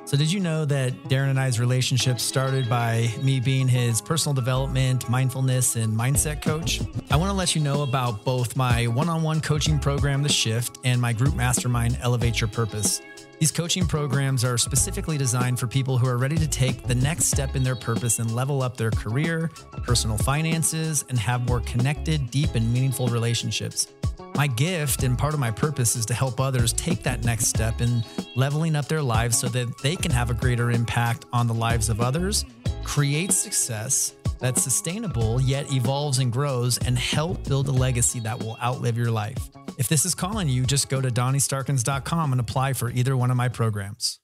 So, 0.09 0.17
did 0.17 0.33
you 0.33 0.41
know 0.41 0.65
that 0.65 0.95
Darren 1.05 1.29
and 1.29 1.39
I's 1.39 1.61
relationship 1.61 2.19
started 2.19 2.67
by 2.67 3.13
me 3.21 3.41
being 3.41 3.69
his 3.69 4.01
personal 4.01 4.33
development, 4.33 5.07
mindfulness, 5.11 5.77
and 5.77 5.95
mindset 5.95 6.41
coach? 6.41 6.81
I 7.11 7.17
want 7.17 7.29
to 7.29 7.35
let 7.35 7.55
you 7.55 7.61
know 7.61 7.83
about 7.83 8.25
both 8.25 8.57
my 8.57 8.87
one 8.87 9.11
on 9.11 9.23
one 9.23 9.43
coaching 9.43 9.79
program, 9.79 10.23
The 10.23 10.31
Shift, 10.31 10.79
and 10.83 10.99
my 10.99 11.13
group 11.13 11.35
mastermind, 11.35 11.99
Elevate 12.01 12.41
Your 12.41 12.49
Purpose. 12.49 13.03
These 13.39 13.53
coaching 13.53 13.87
programs 13.87 14.45
are 14.45 14.59
specifically 14.59 15.17
designed 15.17 15.61
for 15.61 15.69
people 15.69 15.97
who 15.97 16.09
are 16.09 16.19
ready 16.19 16.37
to 16.37 16.49
take 16.49 16.83
the 16.83 16.95
next 16.95 17.27
step 17.27 17.55
in 17.55 17.63
their 17.63 17.77
purpose 17.77 18.19
and 18.19 18.35
level 18.35 18.63
up 18.63 18.77
their 18.77 18.91
career, 18.91 19.49
personal 19.85 20.19
finances, 20.19 21.05
and 21.09 21.17
have 21.21 21.47
more 21.47 21.61
connected, 21.61 22.33
deep, 22.33 22.57
and 22.57 22.73
meaningful 22.73 23.07
relationships. 23.07 23.87
My 24.35 24.49
gift 24.49 25.05
and 25.05 25.17
part 25.17 25.35
of 25.35 25.41
my 25.41 25.53
purpose 25.53 25.95
is 25.95 26.05
to 26.07 26.15
help 26.15 26.41
others 26.41 26.73
take 26.73 27.05
that 27.05 27.23
next 27.25 27.47
step 27.47 27.81
in 27.81 28.03
leveling 28.35 28.75
up 28.75 28.89
their 28.89 29.03
lives 29.03 29.39
so 29.39 29.47
that 29.49 29.79
they 29.85 29.95
can 29.95 30.11
have 30.11 30.31
a 30.31 30.35
greater 30.35 30.73
impact 30.73 31.25
on 31.33 31.47
the 31.47 31.55
lives 31.55 31.89
of 31.89 32.01
others, 32.01 32.45
create 32.83 33.31
success 33.31 34.15
that's 34.39 34.63
sustainable 34.63 35.41
yet 35.41 35.73
evolves 35.73 36.19
and 36.19 36.33
grows, 36.33 36.79
and 36.79 36.99
help 36.99 37.45
build 37.49 37.69
a 37.69 37.73
legacy 37.73 38.21
that 38.21 38.39
will 38.39 38.57
outlive 38.63 38.97
your 38.97 39.11
life. 39.11 39.51
If 39.79 39.89
this 39.89 40.05
is 40.05 40.15
calling 40.15 40.49
you, 40.49 40.65
just 40.65 40.89
go 40.89 41.01
to 41.01 41.11
DonnyStarkins.com 41.11 42.33
and 42.33 42.41
apply 42.41 42.73
for 42.73 42.91
either 42.91 43.17
one 43.17 43.31
of 43.31 43.37
my 43.37 43.49
programs. 43.49 44.19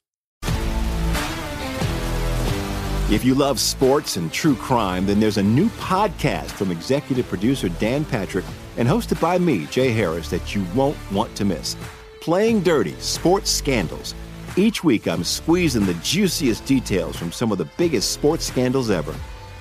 If 3.07 3.23
you 3.23 3.35
love 3.35 3.59
sports 3.59 4.17
and 4.17 4.33
true 4.33 4.55
crime, 4.55 5.05
then 5.05 5.19
there's 5.19 5.37
a 5.37 5.43
new 5.43 5.69
podcast 5.69 6.49
from 6.49 6.71
executive 6.71 7.27
producer 7.27 7.69
Dan 7.69 8.03
Patrick 8.03 8.45
and 8.77 8.87
hosted 8.87 9.21
by 9.21 9.37
me, 9.37 9.67
Jay 9.67 9.91
Harris, 9.91 10.27
that 10.31 10.55
you 10.55 10.65
won't 10.73 10.97
want 11.11 11.35
to 11.35 11.45
miss. 11.45 11.77
Playing 12.19 12.61
Dirty 12.61 12.95
Sports 12.95 13.51
Scandals. 13.51 14.15
Each 14.57 14.83
week, 14.83 15.07
I'm 15.07 15.23
squeezing 15.23 15.85
the 15.85 15.93
juiciest 15.95 16.65
details 16.65 17.15
from 17.15 17.31
some 17.31 17.51
of 17.51 17.59
the 17.59 17.69
biggest 17.77 18.11
sports 18.11 18.43
scandals 18.45 18.89
ever. 18.89 19.15